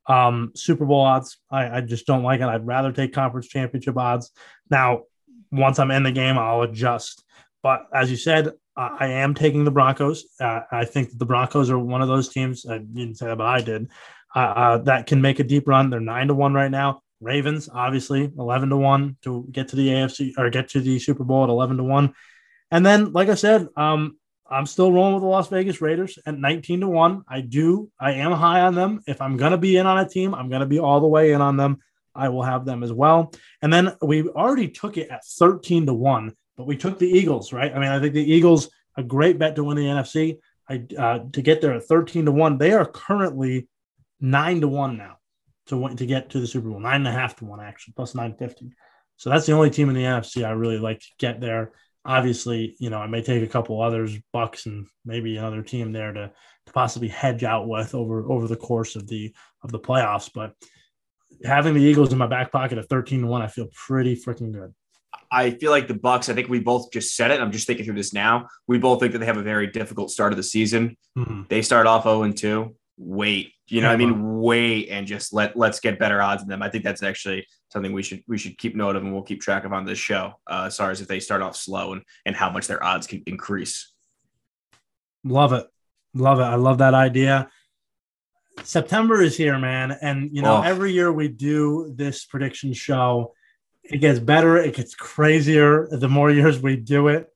[0.06, 1.38] um, Super Bowl odds.
[1.51, 2.47] I, I just don't like it.
[2.47, 4.30] I'd rather take conference championship odds.
[4.70, 5.02] Now,
[5.51, 7.24] once I'm in the game, I'll adjust.
[7.60, 10.27] But as you said, I am taking the Broncos.
[10.39, 12.66] Uh, I think the Broncos are one of those teams.
[12.66, 13.89] I didn't say that, but I did.
[14.35, 15.89] Uh, uh, that can make a deep run.
[15.89, 17.01] They're nine to one right now.
[17.20, 21.24] Ravens, obviously, eleven to one to get to the AFC or get to the Super
[21.24, 22.15] Bowl at eleven to one.
[22.70, 26.39] And then, like I said, um, I'm still rolling with the Las Vegas Raiders at
[26.39, 27.24] 19 to 1.
[27.28, 29.03] I do, I am high on them.
[29.07, 31.40] If I'm to be in on a team, I'm to be all the way in
[31.40, 31.78] on them.
[32.15, 33.32] I will have them as well.
[33.61, 37.53] And then we already took it at 13 to 1 but we took the Eagles,
[37.53, 37.73] right?
[37.73, 40.39] I mean, I think the Eagles a great bet to win the NFC.
[40.69, 42.59] I uh, to get there at thirteen to one.
[42.59, 43.69] They are currently
[44.20, 45.19] nine to one now
[45.66, 46.81] to win, to get to the Super Bowl.
[46.81, 48.70] Nine and a half to one actually, plus nine fifty.
[49.16, 51.73] So that's the only team in the NFC I really like to get there.
[52.05, 56.12] Obviously, you know, I may take a couple others, Bucks and maybe another team there
[56.12, 56.31] to,
[56.66, 60.31] to possibly hedge out with over over the course of the of the playoffs.
[60.33, 60.53] But
[61.45, 64.53] having the Eagles in my back pocket at 13 to 1, I feel pretty freaking
[64.53, 64.74] good.
[65.31, 66.28] I feel like the Bucks.
[66.28, 67.40] I think we both just said it.
[67.40, 68.48] I'm just thinking through this now.
[68.66, 70.97] We both think that they have a very difficult start of the season.
[71.16, 71.43] Mm-hmm.
[71.48, 72.74] They start off 0 and 2.
[72.98, 76.48] Wait, you know, yeah, I mean, wait and just let let's get better odds in
[76.48, 76.62] them.
[76.62, 79.40] I think that's actually something we should we should keep note of and we'll keep
[79.40, 80.35] track of on this show.
[80.47, 83.07] Uh, as far as if they start off slow and and how much their odds
[83.07, 83.93] can increase.
[85.24, 85.66] Love it,
[86.15, 86.44] love it.
[86.44, 87.51] I love that idea.
[88.62, 90.62] September is here, man, and you know, oh.
[90.62, 93.35] every year we do this prediction show
[93.90, 94.56] it gets better.
[94.56, 97.28] It gets crazier the more years we do it.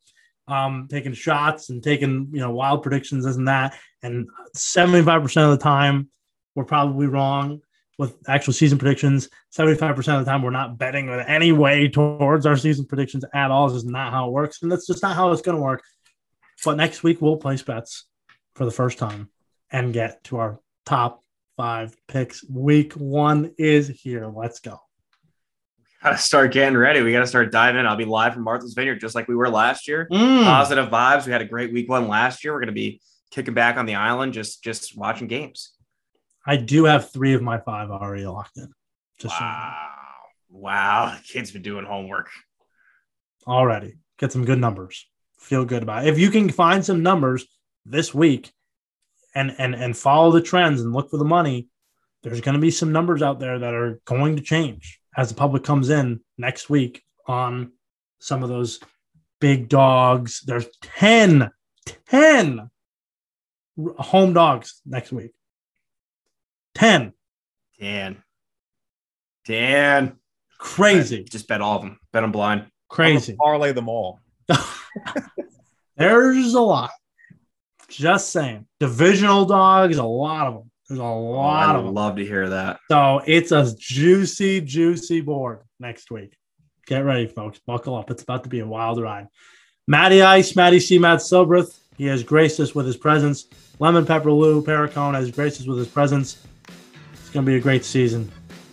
[0.49, 3.77] Um, taking shots and taking you know wild predictions, and that.
[4.03, 6.09] And 75% of the time,
[6.55, 7.61] we're probably wrong
[7.99, 9.29] with actual season predictions.
[9.57, 13.51] 75% of the time, we're not betting in any way towards our season predictions at
[13.51, 13.69] all.
[13.69, 14.63] This is not how it works.
[14.63, 15.83] And that's just not how it's going to work.
[16.65, 18.07] But next week, we'll place bets
[18.55, 19.29] for the first time
[19.71, 21.23] and get to our top
[21.59, 22.43] five picks.
[22.49, 24.27] Week one is here.
[24.27, 24.81] Let's go
[26.03, 27.03] got to start getting ready.
[27.03, 27.87] We got to start diving in.
[27.87, 30.09] I'll be live from Martha's Vineyard just like we were last year.
[30.11, 30.45] Mm.
[30.45, 31.27] Positive vibes.
[31.27, 32.53] We had a great week one last year.
[32.53, 33.01] We're going to be
[33.31, 35.73] kicking back on the island, just just watching games.
[36.47, 38.73] I do have three of my five already locked in.
[39.19, 39.89] Just wow,
[40.51, 42.31] so wow, the kid's been doing homework
[43.47, 43.97] already.
[44.19, 45.07] Get some good numbers.
[45.39, 46.09] Feel good about it.
[46.09, 47.47] If you can find some numbers
[47.85, 48.51] this week,
[49.35, 51.69] and and and follow the trends and look for the money,
[52.23, 55.35] there's going to be some numbers out there that are going to change as the
[55.35, 57.73] public comes in next week on
[58.19, 58.81] some of those
[59.41, 60.43] big dogs.
[60.47, 61.51] There's 10,
[62.09, 62.71] 10
[63.99, 65.33] home dogs next week.
[66.75, 67.13] 10.
[67.79, 68.23] Dan.
[69.47, 70.17] Dan.
[70.59, 71.25] Crazy.
[71.25, 71.99] Just bet all of them.
[72.13, 72.67] Bet them blind.
[72.89, 73.35] Crazy.
[73.35, 74.21] Parlay them all.
[75.97, 76.91] There's a lot.
[77.89, 78.67] Just saying.
[78.79, 80.70] Divisional dogs, a lot of them.
[80.91, 81.95] There's a Oh, lot I of them.
[81.95, 82.81] love to hear that.
[82.91, 86.37] So it's a juicy, juicy board next week.
[86.89, 87.61] Get ready, folks.
[87.65, 88.11] Buckle up.
[88.11, 89.29] It's about to be a wild ride.
[89.87, 90.99] Matty Ice, Matty C.
[90.99, 91.79] Matt Silbreth.
[91.97, 93.47] He has graced us with his presence.
[93.79, 96.45] Lemon Pepper Lou Perricone has graced us with his presence.
[97.13, 98.29] It's going to be a great season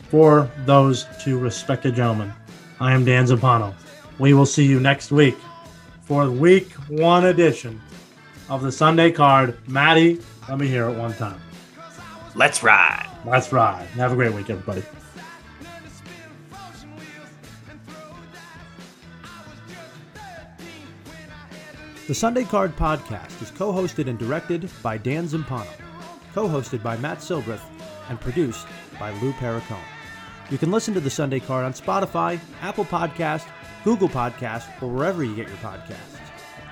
[0.09, 2.33] for those two respected gentlemen.
[2.79, 3.75] I am Dan Zampano.
[4.17, 5.35] We will see you next week
[6.01, 7.79] for the week one edition
[8.49, 9.59] of the Sunday card.
[9.67, 10.19] Maddie,
[10.49, 11.39] let me hear it one time.
[12.37, 13.09] Let's ride.
[13.25, 13.87] Let's ride.
[13.95, 14.83] Have a great week, everybody.
[22.05, 25.65] The Sunday Card Podcast is co hosted and directed by Dan Zampano,
[26.35, 27.59] co hosted by Matt Silbreth,
[28.07, 28.67] and produced
[28.99, 29.79] by Lou Perricone.
[30.51, 33.47] You can listen to The Sunday Card on Spotify, Apple Podcast,
[33.83, 36.19] Google Podcast, or wherever you get your podcasts.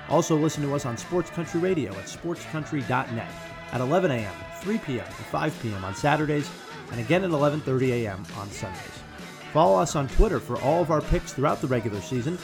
[0.08, 3.30] Also, listen to us on Sports Country Radio at sportscountry.net
[3.72, 5.84] at 11 a.m., 3 p.m., and 5 p.m.
[5.84, 6.50] on Saturdays,
[6.90, 8.24] and again at 11:30 a.m.
[8.36, 8.98] on Sundays.
[9.52, 12.36] Follow us on Twitter for all of our picks throughout the regular season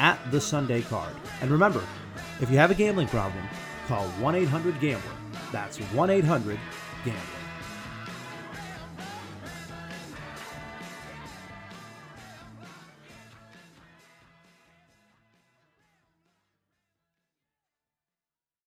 [0.00, 1.14] at the Sunday Card.
[1.40, 1.84] And remember,
[2.40, 3.44] if you have a gambling problem,
[3.86, 5.12] call 1 800 Gambler.
[5.52, 6.58] That's 1 800
[7.04, 7.39] Gambler.